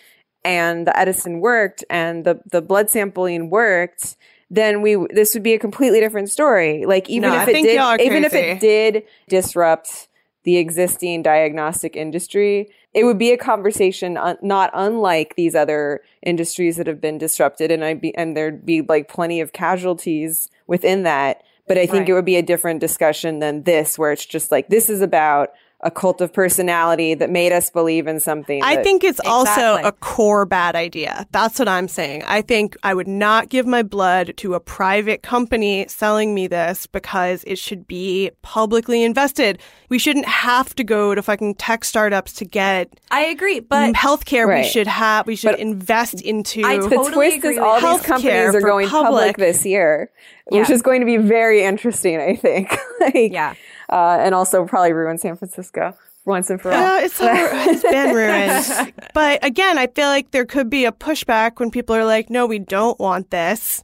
and 0.43 0.85
the 0.87 0.97
Edison 0.99 1.39
worked, 1.39 1.85
and 1.89 2.25
the 2.25 2.41
the 2.51 2.61
blood 2.63 2.89
sampling 2.89 3.49
worked, 3.51 4.15
then 4.49 4.81
we 4.81 4.95
this 5.11 5.33
would 5.35 5.43
be 5.43 5.53
a 5.53 5.59
completely 5.59 5.99
different 5.99 6.31
story. 6.31 6.85
Like 6.85 7.09
even 7.09 7.29
No, 7.29 7.35
if 7.35 7.41
I 7.41 7.43
it 7.43 7.53
think 7.53 7.67
did, 7.67 8.01
even 8.01 8.23
if 8.23 8.33
it 8.33 8.59
did 8.59 9.03
disrupt 9.29 10.07
the 10.45 10.57
existing 10.57 11.21
diagnostic 11.23 11.95
industry, 11.95 12.69
it 12.93 13.03
would 13.03 13.17
be 13.17 13.31
a 13.31 13.37
conversation 13.37 14.17
not 14.41 14.71
unlike 14.73 15.35
these 15.35 15.55
other 15.55 16.01
industries 16.23 16.77
that 16.77 16.87
have 16.87 17.01
been 17.01 17.17
disrupted, 17.17 17.71
and 17.71 17.83
I'd 17.83 17.99
be 17.99 18.15
and 18.15 18.37
there'd 18.37 18.65
be 18.65 18.81
like 18.81 19.09
plenty 19.09 19.41
of 19.41 19.51
casualties 19.51 20.49
within 20.67 21.03
that. 21.03 21.43
But 21.67 21.79
I 21.79 21.87
think 21.87 22.01
Right. 22.01 22.09
it 22.09 22.13
would 22.13 22.25
be 22.25 22.35
a 22.37 22.43
different 22.43 22.79
discussion 22.79 23.39
than 23.39 23.63
this, 23.63 23.97
where 23.97 24.11
it's 24.11 24.25
just 24.25 24.51
like 24.51 24.69
this 24.69 24.87
is 24.89 25.01
about 25.01 25.49
a 25.85 25.91
cult 25.91 26.19
of 26.19 26.33
personality 26.33 27.13
that 27.13 27.29
made 27.29 27.51
us 27.51 27.69
believe 27.69 28.07
in 28.07 28.19
something. 28.19 28.61
I 28.63 28.75
that- 28.75 28.83
think 28.83 29.03
it's 29.03 29.19
also 29.23 29.77
a 29.83 29.91
core 29.91 30.45
bad 30.45 30.75
idea. 30.75 31.27
That's 31.31 31.59
what 31.59 31.67
I'm 31.67 31.87
saying. 31.87 32.23
I 32.25 32.41
think 32.41 32.75
I 32.83 32.93
would 32.93 33.07
not 33.07 33.49
give 33.49 33.65
my 33.67 33.83
blood 33.83 34.33
to 34.37 34.55
a 34.55 34.59
private 34.59 35.21
company 35.21 35.85
selling 35.87 36.33
me 36.33 36.47
this 36.47 36.87
because 36.87 37.43
it 37.45 37.59
should 37.59 37.85
be 37.87 38.31
publicly 38.41 39.03
invested. 39.03 39.59
We 39.89 39.99
shouldn't 39.99 40.25
have 40.25 40.73
to 40.75 40.83
go 40.83 41.13
to 41.13 41.21
fucking 41.21 41.55
tech 41.55 41.85
startups 41.85 42.33
to 42.33 42.45
get 42.45 42.89
I 43.11 43.21
agree, 43.25 43.59
but 43.59 43.93
healthcare. 43.93 44.47
Right. 44.47 44.63
We 44.65 44.69
should 44.69 44.87
have. 44.87 45.27
We 45.27 45.35
should 45.35 45.51
But- 45.51 45.59
invest 45.59 46.19
into. 46.21 46.63
I 46.65 46.77
the 46.79 46.89
totally 46.89 47.11
twist 47.13 47.37
agree 47.37 47.51
is 47.53 47.59
all 47.59 47.79
these 47.79 48.01
companies 48.01 48.55
are 48.55 48.61
going 48.61 48.87
public. 48.89 49.11
public. 49.11 49.37
this 49.37 49.65
year, 49.65 50.09
which 50.47 50.67
Yeah. 50.69 50.75
is 50.75 50.81
going 50.81 51.01
to 51.01 51.05
be 51.05 51.17
very 51.17 51.63
interesting. 51.63 52.19
I 52.19 52.35
think. 52.35 52.75
like, 52.99 53.31
yeah. 53.31 53.53
Uh, 53.89 54.17
and 54.19 54.33
also 54.35 54.65
probably 54.65 54.93
ruin 54.93 55.17
San 55.17 55.35
Francisco 55.35 55.95
once 56.25 56.49
and 56.49 56.59
for 56.61 56.71
all. 56.71 56.77
Yeah, 56.79 57.01
it's, 57.05 57.17
it's 57.21 57.83
been 57.83 58.15
ruined. 58.83 58.93
But 59.13 59.43
again, 59.45 59.77
I 59.77 59.87
feel 59.87 60.07
like 60.07 60.31
there 60.31 60.45
could 60.45 60.69
be 60.69 60.85
a 60.85 60.91
pushback 60.91 61.59
when 61.59 61.69
people 61.71 61.95
are 61.95 62.05
like, 62.05 62.29
no, 62.29 62.45
we 62.45 62.59
don't 62.59 62.99
want 62.99 63.29
this. 63.29 63.83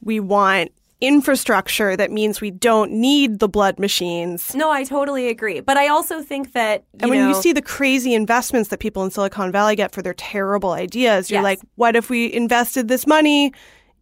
We 0.00 0.20
want 0.20 0.72
infrastructure 1.00 1.96
that 1.96 2.10
means 2.10 2.40
we 2.40 2.50
don't 2.50 2.90
need 2.90 3.38
the 3.38 3.48
blood 3.48 3.78
machines. 3.78 4.54
No, 4.54 4.70
I 4.70 4.84
totally 4.84 5.28
agree. 5.28 5.60
But 5.60 5.76
I 5.76 5.88
also 5.88 6.22
think 6.22 6.52
that 6.52 6.84
you 6.94 6.98
And 7.02 7.10
when 7.10 7.18
know, 7.20 7.28
you 7.28 7.34
see 7.34 7.52
the 7.52 7.62
crazy 7.62 8.14
investments 8.14 8.70
that 8.70 8.80
people 8.80 9.04
in 9.04 9.10
Silicon 9.10 9.52
Valley 9.52 9.76
get 9.76 9.92
for 9.92 10.02
their 10.02 10.14
terrible 10.14 10.70
ideas, 10.72 11.30
you're 11.30 11.38
Yes. 11.38 11.44
like, 11.44 11.60
what 11.74 11.96
if 11.96 12.08
we 12.08 12.32
invested 12.32 12.88
this 12.88 13.06
money 13.06 13.52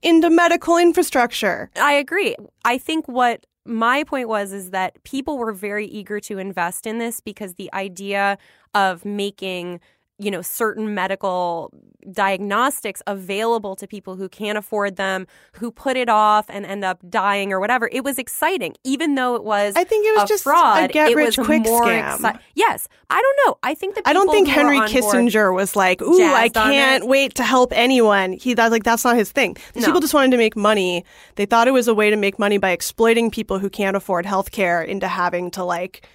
into 0.02 0.30
medical 0.30 0.76
infrastructure? 0.76 1.70
I 1.80 1.92
agree. 1.94 2.36
I 2.64 2.78
think 2.78 3.08
what 3.08 3.44
my 3.66 4.04
point 4.04 4.28
was 4.28 4.52
is 4.52 4.70
that 4.70 5.02
people 5.04 5.38
were 5.38 5.52
very 5.52 5.86
eager 5.86 6.20
to 6.20 6.38
invest 6.38 6.86
in 6.86 6.98
this 6.98 7.20
because 7.20 7.54
the 7.54 7.72
idea 7.72 8.36
of 8.74 9.04
making 9.04 9.80
you 10.18 10.30
know 10.30 10.42
certain 10.42 10.94
medical 10.94 11.72
diagnostics 12.12 13.02
available 13.06 13.74
to 13.76 13.86
people 13.86 14.16
who 14.16 14.28
can't 14.28 14.56
afford 14.56 14.96
them 14.96 15.26
who 15.54 15.70
put 15.70 15.96
it 15.96 16.08
off 16.08 16.46
and 16.48 16.64
end 16.66 16.84
up 16.84 16.98
dying 17.08 17.52
or 17.52 17.58
whatever 17.58 17.88
it 17.92 18.04
was 18.04 18.18
exciting 18.18 18.74
even 18.84 19.14
though 19.14 19.34
it 19.34 19.42
was 19.44 19.74
I 19.76 19.84
think 19.84 20.06
it 20.06 20.14
was 20.14 20.24
a 20.24 20.26
just 20.26 20.42
a 20.42 20.44
fraud 20.44 20.92
get-rich-quick 20.92 21.48
it 21.48 21.60
was 21.62 21.66
more 21.68 21.82
scam. 21.84 22.16
exci- 22.18 22.38
yes 22.54 22.88
i 23.10 23.20
don't 23.20 23.46
know 23.46 23.58
i 23.62 23.74
think 23.74 23.94
that 23.96 24.04
people 24.04 24.10
I 24.10 24.12
don't 24.12 24.30
think 24.30 24.48
Henry 24.48 24.78
Kissinger 24.80 25.54
was 25.54 25.74
like, 25.76 26.00
"Ooh, 26.02 26.22
I 26.22 26.48
can't 26.48 27.06
wait 27.06 27.34
to 27.36 27.42
help 27.44 27.72
anyone." 27.74 28.32
He 28.34 28.54
that's 28.54 28.70
like 28.70 28.84
that's 28.84 29.04
not 29.04 29.16
his 29.16 29.32
thing. 29.32 29.56
These 29.72 29.82
No. 29.82 29.88
people 29.88 30.00
just 30.00 30.14
wanted 30.14 30.30
to 30.32 30.36
make 30.36 30.56
money. 30.56 31.04
They 31.36 31.46
thought 31.46 31.66
it 31.68 31.72
was 31.72 31.88
a 31.88 31.94
way 31.94 32.10
to 32.10 32.16
make 32.16 32.38
money 32.38 32.58
by 32.58 32.70
exploiting 32.70 33.30
people 33.30 33.58
who 33.58 33.68
can't 33.70 33.96
afford 33.96 34.26
health 34.26 34.50
care 34.52 34.82
into 34.82 35.08
having 35.08 35.50
to 35.52 35.64
like 35.64 36.06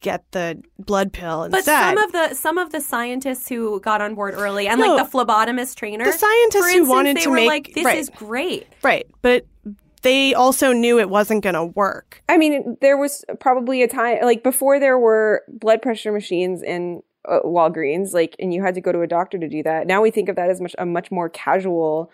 get 0.00 0.24
the 0.32 0.62
blood 0.78 1.12
pill 1.12 1.48
But 1.50 1.64
some 1.64 1.98
of 1.98 2.12
the 2.12 2.34
some 2.34 2.58
of 2.58 2.72
the 2.72 2.80
scientists 2.80 3.48
who 3.48 3.80
got 3.80 4.00
on 4.00 4.14
board 4.14 4.34
early, 4.36 4.66
and 4.68 4.80
No. 4.80 4.94
like 4.96 5.10
the 5.10 5.18
phlebotomist 5.18 5.76
trainer, 5.76 6.04
The 6.04 6.12
scientists 6.12 6.72
for 6.72 6.78
who 6.78 6.88
wanted 6.88 7.16
they 7.16 7.22
to 7.22 7.30
were 7.30 7.36
make- 7.36 7.48
like, 7.48 7.74
"This 7.74 7.84
right. 7.84 7.98
is 7.98 8.10
great." 8.10 8.66
right, 8.82 9.06
but 9.22 9.46
they 10.02 10.34
also 10.34 10.72
knew 10.72 10.98
it 10.98 11.08
wasn't 11.08 11.42
going 11.42 11.54
to 11.54 11.64
work. 11.64 12.22
I 12.28 12.36
mean, 12.36 12.76
there 12.82 12.96
was 12.98 13.24
probably 13.40 13.82
a 13.82 13.88
time 13.88 14.18
like 14.22 14.42
before 14.42 14.78
there 14.78 14.98
were 14.98 15.42
blood 15.48 15.80
pressure 15.82 16.12
machines 16.12 16.62
in 16.62 17.02
uh, 17.26 17.40
Walgreens, 17.42 18.12
like, 18.12 18.36
and 18.38 18.52
you 18.52 18.62
had 18.62 18.74
to 18.74 18.82
go 18.82 18.92
to 18.92 19.00
a 19.00 19.06
doctor 19.06 19.38
to 19.38 19.48
do 19.48 19.62
that. 19.62 19.86
Now 19.86 20.02
we 20.02 20.10
think 20.10 20.28
of 20.28 20.36
that 20.36 20.50
as 20.50 20.60
much 20.60 20.74
a 20.78 20.84
much 20.84 21.10
more 21.10 21.30
casual 21.30 22.10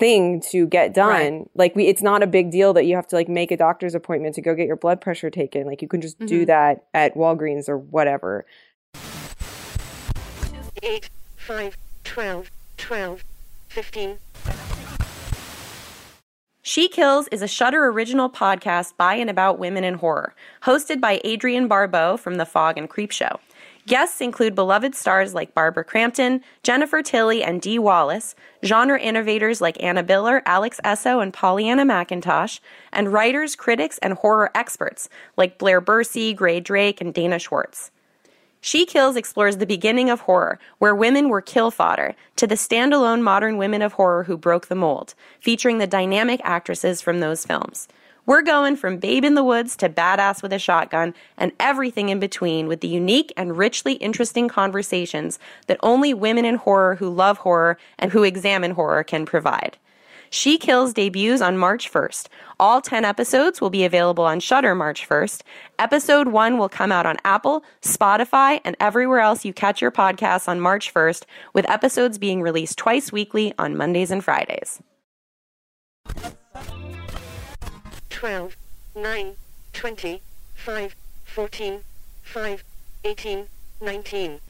thing 0.00 0.40
to 0.50 0.66
get 0.66 0.92
done. 0.94 1.10
Right. 1.10 1.50
Like, 1.54 1.76
we 1.76 1.86
it's 1.86 2.02
not 2.02 2.22
a 2.24 2.26
big 2.26 2.50
deal 2.50 2.72
that 2.72 2.86
you 2.86 2.96
have 2.96 3.06
to 3.08 3.16
like 3.16 3.28
make 3.28 3.52
a 3.52 3.56
doctor's 3.56 3.94
appointment 3.94 4.34
to 4.34 4.40
go 4.40 4.54
get 4.56 4.66
your 4.66 4.76
blood 4.76 5.00
pressure 5.00 5.30
taken. 5.30 5.66
Like, 5.66 5.80
you 5.82 5.86
can 5.88 6.00
just 6.00 6.18
do 6.26 6.42
Mhm. 6.42 6.46
that 6.46 6.84
at 6.94 7.14
Walgreens 7.14 7.68
or 7.68 7.78
whatever. 7.78 8.44
8, 10.82 11.10
5, 11.36 11.76
12, 12.04 12.50
12, 12.78 13.22
15. 13.68 14.18
She 16.62 16.88
Kills 16.88 17.26
is 17.32 17.42
a 17.42 17.48
Shudder 17.48 17.86
original 17.86 18.30
podcast 18.30 18.96
by 18.96 19.14
and 19.14 19.28
about 19.30 19.58
women 19.58 19.82
in 19.82 19.94
horror, 19.94 20.34
hosted 20.62 21.00
by 21.00 21.20
Adrienne 21.24 21.68
Barbeau 21.68 22.16
from 22.16 22.36
The 22.36 22.46
Fog 22.46 22.78
and 22.78 22.88
Creep 22.88 23.10
Show. 23.10 23.40
Guests 23.90 24.20
include 24.20 24.54
beloved 24.54 24.94
stars 24.94 25.34
like 25.34 25.52
Barbara 25.52 25.82
Crampton, 25.82 26.42
Jennifer 26.62 27.02
Tilly, 27.02 27.42
and 27.42 27.60
Dee 27.60 27.80
Wallace, 27.80 28.36
genre 28.64 28.96
innovators 29.00 29.60
like 29.60 29.82
Anna 29.82 30.04
Biller, 30.04 30.42
Alex 30.46 30.78
Essoe, 30.84 31.18
and 31.18 31.34
Pollyanna 31.34 31.84
McIntosh, 31.84 32.60
and 32.92 33.12
writers, 33.12 33.56
critics, 33.56 33.98
and 33.98 34.12
horror 34.12 34.52
experts 34.54 35.08
like 35.36 35.58
Blair 35.58 35.80
Bursey, 35.80 36.36
Grae 36.36 36.62
Drake, 36.62 37.00
and 37.00 37.12
Dana 37.12 37.40
Schwartz. 37.40 37.90
She 38.60 38.86
Kills 38.86 39.16
explores 39.16 39.56
the 39.56 39.66
beginning 39.66 40.08
of 40.08 40.20
horror, 40.20 40.60
where 40.78 40.94
women 40.94 41.28
were 41.28 41.42
kill 41.42 41.72
fodder, 41.72 42.14
to 42.36 42.46
the 42.46 42.54
standalone 42.54 43.22
modern 43.22 43.56
women 43.56 43.82
of 43.82 43.94
horror 43.94 44.22
who 44.22 44.36
broke 44.36 44.68
the 44.68 44.76
mold, 44.76 45.16
featuring 45.40 45.78
the 45.78 45.88
dynamic 45.88 46.40
actresses 46.44 47.00
from 47.00 47.18
those 47.18 47.44
films. 47.44 47.88
We're 48.26 48.42
going 48.42 48.76
from 48.76 48.98
Babe 48.98 49.24
in 49.24 49.34
the 49.34 49.42
Woods 49.42 49.76
to 49.76 49.88
Badass 49.88 50.42
with 50.42 50.52
a 50.52 50.58
Shotgun 50.58 51.14
and 51.36 51.52
everything 51.58 52.10
in 52.10 52.20
between 52.20 52.68
with 52.68 52.80
the 52.80 52.88
unique 52.88 53.32
and 53.36 53.56
richly 53.56 53.94
interesting 53.94 54.48
conversations 54.48 55.38
that 55.66 55.80
only 55.82 56.12
women 56.14 56.44
in 56.44 56.56
horror 56.56 56.96
who 56.96 57.08
love 57.08 57.38
horror 57.38 57.78
and 57.98 58.12
who 58.12 58.22
examine 58.22 58.72
horror 58.72 59.02
can 59.02 59.24
provide. 59.24 59.78
She 60.32 60.58
Kills 60.58 60.92
debuts 60.92 61.40
on 61.40 61.58
March 61.58 61.90
1st. 61.90 62.28
All 62.60 62.80
10 62.80 63.04
episodes 63.04 63.60
will 63.60 63.70
be 63.70 63.84
available 63.84 64.24
on 64.24 64.38
Shudder 64.38 64.76
March 64.76 65.08
1st. 65.08 65.42
Episode 65.78 66.28
1 66.28 66.56
will 66.56 66.68
come 66.68 66.92
out 66.92 67.04
on 67.04 67.16
Apple, 67.24 67.64
Spotify, 67.82 68.60
and 68.64 68.76
everywhere 68.78 69.18
else 69.18 69.44
you 69.44 69.52
catch 69.52 69.80
your 69.80 69.90
podcasts 69.90 70.46
on 70.46 70.60
March 70.60 70.94
1st, 70.94 71.24
with 71.52 71.68
episodes 71.68 72.16
being 72.16 72.42
released 72.42 72.78
twice 72.78 73.10
weekly 73.10 73.52
on 73.58 73.76
Mondays 73.76 74.12
and 74.12 74.22
Fridays. 74.22 74.80
12, 78.20 78.54
9, 78.94 79.34
20, 79.72 80.20
5, 80.54 80.94
14, 81.24 81.80
5, 82.22 82.62
18, 83.02 83.46
19. 83.80 84.40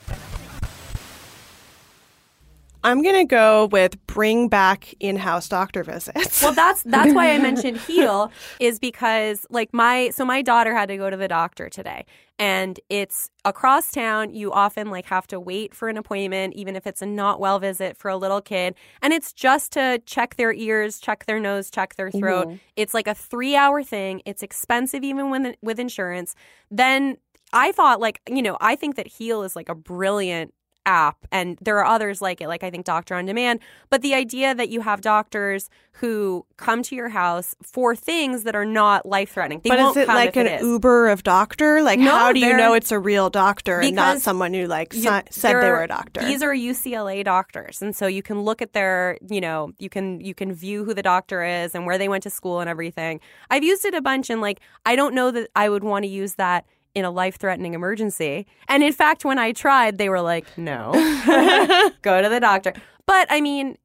I'm 2.83 3.03
going 3.03 3.17
to 3.17 3.25
go 3.25 3.67
with 3.67 4.05
bring 4.07 4.49
back 4.49 4.95
in-house 5.01 5.49
doctor 5.49 5.85
visits. 5.85 6.43
Well, 6.43 6.53
that's 6.53 6.83
that's 6.83 7.13
why 7.15 7.33
I 7.33 7.39
mentioned 7.43 7.79
heal 7.79 8.31
is 8.59 8.79
because 8.79 9.47
like 9.51 9.73
my 9.73 10.11
so 10.11 10.25
my 10.25 10.43
daughter 10.43 10.75
had 10.75 10.89
to 10.89 10.97
go 10.97 11.11
to 11.11 11.17
the 11.17 11.29
doctor 11.29 11.69
today 11.69 12.07
and 12.39 12.81
it's 12.89 13.29
across 13.45 13.93
town 13.93 14.35
you 14.35 14.51
often 14.51 14.91
like 14.91 15.05
have 15.07 15.27
to 15.27 15.39
wait 15.39 15.75
for 15.75 15.89
an 15.89 15.97
appointment 15.99 16.55
even 16.55 16.75
if 16.75 16.87
it's 16.87 17.03
a 17.03 17.07
not 17.07 17.39
well 17.39 17.59
visit 17.59 17.97
for 17.97 18.09
a 18.09 18.17
little 18.17 18.41
kid 18.41 18.75
and 19.03 19.13
it's 19.13 19.33
just 19.33 19.73
to 19.73 20.01
check 20.07 20.37
their 20.37 20.53
ears, 20.53 20.99
check 20.99 21.27
their 21.27 21.39
nose, 21.39 21.71
check 21.71 21.97
their 21.97 22.11
throat. 22.11 22.49
Mm-hmm. 22.49 22.57
It's 22.77 22.95
like 22.95 23.07
a 23.07 23.15
3-hour 23.15 23.83
thing. 23.83 24.23
It's 24.25 24.43
expensive 24.43 25.05
even 25.05 25.31
when 25.31 25.55
with 25.63 25.79
insurance. 25.79 26.35
Then 26.71 27.19
I 27.53 27.73
thought 27.73 28.01
like, 28.01 28.21
you 28.29 28.43
know, 28.43 28.57
I 28.61 28.77
think 28.77 28.97
that 28.97 29.07
heal 29.07 29.43
is 29.43 29.55
like 29.55 29.69
a 29.69 29.75
brilliant 29.75 30.55
app 30.87 31.27
and 31.31 31.59
there 31.61 31.79
are 31.79 31.85
others 31.85 32.23
like 32.23 32.41
it 32.41 32.49
like 32.49 32.63
i 32.63 32.71
think 32.71 32.87
doctor 32.87 33.15
on 33.15 33.27
demand. 33.27 33.61
But 33.91 34.01
the 34.03 34.15
idea 34.15 34.55
that 34.55 34.71
you 34.71 34.81
have 34.81 35.03
doctors 35.03 35.69
who 35.95 36.47
come 36.57 36.83
to 36.85 36.95
your 36.97 37.11
house 37.11 37.55
for 37.63 37.95
things 37.95 38.45
that 38.45 38.55
are 38.57 38.65
not 38.65 39.05
life 39.05 39.33
threatening 39.33 39.61
but 39.63 39.79
is 39.79 39.97
it 39.99 40.09
like 40.09 40.37
an 40.37 40.47
uber 40.65 41.09
of 41.09 41.23
doctor? 41.23 41.83
Like 41.83 41.99
No, 41.99 42.11
how 42.11 42.33
do 42.33 42.41
you 42.41 42.57
know 42.57 42.73
it's 42.75 42.91
a 42.93 42.99
real 42.99 43.29
doctor 43.29 43.81
and 43.81 43.95
not 43.95 44.21
someone 44.21 44.55
who 44.55 44.67
like 44.67 44.95
you- 44.95 45.03
said 45.03 45.29
they 45.61 45.71
were 45.71 45.83
a 45.83 45.89
doctor? 45.89 46.25
These 46.25 46.43
are 46.43 46.55
UCLA 46.55 47.23
doctors, 47.25 47.83
and 47.83 47.95
so 47.95 48.07
you 48.07 48.23
can 48.23 48.41
look 48.41 48.63
at 48.63 48.73
their, 48.73 49.19
you 49.29 49.41
know, 49.41 49.73
you 49.79 49.91
can 49.91 50.21
you 50.21 50.35
can 50.35 50.53
view 50.53 50.85
who 50.85 50.95
the 50.95 51.03
doctor 51.03 51.45
is 51.45 51.75
and 51.75 51.85
where 51.87 51.99
they 51.99 52.09
went 52.09 52.23
to 52.23 52.31
school 52.31 52.61
and 52.61 52.71
everything. 52.71 53.21
I've 53.51 53.65
used 53.65 53.85
it 53.85 53.95
a 53.95 54.01
bunch, 54.01 54.31
and 54.31 54.41
like 54.41 54.61
I 54.87 54.97
don't 54.97 55.15
know 55.15 55.31
that 55.31 55.51
I 55.55 55.69
would 55.69 55.85
want 55.85 56.05
to 56.05 56.09
use 56.09 56.35
that 56.37 56.65
in 56.95 57.05
a 57.05 57.11
life 57.11 57.37
threatening 57.37 57.75
emergency. 57.75 58.47
And 58.69 58.83
in 58.83 58.93
fact, 58.93 59.25
when 59.25 59.39
I 59.39 59.53
tried, 59.53 59.99
they 59.99 60.09
were 60.09 60.21
like, 60.21 60.47
"No, 60.59 60.93
go 62.03 62.23
to 62.23 62.29
the 62.29 62.39
doctor." 62.41 62.73
But 63.07 63.27
I 63.31 63.41
mean, 63.41 63.77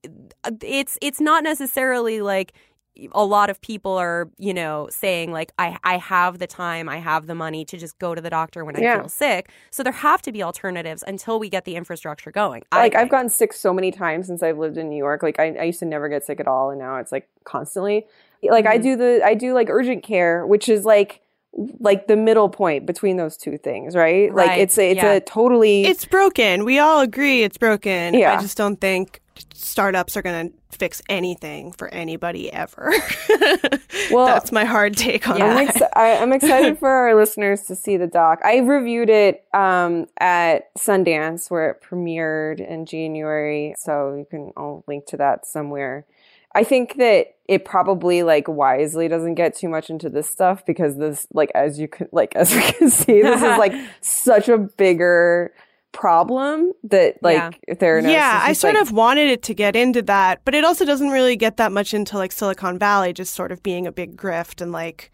it's 0.61 0.97
it's 1.01 1.19
not 1.21 1.43
necessarily 1.43 2.21
like 2.21 2.53
a 3.11 3.25
lot 3.25 3.49
of 3.49 3.59
people 3.59 3.91
are, 3.97 4.29
you 4.37 4.53
know, 4.53 4.87
saying 4.89 5.31
like 5.31 5.51
I 5.59 5.77
I 5.83 5.97
have 5.97 6.39
the 6.39 6.47
time, 6.47 6.87
I 6.87 6.97
have 6.97 7.27
the 7.27 7.35
money 7.35 7.65
to 7.65 7.77
just 7.77 7.97
go 7.99 8.15
to 8.15 8.21
the 8.21 8.29
doctor 8.29 8.63
when 8.63 8.75
I 8.77 8.79
Yeah. 8.81 8.99
feel 9.01 9.09
sick. 9.09 9.49
So 9.69 9.83
there 9.83 9.91
have 9.91 10.21
to 10.23 10.31
be 10.31 10.41
alternatives 10.41 11.03
until 11.05 11.37
we 11.39 11.49
get 11.49 11.65
the 11.65 11.75
infrastructure 11.75 12.31
going. 12.31 12.63
I 12.71 12.77
like 12.79 12.95
I've 12.95 13.09
gotten 13.09 13.29
sick 13.29 13.51
so 13.51 13.73
many 13.73 13.91
times 13.91 14.27
since 14.27 14.41
I've 14.41 14.57
lived 14.57 14.77
in 14.77 14.89
New 14.89 14.97
York. 14.97 15.23
Like 15.23 15.39
I, 15.39 15.55
I 15.59 15.63
used 15.63 15.79
to 15.79 15.85
never 15.85 16.07
get 16.07 16.25
sick 16.25 16.39
at 16.39 16.47
all, 16.47 16.69
and 16.69 16.79
now 16.79 16.95
it's 16.97 17.11
like 17.11 17.27
constantly. 17.43 18.05
Like 18.43 18.65
I 18.65 18.77
Mhm. 18.77 18.83
do 18.83 18.95
the 18.95 19.21
I 19.25 19.33
do 19.33 19.53
like 19.53 19.69
urgent 19.69 20.03
care, 20.03 20.45
which 20.47 20.69
is 20.69 20.85
like 20.85 21.19
like 21.79 22.07
the 22.07 22.15
middle 22.15 22.49
point 22.49 22.85
between 22.85 23.17
those 23.17 23.37
two 23.37 23.57
things, 23.57 23.95
right? 23.95 24.33
Like 24.33 24.59
it's 24.59 24.77
a, 24.77 24.91
it's 24.91 24.97
yeah. 24.97 25.13
a 25.13 25.21
totally 25.21 25.85
It's 25.85 26.05
broken. 26.05 26.65
We 26.65 26.79
all 26.79 27.01
agree 27.01 27.43
it's 27.43 27.57
broken. 27.57 28.13
Yeah. 28.13 28.37
I 28.37 28.41
just 28.41 28.57
don't 28.57 28.79
think 28.79 29.21
startups 29.53 30.17
are 30.17 30.21
going 30.21 30.49
to 30.49 30.77
fix 30.77 31.01
anything 31.07 31.71
for 31.71 31.87
anybody 31.89 32.51
ever. 32.51 32.93
Well, 34.11 34.27
That's 34.27 34.51
my 34.51 34.65
hard 34.65 34.95
take 34.95 35.27
on 35.27 35.41
I'm, 35.41 35.67
ex- 35.67 35.81
I, 35.95 36.17
I'm 36.17 36.33
excited 36.33 36.79
for 36.79 36.89
our 36.89 37.15
listeners 37.15 37.63
to 37.63 37.75
see 37.75 37.97
the 37.97 38.07
doc. 38.07 38.39
I 38.43 38.57
reviewed 38.57 39.09
it 39.09 39.43
um, 39.53 40.07
at 40.19 40.73
Sundance 40.75 41.49
where 41.49 41.71
it 41.71 41.81
premiered 41.81 42.65
in 42.65 42.85
January, 42.85 43.73
so 43.77 44.15
you 44.15 44.25
can 44.29 44.51
I'll 44.55 44.83
link 44.87 45.05
to 45.07 45.17
that 45.17 45.45
somewhere. 45.45 46.05
I 46.55 46.63
think 46.63 46.95
that 46.95 47.35
it 47.47 47.65
probably 47.65 48.23
like 48.23 48.47
wisely 48.47 49.07
doesn't 49.07 49.35
get 49.35 49.55
too 49.55 49.69
much 49.69 49.89
into 49.91 50.09
this 50.09 50.27
stuff 50.27 50.65
because 50.65 50.97
this 50.97 51.27
like 51.33 51.51
as 51.53 51.77
you 51.77 51.87
can 51.87 52.07
like 52.11 52.35
as 52.35 52.55
we 52.55 52.61
can 52.61 52.89
see 52.89 53.21
this 53.21 53.41
is 53.41 53.57
like 53.59 53.73
such 54.01 54.49
a 54.49 54.57
bigger 54.57 55.53
problem 55.91 56.73
that 56.83 57.21
like 57.21 57.59
theranos 57.69 58.11
yeah, 58.11 58.43
is 58.43 58.49
I 58.49 58.53
sort 58.53 58.73
like- 58.73 58.83
of 58.83 58.91
wanted 58.91 59.29
it 59.29 59.43
to 59.43 59.53
get 59.53 59.75
into 59.75 60.01
that, 60.03 60.41
but 60.43 60.55
it 60.55 60.65
also 60.65 60.85
doesn't 60.85 61.09
really 61.09 61.35
get 61.35 61.57
that 61.57 61.71
much 61.71 61.93
into 61.93 62.17
like 62.17 62.31
Silicon 62.31 62.79
Valley 62.79 63.13
just 63.13 63.33
sort 63.33 63.51
of 63.51 63.61
being 63.61 63.85
a 63.85 63.91
big 63.91 64.17
grift 64.17 64.61
and 64.61 64.71
like 64.71 65.11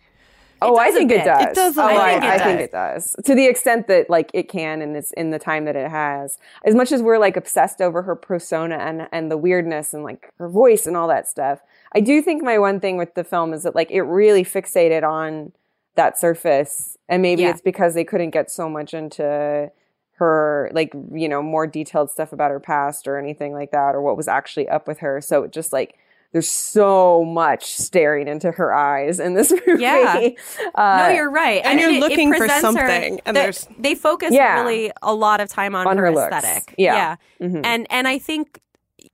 Oh, 0.62 0.76
oh 0.76 0.78
I 0.78 0.92
think 0.92 1.12
it 1.12 1.24
does. 1.24 1.44
It 1.48 1.54
does 1.56 1.78
a 1.78 1.82
Oh, 1.82 1.86
I, 1.86 2.20
bit. 2.20 2.24
I 2.30 2.38
think 2.38 2.60
it 2.62 2.72
does 2.72 3.16
to 3.26 3.34
the 3.36 3.48
extent 3.48 3.88
that 3.88 4.10
like 4.10 4.30
it 4.34 4.50
can, 4.50 4.82
and 4.82 4.96
it's 4.96 5.12
in 5.14 5.32
the 5.32 5.40
time 5.40 5.66
that 5.66 5.76
it 5.76 5.90
has. 5.90 6.38
As 6.66 6.76
much 6.76 6.92
as 6.92 7.02
we're 7.02 7.18
like 7.18 7.36
obsessed 7.38 7.82
over 7.82 8.04
her 8.04 8.16
persona 8.16 8.76
and 8.76 9.08
and 9.12 9.32
the 9.32 9.38
weirdness 9.38 9.94
and 9.94 10.04
like 10.04 10.32
her 10.38 10.48
voice 10.50 10.86
and 10.86 10.96
all 10.96 11.08
that 11.08 11.28
stuff, 11.28 11.60
I 11.94 12.00
do 12.00 12.22
think 12.22 12.44
my 12.44 12.58
one 12.60 12.80
thing 12.80 12.98
with 12.98 13.16
the 13.16 13.24
film 13.24 13.54
is 13.54 13.64
that 13.64 13.76
like 13.76 13.90
it 13.92 14.02
really 14.04 14.44
fixated 14.44 15.04
on 15.04 15.52
that 15.96 16.18
surface, 16.20 16.98
and 17.10 17.22
maybe 17.22 17.42
Yeah. 17.42 17.50
it's 17.50 17.62
because 17.62 17.94
they 17.96 18.04
couldn't 18.06 18.30
get 18.30 18.50
so 18.52 18.70
much 18.70 18.94
into 18.94 19.72
her 20.14 20.70
like 20.74 20.94
you 21.14 21.28
know 21.28 21.42
more 21.42 21.66
detailed 21.66 22.12
stuff 22.12 22.32
about 22.32 22.52
her 22.52 22.60
past 22.60 23.08
or 23.08 23.18
anything 23.18 23.54
like 23.54 23.72
that 23.72 23.96
or 23.96 24.02
what 24.04 24.16
was 24.16 24.28
actually 24.28 24.70
up 24.70 24.88
with 24.88 25.00
her 25.00 25.20
so 25.20 25.42
it 25.42 25.52
just 25.52 25.74
like 25.74 25.96
there's 26.34 26.50
so 26.50 27.26
much 27.26 27.66
staring 27.74 28.28
into 28.28 28.52
her 28.52 28.74
eyes 28.74 29.20
in 29.20 29.34
this 29.34 29.52
movie 29.68 29.82
Yeah. 29.82 30.30
Uh, 30.76 30.98
no, 31.08 31.10
you're 31.10 31.30
right. 31.32 31.62
and 31.66 31.80
I 31.80 31.82
you're 31.82 31.92
mean, 31.92 32.02
it- 32.02 32.06
it 32.06 32.10
looking 32.10 32.32
for 32.32 32.38
presents 32.40 32.62
her- 32.80 32.88
something, 32.88 33.22
and 33.26 33.36
that- 33.38 33.42
there's- 33.42 33.68
they 33.78 33.96
focus 33.96 34.32
Yeah. 34.32 34.62
really 34.62 34.92
a 35.02 35.14
lot 35.14 35.42
of 35.42 35.50
time 35.50 35.76
on, 35.76 35.88
On 35.88 35.98
her, 35.98 36.06
her 36.12 36.12
aesthetic. 36.30 36.74
Yeah. 36.78 37.18
Mhm. 37.42 37.62
and 37.66 37.88
and 37.90 38.08
I 38.08 38.18
think 38.20 38.60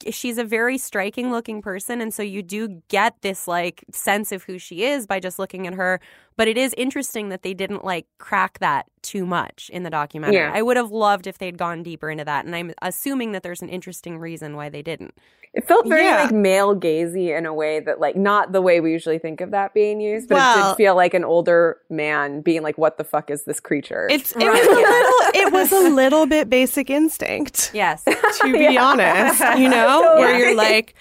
she's 0.10 0.38
a 0.38 0.44
very 0.44 0.78
striking 0.78 1.32
looking 1.32 1.62
person, 1.62 2.02
and 2.02 2.14
so 2.14 2.22
you 2.22 2.44
do 2.44 2.82
get 2.90 3.16
this 3.22 3.48
like 3.48 3.84
sense 3.92 4.32
of 4.32 4.44
who 4.44 4.60
she 4.60 4.84
is 4.84 5.08
by 5.08 5.20
just 5.20 5.40
looking 5.40 5.66
at 5.66 5.74
her. 5.74 6.00
But 6.38 6.48
it 6.48 6.58
is 6.58 6.74
interesting 6.78 7.30
that 7.30 7.42
they 7.42 7.54
didn't 7.54 7.84
like 7.84 8.06
crack 8.20 8.60
that 8.60 8.86
too 9.02 9.26
much 9.26 9.70
in 9.74 9.84
the 9.84 9.90
documentary. 9.90 10.36
Yeah. 10.38 10.52
I 10.54 10.62
would 10.62 10.78
have 10.78 10.92
loved 10.92 11.28
if 11.28 11.40
they'd 11.40 11.58
gone 11.58 11.82
deeper 11.84 12.10
into 12.10 12.24
that, 12.26 12.46
and 12.46 12.56
I'm 12.56 12.74
assuming 12.82 13.32
that 13.34 13.42
there's 13.44 13.62
an 13.62 13.70
interesting 13.70 14.20
reason 14.20 14.56
why 14.56 14.70
they 14.70 14.82
didn't. 14.84 15.14
It 15.54 15.68
felt 15.68 15.88
very 15.88 16.04
Yeah. 16.04 16.24
like 16.26 16.32
male 16.34 16.76
gazy 16.76 17.36
in 17.36 17.48
a 17.48 17.54
way 17.54 17.80
that 17.80 18.00
like 18.00 18.16
not 18.16 18.52
the 18.52 18.62
way 18.62 18.80
we 18.80 18.92
usually 18.92 19.18
think 19.18 19.42
of 19.42 19.50
that 19.52 19.74
being 19.74 20.00
used, 20.00 20.30
but 20.30 20.36
it 20.36 20.62
did 20.62 20.76
feel 20.76 20.96
like 20.96 21.16
an 21.16 21.24
older 21.24 21.78
man 21.90 22.42
being 22.42 22.62
like, 22.62 22.78
"What 22.78 22.98
the 22.98 23.04
fuck 23.04 23.32
is 23.32 23.46
this 23.46 23.60
creature?" 23.60 24.08
it's 24.12 24.34
it 24.34 24.40
was 24.40 24.68
a 24.68 24.70
little 24.70 24.84
it 25.48 25.52
was 25.54 25.72
a 25.72 25.90
little 25.90 26.28
bit 26.28 26.50
basic 26.52 26.92
instinct. 26.92 27.72
Yes. 27.74 28.04
to 28.42 28.52
be 28.54 28.78
honest, 28.88 29.42
you 29.58 29.70
know, 29.70 30.16
where 30.18 30.38
you're 30.38 30.54
like, 30.56 30.94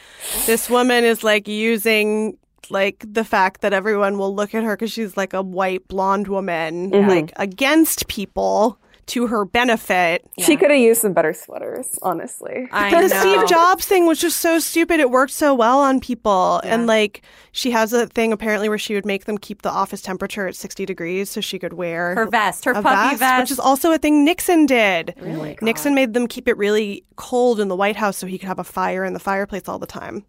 this 0.47 0.71
woman 0.71 1.05
is 1.05 1.23
like 1.23 1.47
using 1.49 2.39
like 2.71 3.05
the 3.07 3.25
fact 3.25 3.61
that 3.63 3.73
everyone 3.73 4.19
will 4.19 4.35
look 4.35 4.55
at 4.55 4.63
her 4.65 4.77
because 4.77 4.93
she's 4.93 5.17
like 5.17 5.33
a 5.33 5.43
white 5.43 5.87
blonde 5.89 6.29
woman, 6.29 6.91
Mhm. 6.91 7.09
like 7.09 7.33
against 7.37 8.09
people 8.09 8.79
to 9.07 9.29
her 9.29 9.45
benefit. 9.45 10.27
she 10.41 10.57
could 10.57 10.69
have 10.69 10.81
used 10.81 11.01
some 11.01 11.13
better 11.13 11.33
sweaters, 11.33 11.97
honestly. 12.03 12.69
I 12.73 12.91
the 13.03 13.07
know. 13.07 13.21
Steve 13.21 13.47
Jobs 13.49 13.87
thing 13.87 14.05
was 14.05 14.19
just 14.19 14.41
so 14.41 14.59
stupid. 14.59 14.99
It 14.99 15.13
worked 15.13 15.33
so 15.33 15.55
well 15.55 15.79
on 15.79 16.01
people. 16.01 16.61
And 16.65 16.89
like 16.89 17.23
she 17.53 17.71
has 17.71 17.93
a 17.93 18.09
thing 18.09 18.33
apparently 18.33 18.69
where 18.69 18.79
she 18.79 18.95
would 18.95 19.07
make 19.07 19.27
them 19.27 19.39
keep 19.39 19.63
the 19.63 19.71
office 19.71 20.03
temperature 20.03 20.49
at 20.49 20.57
60 20.57 20.85
degrees 20.87 21.31
so 21.31 21.41
she 21.41 21.57
could 21.57 21.75
wear 21.75 22.17
Her 22.17 22.27
vest, 22.27 22.65
her 22.65 22.73
a 22.73 22.83
puffy 22.83 23.15
vest. 23.15 23.43
which 23.43 23.51
is 23.53 23.61
also 23.61 23.93
a 23.93 23.99
thing 23.99 24.25
Nixon 24.25 24.67
did. 24.67 25.15
Really? 25.21 25.57
Nixon 25.63 25.95
made 25.95 26.13
them 26.13 26.27
keep 26.27 26.49
it 26.49 26.57
really 26.57 27.05
cold 27.15 27.61
in 27.61 27.69
the 27.69 27.77
White 27.77 27.95
House 27.97 28.17
so 28.17 28.27
he 28.27 28.39
could 28.39 28.49
have 28.49 28.59
a 28.59 28.65
fire 28.65 29.05
in 29.05 29.13
the 29.13 29.21
fireplace 29.21 29.69
all 29.69 29.79
the 29.79 29.87
time. 29.87 30.25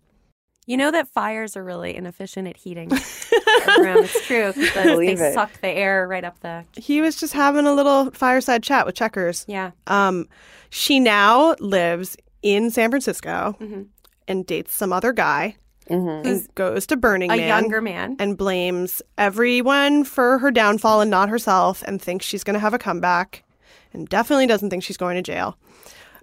You 0.67 0.77
know 0.77 0.91
that 0.91 1.07
fires 1.07 1.57
are 1.57 1.63
really 1.63 1.95
inefficient 1.95 2.47
at 2.47 2.57
heating 2.57 2.91
a 2.93 3.81
room. 3.81 4.03
It's 4.03 4.27
true. 4.27 4.53
'cause 4.53 4.55
the- 4.73 4.95
they 4.97 5.13
it. 5.13 5.33
suck 5.33 5.51
the 5.61 5.69
air 5.69 6.07
right 6.07 6.23
up 6.23 6.39
the. 6.41 6.65
He 6.75 7.01
was 7.01 7.15
just 7.15 7.33
having 7.33 7.65
a 7.65 7.73
little 7.73 8.11
fireside 8.11 8.61
chat 8.63 8.85
with 8.85 8.93
checkers. 8.93 9.45
Yeah. 9.47 9.71
Um, 9.87 10.27
she 10.69 10.99
now 10.99 11.55
lives 11.59 12.15
in 12.43 12.69
San 12.69 12.89
Francisco 12.91 13.55
Mm-hmm. 13.59 13.81
and 14.27 14.45
dates 14.45 14.73
some 14.75 14.93
other 14.93 15.11
guy 15.13 15.55
Mm-hmm. 15.89 16.27
and 16.27 16.55
goes 16.55 16.85
to 16.87 16.97
Burning 16.97 17.31
A 17.31 17.37
Man 17.37 17.47
younger 17.47 17.79
man. 17.79 18.17
and 18.19 18.37
blames 18.37 19.01
everyone 19.17 20.03
for 20.03 20.37
her 20.39 20.51
downfall 20.51 20.99
and 20.99 21.09
not 21.09 21.29
herself 21.29 21.81
and 21.83 22.01
thinks 22.01 22.25
she's 22.25 22.43
going 22.43 22.55
to 22.55 22.59
have 22.59 22.73
a 22.73 22.77
comeback 22.77 23.45
and 23.93 24.05
definitely 24.09 24.47
doesn't 24.47 24.69
think 24.69 24.83
she's 24.83 24.97
going 24.97 25.15
to 25.15 25.21
jail. 25.21 25.57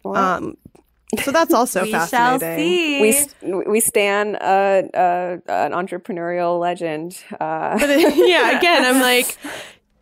Um, 0.05 0.59
so 1.21 1.31
that's 1.33 1.53
also 1.55 1.83
we 1.83 1.91
shall 1.91 2.07
fascinating. 2.07 2.65
see. 2.67 3.01
We 3.01 3.13
st- 3.13 3.69
we 3.69 3.81
stand 3.81 4.37
uh, 4.37 4.83
uh, 4.95 5.37
an 5.49 5.73
entrepreneurial 5.73 6.59
legend. 6.61 7.19
Uh, 7.41 7.79
But 7.79 7.91
it- 7.91 8.17
yeah, 8.29 8.57
again, 8.59 8.85
I'm 8.85 9.01
like, 9.01 9.37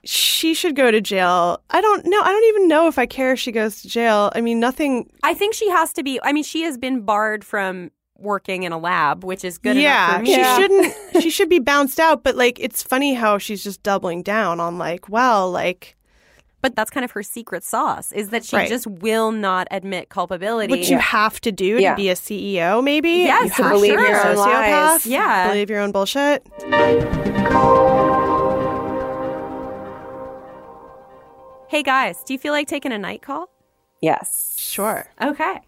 she 0.04 0.54
should 0.54 0.74
go 0.76 0.90
to 0.90 1.00
jail. 1.00 1.62
I 1.70 1.80
don't 1.80 2.04
know. 2.06 2.20
I 2.20 2.32
don't 2.32 2.44
even 2.48 2.68
know 2.68 2.88
if 2.88 2.98
I 2.98 3.06
care 3.06 3.32
if 3.32 3.38
she 3.40 3.52
goes 3.52 3.82
to 3.82 3.88
jail. 3.88 4.32
I 4.34 4.40
mean, 4.40 4.58
nothing. 4.60 5.10
I 5.22 5.34
think 5.34 5.54
she 5.54 5.68
has 5.70 5.92
to 5.94 6.02
be. 6.02 6.18
I 6.22 6.32
mean, 6.32 6.44
she 6.44 6.62
has 6.62 6.76
been 6.76 7.02
barred 7.02 7.44
from 7.44 7.90
working 8.18 8.62
in 8.62 8.72
a 8.72 8.78
lab, 8.78 9.24
which 9.24 9.44
is 9.44 9.58
good 9.58 9.76
yeah, 9.76 10.08
enough 10.08 10.16
for 10.18 10.22
me. 10.22 10.34
she 10.34 10.44
shouldn't. 10.44 10.94
she 11.22 11.30
should 11.30 11.48
be 11.48 11.58
bounced 11.58 11.98
out. 12.00 12.22
But 12.24 12.36
like, 12.36 12.58
it's 12.60 12.82
funny 12.82 13.14
how 13.14 13.38
she's 13.38 13.62
just 13.62 13.82
doubling 13.82 14.22
down 14.22 14.60
on 14.60 14.78
like, 14.78 15.08
well, 15.08 15.50
like 15.50 15.96
But 16.62 16.76
that's 16.76 16.90
kind 16.90 17.04
of 17.04 17.10
her 17.10 17.22
secret 17.24 17.64
sauce 17.64 18.12
is 18.12 18.28
that 18.30 18.44
she 18.44 18.54
Right. 18.56 18.68
just 18.68 18.86
will 18.86 19.32
not 19.32 19.66
admit 19.72 20.08
culpability. 20.08 20.70
what 20.70 20.88
you 20.88 20.96
have 20.98 21.40
to 21.40 21.50
do 21.52 21.78
Yeah. 21.80 21.90
to 21.90 21.96
be 21.96 22.08
a 22.08 22.14
CEO. 22.16 22.80
Maybe 22.80 23.10
Yes, 23.10 23.42
you 23.44 23.50
to 23.56 23.62
have 23.64 23.72
believe 23.72 23.96
be 23.98 24.04
a 24.04 24.08
your 24.08 24.26
own 24.28 24.36
lies. 24.36 25.04
Yeah. 25.04 25.48
believe 25.48 25.68
your 25.68 25.80
own 25.80 25.90
bullshit. 25.90 26.46
Hey 31.68 31.82
guys, 31.82 32.22
do 32.24 32.34
you 32.34 32.38
feel 32.38 32.52
like 32.52 32.68
taking 32.68 32.92
a 32.92 32.98
night 32.98 33.22
call? 33.22 33.48
yes. 34.00 34.56
Sure. 34.58 35.06
Okay. 35.20 35.60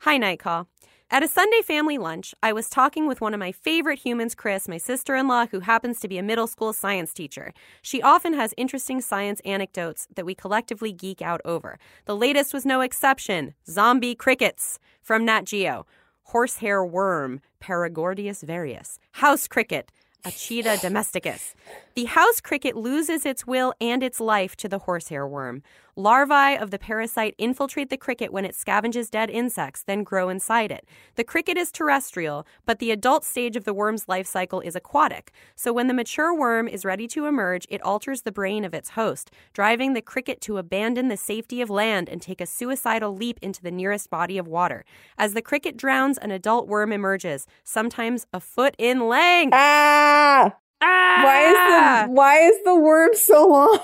Hi, 0.00 0.18
Night 0.18 0.38
Call. 0.38 0.68
At 1.14 1.22
a 1.22 1.28
Sunday 1.28 1.62
family 1.62 1.96
lunch, 1.96 2.34
I 2.42 2.52
was 2.52 2.68
talking 2.68 3.06
with 3.06 3.20
one 3.20 3.34
of 3.34 3.38
my 3.38 3.52
favorite 3.52 4.00
humans, 4.00 4.34
Chris, 4.34 4.66
my 4.66 4.78
sister 4.78 5.14
in 5.14 5.28
law, 5.28 5.46
who 5.46 5.60
happens 5.60 6.00
to 6.00 6.08
be 6.08 6.18
a 6.18 6.24
middle 6.24 6.48
school 6.48 6.72
science 6.72 7.14
teacher. 7.14 7.52
She 7.82 8.02
often 8.02 8.32
has 8.34 8.52
interesting 8.56 9.00
science 9.00 9.38
anecdotes 9.44 10.08
that 10.16 10.26
we 10.26 10.34
collectively 10.34 10.90
geek 10.90 11.22
out 11.22 11.40
over. 11.44 11.78
The 12.06 12.16
latest 12.16 12.52
was 12.52 12.66
no 12.66 12.80
exception 12.80 13.54
zombie 13.70 14.16
crickets 14.16 14.80
from 15.02 15.24
Nat 15.24 15.44
Geo, 15.44 15.86
horsehair 16.24 16.84
worm, 16.84 17.40
Paragordius 17.62 18.44
varius, 18.44 18.98
house 19.12 19.46
cricket, 19.46 19.92
Acheta 20.24 20.78
domesticus. 20.78 21.54
The 21.94 22.06
house 22.06 22.40
cricket 22.40 22.74
loses 22.74 23.24
its 23.24 23.46
will 23.46 23.74
and 23.80 24.02
its 24.02 24.20
life 24.20 24.56
to 24.56 24.68
the 24.68 24.80
horsehair 24.80 25.28
worm. 25.28 25.62
Larvae 25.96 26.56
of 26.58 26.70
the 26.70 26.78
parasite 26.78 27.34
infiltrate 27.38 27.88
the 27.88 27.96
cricket 27.96 28.32
when 28.32 28.44
it 28.44 28.54
scavenges 28.54 29.10
dead 29.10 29.30
insects, 29.30 29.82
then 29.84 30.02
grow 30.02 30.28
inside 30.28 30.72
it. 30.72 30.88
The 31.14 31.24
cricket 31.24 31.56
is 31.56 31.70
terrestrial, 31.70 32.46
but 32.66 32.80
the 32.80 32.90
adult 32.90 33.24
stage 33.24 33.54
of 33.54 33.64
the 33.64 33.74
worm's 33.74 34.08
life 34.08 34.26
cycle 34.26 34.60
is 34.60 34.74
aquatic. 34.74 35.32
So 35.54 35.72
when 35.72 35.86
the 35.86 35.94
mature 35.94 36.34
worm 36.34 36.66
is 36.66 36.84
ready 36.84 37.06
to 37.08 37.26
emerge, 37.26 37.66
it 37.70 37.82
alters 37.82 38.22
the 38.22 38.32
brain 38.32 38.64
of 38.64 38.74
its 38.74 38.90
host, 38.90 39.30
driving 39.52 39.92
the 39.92 40.02
cricket 40.02 40.40
to 40.42 40.58
abandon 40.58 41.08
the 41.08 41.16
safety 41.16 41.60
of 41.60 41.70
land 41.70 42.08
and 42.08 42.20
take 42.20 42.40
a 42.40 42.46
suicidal 42.46 43.14
leap 43.14 43.38
into 43.40 43.62
the 43.62 43.70
nearest 43.70 44.10
body 44.10 44.36
of 44.36 44.48
water. 44.48 44.84
As 45.16 45.34
the 45.34 45.42
cricket 45.42 45.76
drowns, 45.76 46.18
an 46.18 46.32
adult 46.32 46.66
worm 46.66 46.92
emerges, 46.92 47.46
sometimes 47.62 48.26
a 48.32 48.40
foot 48.40 48.74
in 48.78 49.06
length. 49.06 49.54
Ah! 49.54 50.54
Why 50.80 51.46
is 51.46 51.54
the 51.54 52.12
why 52.12 52.38
is 52.40 52.56
the 52.64 52.74
worm 52.74 53.14
so 53.14 53.46
long? 53.46 53.78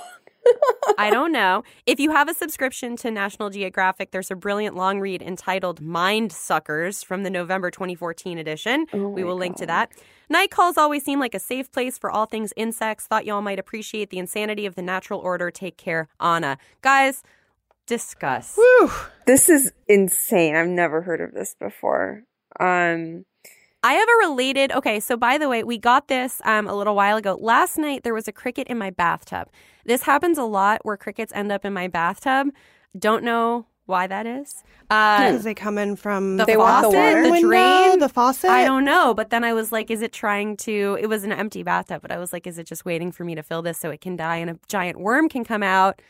I 0.98 1.10
don't 1.10 1.32
know. 1.32 1.62
If 1.86 2.00
you 2.00 2.10
have 2.10 2.28
a 2.28 2.34
subscription 2.34 2.96
to 2.96 3.10
National 3.10 3.50
Geographic, 3.50 4.10
there's 4.10 4.30
a 4.30 4.34
brilliant 4.34 4.76
long 4.76 5.00
read 5.00 5.22
entitled 5.22 5.80
Mind 5.80 6.32
Suckers 6.32 7.02
from 7.02 7.22
the 7.22 7.30
November 7.30 7.70
2014 7.70 8.38
edition. 8.38 8.86
we 8.92 9.24
will 9.24 9.36
link 9.36 9.56
to 9.56 9.66
that. 9.66 9.92
Night 10.28 10.50
calls 10.50 10.76
always 10.76 11.04
seem 11.04 11.18
like 11.18 11.34
a 11.34 11.38
safe 11.38 11.70
place 11.72 11.98
for 11.98 12.10
all 12.10 12.26
things 12.26 12.52
insects. 12.56 13.06
Thought 13.06 13.24
y'all 13.24 13.42
might 13.42 13.58
appreciate 13.58 14.10
the 14.10 14.18
insanity 14.18 14.66
of 14.66 14.74
the 14.74 14.82
natural 14.82 15.20
order. 15.20 15.50
Take 15.50 15.76
care, 15.76 16.08
Anna. 16.20 16.58
Guys, 16.82 17.22
discuss. 17.86 18.58
This 19.26 19.48
is 19.48 19.72
insane. 19.88 20.54
I've 20.56 20.68
never 20.68 21.02
heard 21.02 21.20
of 21.20 21.32
this 21.32 21.54
before. 21.58 22.24
Um, 22.58 23.24
I 23.82 23.94
have 23.94 24.08
a 24.08 24.28
related. 24.28 24.72
Okay, 24.72 25.00
so 25.00 25.16
by 25.16 25.38
the 25.38 25.48
way, 25.48 25.64
we 25.64 25.78
got 25.78 26.08
this 26.08 26.40
um, 26.44 26.68
a 26.68 26.74
little 26.74 26.94
while 26.94 27.16
ago. 27.16 27.38
Last 27.40 27.78
night 27.78 28.02
there 28.02 28.14
was 28.14 28.28
a 28.28 28.32
cricket 28.32 28.66
in 28.68 28.76
my 28.78 28.90
bathtub. 28.90 29.48
This 29.84 30.02
happens 30.02 30.36
a 30.36 30.44
lot 30.44 30.80
where 30.84 30.96
crickets 30.96 31.32
end 31.34 31.50
up 31.50 31.64
in 31.64 31.72
my 31.72 31.88
bathtub. 31.88 32.48
Don't 32.98 33.24
know 33.24 33.66
why 33.86 34.06
that 34.06 34.26
is. 34.26 34.62
Uh, 34.90 35.18
Because 35.30 35.44
they 35.44 35.54
come 35.54 35.78
in 35.78 35.96
from 35.96 36.36
the 36.36 36.44
the 36.44 36.54
faucet, 36.54 36.92
water 36.92 37.22
the 37.24 37.30
window, 37.30 37.48
drain, 37.48 37.98
the 37.98 38.08
faucet. 38.08 38.50
I 38.50 38.64
don't 38.64 38.84
know, 38.84 39.14
but 39.14 39.30
then 39.30 39.44
I 39.44 39.52
was 39.52 39.72
like, 39.72 39.90
is 39.90 40.02
it 40.02 40.12
trying 40.12 40.56
to? 40.58 40.98
It 41.00 41.06
was 41.06 41.24
an 41.24 41.32
empty 41.32 41.62
bathtub, 41.62 42.02
but 42.02 42.12
I 42.12 42.18
was 42.18 42.32
like, 42.32 42.46
is 42.46 42.58
it 42.58 42.66
just 42.66 42.84
waiting 42.84 43.10
for 43.12 43.24
me 43.24 43.34
to 43.34 43.42
fill 43.42 43.62
this 43.62 43.78
so 43.78 43.90
it 43.90 44.00
can 44.00 44.14
die 44.16 44.36
and 44.36 44.50
a 44.50 44.58
giant 44.68 45.00
worm 45.00 45.28
can 45.28 45.44
come 45.44 45.62
out? 45.62 46.00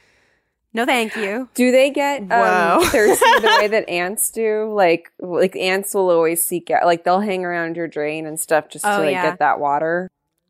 No, 0.72 0.86
thank 0.86 1.16
you. 1.16 1.48
do 1.54 1.72
they 1.72 1.90
get 1.90 2.22
Whoa. 2.22 2.78
um, 2.80 2.84
thirsty 2.90 3.24
the 3.40 3.56
way 3.60 3.66
that 3.68 3.88
ants 3.88 4.30
do? 4.30 4.72
Like, 4.72 5.10
like 5.18 5.56
ants 5.56 5.94
will 5.94 6.10
always 6.10 6.44
seek 6.44 6.70
out, 6.70 6.84
like 6.86 7.02
they'll 7.04 7.20
hang 7.20 7.44
around 7.44 7.76
your 7.76 7.88
drain 7.88 8.24
and 8.26 8.38
stuff 8.38 8.68
just 8.68 8.84
Oh, 8.84 8.98
to 8.98 9.02
like 9.04 9.12
yeah. 9.12 9.30
get 9.30 9.38
that 9.40 9.58
water. 9.58 10.08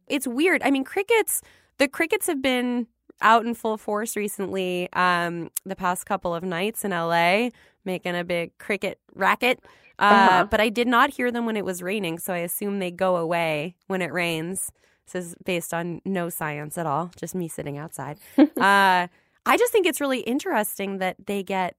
it's 0.08 0.26
weird. 0.26 0.62
I 0.62 0.70
mean, 0.70 0.84
crickets, 0.84 1.40
the 1.78 1.88
crickets 1.88 2.26
have 2.26 2.42
been 2.42 2.86
out 3.22 3.44
in 3.46 3.54
full 3.54 3.76
force 3.78 4.16
recently, 4.16 4.88
um, 4.92 5.50
the 5.64 5.76
past 5.76 6.04
couple 6.06 6.34
of 6.34 6.42
nights 6.42 6.84
in 6.84 6.90
LA, 6.90 7.48
making 7.84 8.14
a 8.16 8.24
big 8.24 8.56
cricket 8.58 8.98
racket. 9.14 9.60
Uh, 9.98 10.02
Uh-huh. 10.02 10.44
But 10.50 10.60
I 10.60 10.68
did 10.70 10.88
not 10.88 11.10
hear 11.10 11.30
them 11.30 11.44
when 11.46 11.56
it 11.56 11.64
was 11.64 11.82
raining, 11.82 12.18
so 12.18 12.32
I 12.34 12.38
assume 12.38 12.78
they 12.78 12.90
go 12.90 13.16
away 13.16 13.74
when 13.86 14.00
it 14.02 14.12
rains. 14.12 14.70
This 15.12 15.24
is 15.26 15.34
based 15.44 15.72
on 15.74 16.00
no 16.04 16.28
science 16.28 16.76
at 16.78 16.86
all, 16.86 17.10
just 17.16 17.34
me 17.34 17.48
sitting 17.48 17.76
outside. 17.78 18.18
uh, 18.56 19.08
I 19.46 19.56
just 19.56 19.72
think 19.72 19.86
it's 19.86 20.00
really 20.00 20.20
interesting 20.20 20.98
that 20.98 21.16
they 21.26 21.42
get 21.42 21.76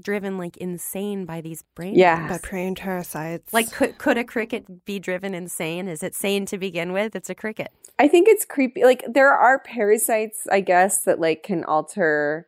driven 0.00 0.38
like 0.38 0.56
insane 0.58 1.24
by 1.24 1.40
these 1.40 1.62
brain 1.74 1.94
Yeah. 1.96 2.28
By 2.28 2.38
praying 2.38 2.76
parasites. 2.76 3.52
Like, 3.52 3.70
could, 3.72 3.98
could 3.98 4.18
a 4.18 4.24
cricket 4.24 4.84
be 4.84 4.98
driven 4.98 5.34
insane? 5.34 5.88
Is 5.88 6.02
it 6.02 6.14
sane 6.14 6.46
to 6.46 6.58
begin 6.58 6.92
with? 6.92 7.16
It's 7.16 7.30
a 7.30 7.34
cricket. 7.34 7.72
I 7.98 8.08
think 8.08 8.28
it's 8.28 8.44
creepy. 8.44 8.84
Like 8.84 9.04
there 9.08 9.32
are 9.32 9.58
parasites, 9.58 10.46
I 10.50 10.60
guess, 10.60 11.02
that 11.02 11.18
like 11.18 11.42
can 11.42 11.64
alter 11.64 12.46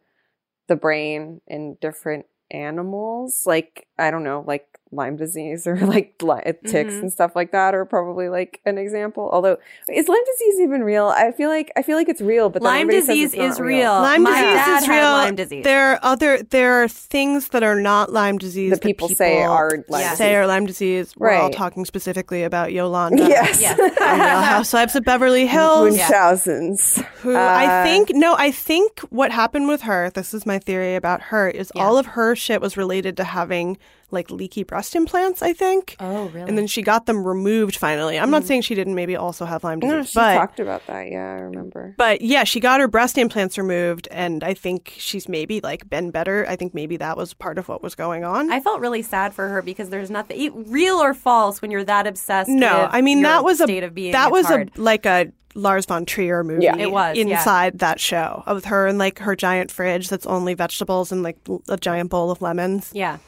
the 0.69 0.77
brain 0.77 1.41
in 1.47 1.77
different 1.81 2.27
animals. 2.51 3.45
Like 3.47 3.89
I 4.01 4.11
don't 4.11 4.25
know, 4.25 4.45
like 4.47 4.67
Lyme 4.93 5.17
disease 5.17 5.69
or 5.69 5.77
like 5.95 6.21
li- 6.21 6.41
ticks 6.67 6.95
Mhm. 6.95 7.01
and 7.03 7.13
stuff 7.13 7.37
like 7.37 7.53
that 7.53 7.75
are 7.77 7.85
probably 7.85 8.29
like 8.29 8.61
an 8.67 8.77
example. 8.77 9.29
Although 9.33 9.57
is 9.89 10.09
Lyme 10.09 10.25
disease 10.33 10.59
even 10.61 10.83
real? 10.83 11.07
I 11.07 11.31
feel 11.31 11.49
like 11.49 11.71
I 11.77 11.83
feel 11.83 11.97
like 11.97 12.09
it's 12.09 12.21
real, 12.21 12.49
but 12.51 12.61
then 12.63 12.73
Lyme 12.73 12.89
disease 12.89 13.33
is 13.33 13.61
real. 13.61 13.93
Lyme 13.93 14.23
My 14.25 14.31
disease 14.31 14.55
dad 14.57 14.83
is 14.83 14.89
real. 14.89 15.03
Lyme 15.13 15.37
disease. 15.37 15.65
There 15.65 15.93
are 15.93 15.99
other 16.03 16.43
there 16.43 16.83
are 16.83 16.89
things 16.89 17.49
that 17.51 17.63
are 17.63 17.79
not 17.81 18.13
Lyme 18.13 18.39
disease 18.39 18.71
That 18.73 18.83
people 18.83 19.09
say 19.09 19.43
are 19.43 19.85
Lyme 19.89 20.01
Yeah. 20.03 20.15
say 20.15 20.35
are 20.35 20.47
Lyme 20.49 20.67
disease. 20.67 21.15
We're 21.17 21.35
all 21.35 21.51
talking 21.51 21.85
specifically 21.85 22.43
about 22.43 22.73
Yolanda. 22.73 23.23
Yes. 23.29 23.61
Yes. 23.61 23.79
Housewives 24.01 24.97
of 24.97 25.05
Beverly 25.05 25.47
Hills. 25.47 25.97
Munchausens. 25.97 27.01
Who 27.23 27.37
Uh, 27.37 27.39
I 27.39 27.85
think 27.85 28.11
no, 28.15 28.35
I 28.37 28.51
think 28.51 28.99
what 29.11 29.31
happened 29.31 29.69
with 29.69 29.83
her, 29.83 30.11
this 30.11 30.35
is 30.35 30.45
my 30.47 30.59
theory 30.59 30.97
about 30.97 31.21
her, 31.31 31.49
is 31.49 31.71
Yeah. 31.75 31.85
all 31.85 31.97
of 31.99 32.07
her 32.19 32.35
shit 32.35 32.61
was 32.61 32.77
related 32.77 33.17
to 33.19 33.25
having 33.25 33.77
like 34.11 34.31
leaky 34.31 34.65
breast 34.65 34.97
implants, 34.97 35.43
I 35.43 35.53
think. 35.53 35.97
Oh, 36.01 36.27
really? 36.29 36.49
And 36.49 36.59
then 36.59 36.67
she 36.67 36.83
got 36.83 37.07
them 37.07 37.27
removed 37.27 37.77
finally. 37.77 38.19
I'm 38.19 38.31
not 38.31 38.43
mm. 38.43 38.47
saying 38.47 38.63
she 38.63 38.75
didn't 38.75 38.95
maybe 38.95 39.17
also 39.17 39.45
have 39.45 39.65
Lyme 39.65 39.81
disease, 39.81 39.93
No, 39.93 40.03
she 40.03 40.15
but 40.15 40.35
talked 40.35 40.61
about 40.61 40.87
that. 40.87 41.11
Yeah, 41.11 41.31
I 41.31 41.41
remember. 41.41 41.95
but 41.97 42.21
yeah, 42.23 42.45
she 42.45 42.61
got 42.61 42.81
her 42.81 42.89
breast 42.89 43.19
implants 43.19 43.59
removed 43.59 44.09
and 44.11 44.43
I 44.43 44.55
think 44.55 44.95
she's 44.97 45.29
maybe 45.29 45.61
like 45.61 45.89
been 45.89 46.11
better. 46.11 46.47
I 46.49 46.57
think 46.57 46.75
maybe 46.75 46.97
that 46.99 47.17
was 47.17 47.35
part 47.35 47.59
of 47.59 47.69
what 47.69 47.83
was 47.83 47.95
going 47.95 48.25
on. 48.25 48.51
I 48.51 48.61
felt 48.61 48.81
really 48.81 49.03
sad 49.03 49.35
for 49.35 49.49
her 49.49 49.63
because 49.63 49.91
there's 49.91 50.11
nothing 50.11 50.71
real 50.71 50.97
or 50.97 51.15
false 51.15 51.63
when 51.63 51.71
you're 51.71 51.85
that 51.85 52.07
obsessed. 52.07 52.49
no, 52.49 52.83
with 52.83 52.91
I 52.93 53.03
mean 53.03 53.23
that 53.23 53.45
was 53.45 53.61
a 53.61 53.65
state 53.65 53.85
of 53.85 53.95
being. 53.95 54.13
that 54.13 54.31
was 54.31 54.47
hard. 54.47 54.73
a 54.77 54.81
like 54.81 55.07
a 55.07 55.33
Lars 55.55 55.87
von 55.87 56.07
Trier 56.07 56.45
movie. 56.45 56.65
Yeah. 56.65 56.77
It 56.77 56.93
was, 56.93 57.17
yeah. 57.17 57.39
inside 57.39 57.81
that 57.81 57.99
show 57.99 58.45
with 58.47 58.67
her 58.67 58.87
and 58.87 58.99
like 58.99 59.19
her 59.19 59.35
giant 59.35 59.71
fridge 59.71 60.09
that's 60.09 60.27
only 60.27 60.55
vegetables 60.55 61.11
and 61.11 61.23
like 61.23 61.39
a 61.69 61.77
giant 61.77 62.11
bowl 62.11 62.31
of 62.31 62.41
lemons. 62.43 62.91
yeah. 62.95 63.19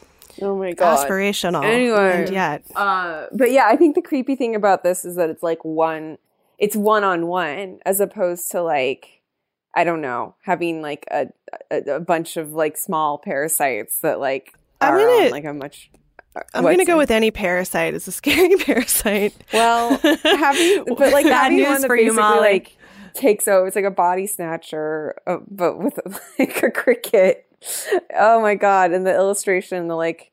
Oh 0.40 0.56
my 0.56 0.72
god. 0.72 1.06
Aspirational. 1.06 1.64
Anyway. 1.64 2.22
and 2.24 2.30
yet 2.30 2.64
Uh, 2.74 3.26
but 3.32 3.50
yeah, 3.52 3.66
I 3.66 3.76
think 3.76 3.94
the 3.94 4.02
creepy 4.02 4.34
thing 4.36 4.54
about 4.54 4.82
this 4.82 5.04
is 5.04 5.16
that 5.16 5.28
it's 5.30 5.42
like 5.42 5.64
one, 5.64 6.18
it's 6.58 6.76
one 6.76 7.04
on 7.04 7.26
one 7.26 7.80
as 7.84 8.00
opposed 8.00 8.50
to 8.52 8.62
like, 8.62 9.20
I 9.74 9.84
don't 9.84 10.00
know, 10.00 10.34
having 10.42 10.80
like 10.82 11.04
a, 11.10 11.26
a, 11.70 11.96
a 11.96 12.00
bunch 12.00 12.36
of 12.36 12.52
like 12.52 12.76
small 12.76 13.18
parasites 13.18 13.98
that 14.00 14.20
like 14.20 14.52
I'm 14.80 14.94
are 14.94 14.98
gonna- 14.98 15.24
on, 15.26 15.30
like 15.30 15.44
a 15.44 15.52
much. 15.52 15.90
I'm 16.54 16.62
gonna 16.64 16.86
go 16.86 16.96
with 16.96 17.10
any 17.10 17.30
parasite. 17.30 17.92
It's 17.92 18.08
a 18.08 18.12
scary 18.12 18.56
parasite. 18.58 19.34
Well, 19.52 19.98
having 19.98 20.84
but 20.96 21.12
like 21.12 21.26
having 21.26 21.58
news 21.58 21.68
one 21.68 21.80
that 21.82 21.86
for 21.86 21.94
you, 21.96 22.04
basically 22.04 22.22
Molly. 22.22 22.40
like 22.40 22.76
takes 23.12 23.46
over. 23.46 23.66
It's 23.66 23.76
like 23.76 23.84
a 23.84 23.90
body 23.90 24.26
snatcher, 24.26 25.14
uh, 25.26 25.36
but 25.46 25.78
with 25.78 26.00
like 26.38 26.62
a 26.62 26.70
cricket. 26.70 27.44
Oh 28.18 28.40
my 28.40 28.54
god! 28.54 28.92
And 28.92 29.06
the 29.06 29.14
illustration, 29.14 29.88
the 29.88 29.96
like 29.96 30.32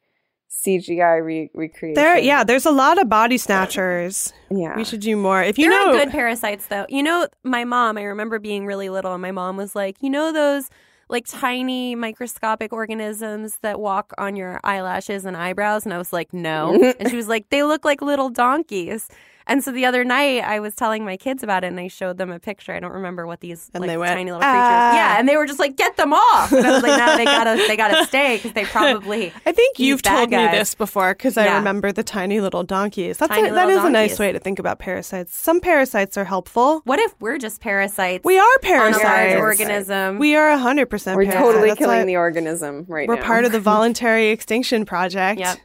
CGI 0.49 1.23
re- 1.23 1.51
recreation. 1.53 1.93
There, 1.93 2.17
yeah, 2.17 2.43
there's 2.43 2.65
a 2.65 2.71
lot 2.71 2.99
of 2.99 3.07
body 3.07 3.37
snatchers. 3.37 4.33
yeah. 4.49 4.75
We 4.75 4.83
should 4.83 4.99
do 4.99 5.15
more. 5.15 5.41
If 5.43 5.57
you 5.57 5.69
there 5.69 5.85
know, 5.85 5.91
are 5.91 6.05
good 6.05 6.11
parasites 6.11 6.67
though. 6.67 6.85
You 6.89 7.03
know, 7.03 7.27
my 7.43 7.63
mom. 7.65 7.97
I 7.97 8.03
remember 8.03 8.39
being 8.39 8.65
really 8.65 8.89
little, 8.89 9.13
and 9.13 9.21
my 9.21 9.31
mom 9.31 9.57
was 9.57 9.75
like, 9.75 9.97
"You 10.01 10.09
know 10.09 10.31
those." 10.31 10.69
Like 11.11 11.25
tiny 11.25 11.95
microscopic 11.95 12.71
organisms 12.71 13.57
that 13.63 13.79
walk 13.79 14.13
on 14.19 14.35
your 14.35 14.59
eyelashes 14.63 15.25
and 15.25 15.35
eyebrows. 15.35 15.83
And 15.83 15.91
I 15.91 15.97
was 15.97 16.13
like, 16.13 16.31
no. 16.33 16.93
and 16.99 17.09
she 17.09 17.15
was 17.15 17.27
like, 17.27 17.49
they 17.49 17.63
look 17.63 17.83
like 17.83 17.99
little 17.99 18.29
donkeys. 18.29 19.09
And 19.49 19.61
so 19.63 19.71
the 19.71 19.85
other 19.85 20.05
night 20.05 20.43
I 20.45 20.59
was 20.61 20.75
telling 20.75 21.03
my 21.03 21.17
kids 21.17 21.43
about 21.43 21.63
it 21.65 21.67
and 21.67 21.79
I 21.79 21.87
showed 21.89 22.17
them 22.17 22.31
a 22.31 22.39
picture. 22.39 22.71
I 22.71 22.79
don't 22.79 22.93
remember 22.93 23.27
what 23.27 23.41
these 23.41 23.69
And 23.73 23.81
like, 23.81 23.89
they 23.89 23.97
went, 23.97 24.11
tiny 24.15 24.31
little 24.31 24.39
creatures. 24.39 24.53
"Ah." 24.55 24.93
Yeah. 24.95 25.19
And 25.19 25.27
they 25.27 25.35
were 25.35 25.45
just 25.47 25.59
like, 25.59 25.75
get 25.75 25.97
them 25.97 26.13
off. 26.13 26.51
And 26.53 26.65
I 26.65 26.71
was 26.71 26.83
like, 26.83 26.97
no, 26.97 27.17
they 27.17 27.25
gotta, 27.25 27.55
they 27.67 27.75
gotta 27.75 28.05
stay 28.07 28.37
because 28.37 28.53
they 28.53 28.63
probably. 28.65 29.33
I 29.45 29.51
think 29.51 29.79
you've 29.79 30.01
bad 30.03 30.15
told 30.15 30.29
me 30.31 30.37
this 30.57 30.75
before 30.75 31.13
because 31.13 31.35
I 31.37 31.45
Yeah. 31.45 31.57
remember 31.57 31.91
the 31.91 32.03
tiny 32.03 32.39
little 32.39 32.63
donkeys. 32.63 33.17
That's 33.17 33.29
Tiny 33.31 33.49
a, 33.49 33.53
that 33.53 33.65
little 33.67 33.81
is 33.81 33.85
a 33.87 33.89
nice 33.89 34.19
way 34.19 34.31
to 34.31 34.39
think 34.39 34.59
about 34.59 34.79
parasites. 34.79 35.35
Some 35.35 35.59
parasites 35.59 36.15
are 36.15 36.25
helpful. 36.25 36.81
What 36.85 36.99
if 36.99 37.15
we're 37.19 37.39
just 37.39 37.59
parasites? 37.59 38.23
We 38.23 38.37
are 38.37 38.43
on 38.43 38.55
a 38.55 38.67
parasites. 38.67 39.03
large 39.03 39.35
organism. 39.39 40.19
We 40.19 40.35
are 40.35 40.55
hundred 40.57 40.85
percent. 40.91 41.17
We're 41.17 41.23
parasites. 41.25 41.43
totally 41.45 41.67
That's 41.69 41.79
killing 41.79 41.97
why 41.99 42.05
the 42.05 42.17
organism 42.17 42.85
right 42.87 43.09
now. 43.09 43.15
We're 43.15 43.21
part 43.23 43.45
of 43.45 43.51
the 43.51 43.59
voluntary 43.73 44.27
extinction 44.27 44.85
project. 44.85 45.39
Yep. 45.39 45.57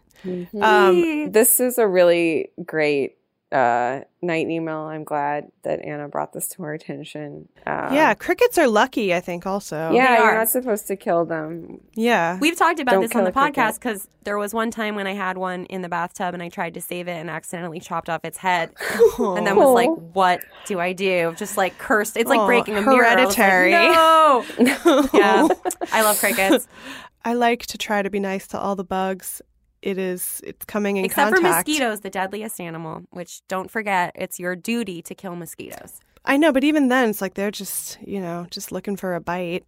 Um, 0.60 1.32
This 1.32 1.60
is 1.60 1.76
a 1.78 1.86
really 1.86 2.50
great 2.64 3.16
uh, 3.54 4.00
night 4.20 4.48
email. 4.50 4.78
I'm 4.80 5.04
glad 5.04 5.50
that 5.62 5.82
Anna 5.84 6.08
brought 6.08 6.32
this 6.32 6.48
to 6.48 6.62
our 6.64 6.72
attention. 6.72 7.48
Uh, 7.66 7.90
yeah, 7.92 8.12
crickets 8.14 8.58
are 8.58 8.66
lucky. 8.66 9.14
I 9.14 9.20
think 9.20 9.46
also. 9.46 9.92
yeah, 9.92 10.16
They 10.16 10.22
you're 10.22 10.32
are. 10.32 10.38
not 10.38 10.48
supposed 10.48 10.86
to 10.88 10.96
kill 10.96 11.24
them. 11.24 11.80
yeah. 11.94 12.36
We've 12.40 12.56
talked 12.56 12.80
about 12.80 12.92
Don't 12.92 13.02
this 13.02 13.14
on 13.14 13.24
the 13.24 13.32
podcast 13.32 13.74
because 13.74 14.08
there 14.24 14.36
was 14.36 14.52
one 14.52 14.70
time 14.70 14.94
when 14.96 15.06
I 15.06 15.14
had 15.14 15.38
one 15.38 15.66
in 15.66 15.82
the 15.82 15.88
bathtub 15.88 16.34
and 16.34 16.42
I 16.42 16.48
tried 16.48 16.74
to 16.74 16.80
save 16.80 17.06
it 17.08 17.12
and 17.12 17.30
accidentally 17.30 17.78
chopped 17.80 18.08
off 18.10 18.24
its 18.24 18.38
head, 18.38 18.72
and 19.18 19.46
then 19.46 19.54
was 19.56 19.72
like, 19.74 19.90
"What 20.14 20.40
do 20.66 20.80
I 20.80 20.92
do?" 20.92 21.32
Just 21.36 21.56
like 21.56 21.78
cursed. 21.78 22.16
It's 22.16 22.28
like 22.28 22.40
Oh, 22.40 22.46
breaking 22.46 22.76
a 22.76 22.82
mirror. 22.82 23.04
I 23.06 23.24
was 23.24 23.36
like, 23.36 23.46
hereditary. 23.46 23.70
no. 23.72 24.44
yeah, 25.14 25.48
I 25.92 26.02
love 26.02 26.18
crickets, 26.18 26.66
I 27.24 27.34
like 27.34 27.66
to 27.66 27.78
try 27.78 28.02
to 28.02 28.10
be 28.10 28.18
nice 28.20 28.46
to 28.48 28.58
all 28.58 28.74
the 28.76 28.84
bugs. 28.84 29.40
It 29.84 29.98
is. 29.98 30.40
It's 30.44 30.64
coming 30.64 30.96
in 30.96 31.04
except 31.04 31.36
for 31.36 31.42
mosquitoes, 31.42 32.00
the 32.00 32.08
deadliest 32.08 32.58
animal. 32.58 33.02
Which 33.10 33.46
don't 33.48 33.70
forget, 33.70 34.12
it's 34.14 34.40
your 34.40 34.56
duty 34.56 35.02
to 35.02 35.14
kill 35.14 35.36
mosquitoes. 35.36 36.00
I 36.24 36.38
know, 36.38 36.52
but 36.52 36.64
even 36.64 36.88
then, 36.88 37.10
it's 37.10 37.20
like 37.20 37.34
they're 37.34 37.50
just 37.50 37.98
you 38.00 38.18
know 38.18 38.46
just 38.50 38.72
looking 38.72 38.96
for 38.96 39.14
a 39.14 39.20
bite. 39.20 39.64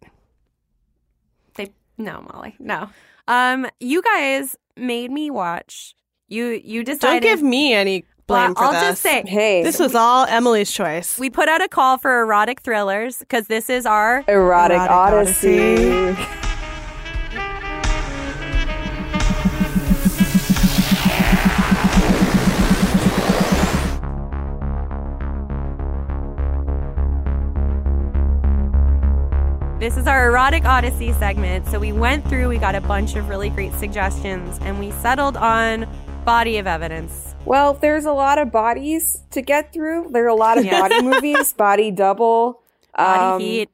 They 1.53 1.71
no, 1.99 2.25
Molly, 2.33 2.55
no. 2.57 2.89
Um, 3.27 3.67
you 3.79 4.01
guys 4.01 4.55
made 4.75 5.11
me 5.11 5.29
watch. 5.29 5.93
You 6.27 6.45
you 6.63 6.83
decided. 6.83 6.99
Don't 7.01 7.21
decided. 7.21 7.21
give 7.23 7.43
me 7.43 7.73
any 7.75 8.03
blame 8.25 8.53
Well, 8.53 8.55
for 8.55 8.63
I'll 8.63 8.71
this. 8.71 8.81
just 8.81 9.01
say 9.03 9.23
Hey, 9.27 9.61
This 9.63 9.77
was 9.79 9.93
all 9.93 10.25
Emily's 10.25 10.71
choice. 10.71 11.19
We 11.19 11.29
put 11.29 11.47
out 11.47 11.61
a 11.63 11.67
call 11.67 11.99
for 11.99 12.21
erotic 12.23 12.61
thrillers 12.61 13.19
because 13.19 13.45
this 13.47 13.69
is 13.69 13.85
our. 13.85 14.23
erotic, 14.27 14.77
Erotic 14.77 14.89
odyssey. 14.89 16.07
Odyssey. 16.07 16.37
This 29.87 29.95
This 29.95 30.01
is 30.01 30.07
our 30.09 30.27
erotic 30.27 30.65
odyssey 30.65 31.13
segment. 31.13 31.65
So 31.67 31.79
we 31.79 31.93
went 31.93 32.27
through, 32.27 32.49
we 32.49 32.57
got 32.57 32.75
a 32.75 32.81
bunch 32.81 33.15
of 33.15 33.29
really 33.29 33.49
great 33.49 33.71
suggestions, 33.75 34.59
and 34.61 34.81
we 34.81 34.91
settled 34.91 35.37
on 35.37 35.87
body 36.25 36.57
of 36.57 36.67
evidence. 36.67 37.33
Well, 37.45 37.73
there's 37.73 38.03
a 38.03 38.11
lot 38.11 38.37
of 38.37 38.51
bodies 38.51 39.23
to 39.31 39.41
get 39.41 39.71
through. 39.71 40.09
There 40.11 40.25
are 40.25 40.27
a 40.27 40.35
lot 40.35 40.57
of 40.57 40.65
Yes. 40.65 40.81
body 40.81 41.01
movies, 41.01 41.53
body 41.57 41.91
double, 41.91 42.61
Body 42.97 43.23
um, 43.23 43.39
heat. 43.39 43.69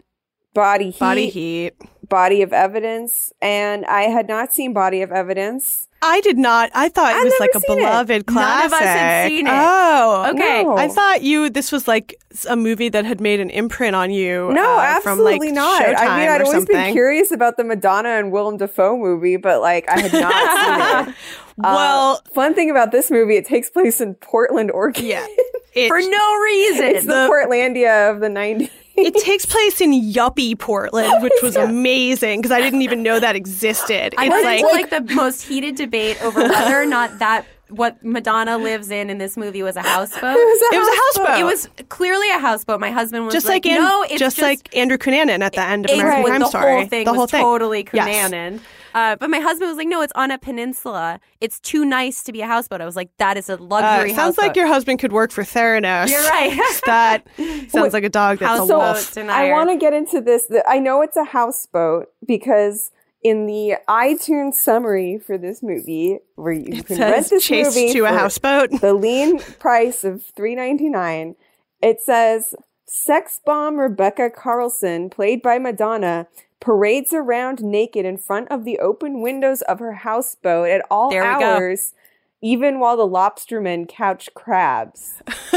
body 0.53 0.91
heat, 0.91 0.99
Body 0.99 1.29
heat. 1.29 1.73
body 2.07 2.43
of 2.43 2.53
evidence, 2.53 3.33
and 3.41 3.83
I 3.87 4.03
had 4.03 4.27
not 4.27 4.53
seen 4.53 4.71
Body 4.71 5.01
of 5.01 5.11
Evidence. 5.11 5.87
I 6.03 6.21
did 6.21 6.37
not. 6.37 6.69
I 6.75 6.89
thought 6.89 7.13
it 7.13 7.17
I've 7.17 7.23
was 7.25 7.33
like 7.39 7.51
a 7.55 7.59
seen 7.61 7.77
it. 7.79 7.81
beloved 7.81 8.09
None 8.27 8.35
classic. 8.35 8.65
of 8.67 8.73
us 8.73 8.79
had 8.81 9.27
seen 9.29 9.47
it. 9.47 9.53
Oh, 9.53 10.29
Okay. 10.33 10.63
No. 10.63 10.77
I 10.77 10.87
thought 10.87 11.21
you. 11.23 11.49
This 11.49 11.71
was 11.71 11.87
like 11.87 12.15
a 12.49 12.55
movie 12.55 12.89
that 12.89 13.05
had 13.05 13.21
made 13.21 13.39
an 13.39 13.49
imprint 13.49 13.95
on 13.95 14.11
you. 14.11 14.51
No, 14.53 14.77
uh, 14.77 14.99
from 14.99 15.11
absolutely 15.19 15.47
like 15.47 15.55
not. 15.55 15.81
I 15.83 16.19
mean, 16.19 16.29
I'd 16.29 16.41
always 16.41 16.51
something. 16.51 16.75
been 16.75 16.91
curious 16.93 17.31
about 17.31 17.57
the 17.57 17.63
Madonna 17.63 18.09
and 18.09 18.31
Willem 18.31 18.57
Dafoe 18.57 18.97
movie, 18.97 19.37
but 19.37 19.61
like 19.61 19.89
I 19.89 19.99
had 20.01 20.13
not 20.13 20.33
seen 21.07 21.09
it. 21.09 21.15
Uh, 21.15 21.73
Well, 21.75 22.21
fun 22.33 22.55
thing 22.55 22.71
about 22.71 22.91
this 22.91 23.11
movie, 23.11 23.35
it 23.37 23.45
takes 23.45 23.69
place 23.69 24.01
in 24.01 24.15
Portland, 24.15 24.71
Oregon. 24.71 25.05
yeah, 25.05 25.25
it, 25.75 25.87
For 25.87 25.99
no 26.01 26.35
reason. 26.41 26.85
it's 26.85 27.05
the, 27.05 27.27
Portlandia 27.29 28.09
of 28.11 28.19
the 28.21 28.27
90s. 28.27 28.71
It 28.95 29.15
takes 29.15 29.45
place 29.45 29.81
in 29.81 29.91
yuppie 29.91 30.57
Portland, 30.57 31.23
which 31.23 31.33
was 31.41 31.55
amazing 31.55 32.39
because 32.39 32.51
I 32.51 32.61
didn't 32.61 32.81
even 32.81 33.03
know 33.03 33.19
that 33.19 33.35
existed. 33.35 34.13
I 34.17 34.27
It's 34.27 34.63
like, 34.63 34.91
like 34.91 35.07
the 35.07 35.13
most 35.13 35.41
heated 35.43 35.75
debate 35.75 36.23
over 36.23 36.41
whether 36.41 36.81
or 36.81 36.85
not 36.85 37.19
that 37.19 37.45
what 37.69 38.03
Madonna 38.03 38.57
lives 38.57 38.91
in 38.91 39.09
in 39.09 39.17
this 39.17 39.35
movie 39.35 39.63
was 39.63 39.75
a 39.75 39.81
houseboat. 39.81 40.35
It 40.37 40.45
was 40.45 40.61
a 40.61 40.75
It 40.75 40.79
a 40.87 41.21
houseboat. 41.21 41.39
It 41.39 41.43
was 41.43 41.69
clearly 41.89 42.29
a 42.29 42.37
houseboat. 42.37 42.79
My 42.79 42.91
husband 42.91 43.25
was 43.25 43.33
just 43.33 43.47
like, 43.47 43.65
like, 43.65 43.75
no, 43.75 44.03
it's 44.03 44.19
just, 44.19 44.39
like 44.39 44.75
Andrew 44.75 44.97
Cunanan 44.97 45.41
at 45.41 45.53
the 45.53 45.61
end 45.61 45.85
of 45.85 45.91
American 45.91 46.23
with 46.23 46.29
Crime 46.29 46.41
the 46.41 46.47
Story. 46.47 46.71
whole 46.71 46.85
thing 46.85 47.05
the 47.05 47.13
whole 47.13 47.27
thing. 47.27 47.41
totally 47.41 47.87
Yes. 47.91 48.61
Cunanan. 48.93 49.11
Uh, 49.13 49.15
but 49.17 49.29
my 49.29 49.39
husband 49.39 49.69
was 49.69 49.77
like, 49.77 49.87
no, 49.87 50.01
it's 50.01 50.13
on 50.15 50.31
a 50.31 50.37
peninsula. 50.37 51.19
It's 51.41 51.59
too 51.59 51.85
nice 51.85 52.23
to 52.23 52.31
be 52.31 52.41
a 52.41 52.47
houseboat. 52.47 52.81
I 52.81 52.85
was 52.85 52.95
like, 52.95 53.09
that 53.17 53.37
is 53.37 53.49
a 53.49 53.53
Uh, 53.53 53.57
luxury 53.57 54.11
it 54.11 54.15
sounds 54.15 54.35
houseboat. 54.35 54.45
like 54.47 54.55
your 54.55 54.67
husband 54.67 54.99
could 54.99 55.11
work 55.11 55.31
for 55.31 55.43
Theranos. 55.43 56.09
You're 56.09 56.21
right. 56.23 56.57
that 56.85 57.25
sounds 57.69 57.93
like 57.93 58.03
a 58.03 58.09
dog 58.09 58.39
that's 58.39 58.51
a 58.53 58.57
Houseboat 58.75 58.77
wolf. 59.17 59.17
I 59.29 59.51
want 59.51 59.69
to 59.69 59.77
get 59.77 59.93
into 59.93 60.21
this. 60.21 60.47
I 60.67 60.79
know 60.79 61.01
it's 61.01 61.17
a 61.17 61.23
houseboat 61.25 62.07
because 62.25 62.91
in 63.23 63.45
the 63.45 63.75
iTunes 63.87 64.55
summary 64.55 65.17
for 65.17 65.37
this 65.37 65.63
movie, 65.63 66.17
where 66.35 66.51
you 66.53 66.83
can 66.83 66.97
rent 66.99 67.15
Says 67.15 67.29
this 67.29 67.45
chased 67.45 67.75
movie 67.75 67.93
to 67.93 67.99
a 68.05 68.09
houseboat. 68.09 68.69
the 68.81 68.93
lean 68.93 69.39
price 69.39 70.03
of 70.03 70.23
three 70.35 70.55
ninety 70.55 70.89
nine, 70.89 71.35
it 71.81 72.01
says 72.01 72.53
sex 72.85 73.39
bomb 73.45 73.79
Rebecca 73.79 74.29
Carlson, 74.29 75.09
played 75.09 75.41
by 75.41 75.57
Madonna, 75.57 76.27
parades 76.63 77.13
around 77.13 77.61
naked 77.61 78.05
in 78.05 78.17
front 78.17 78.49
of 78.49 78.63
the 78.63 78.79
open 78.79 79.21
windows 79.21 79.61
of 79.63 79.79
her 79.79 79.93
houseboat 79.93 80.69
at 80.69 80.81
all 80.89 81.09
There 81.09 81.21
we 81.23 81.39
go. 81.39 81.45
hours. 81.45 81.93
Even 82.41 82.79
while 82.79 82.97
the 82.97 83.07
lobstermen 83.07 83.87
couch 83.87 84.29
crabs. 84.33 85.21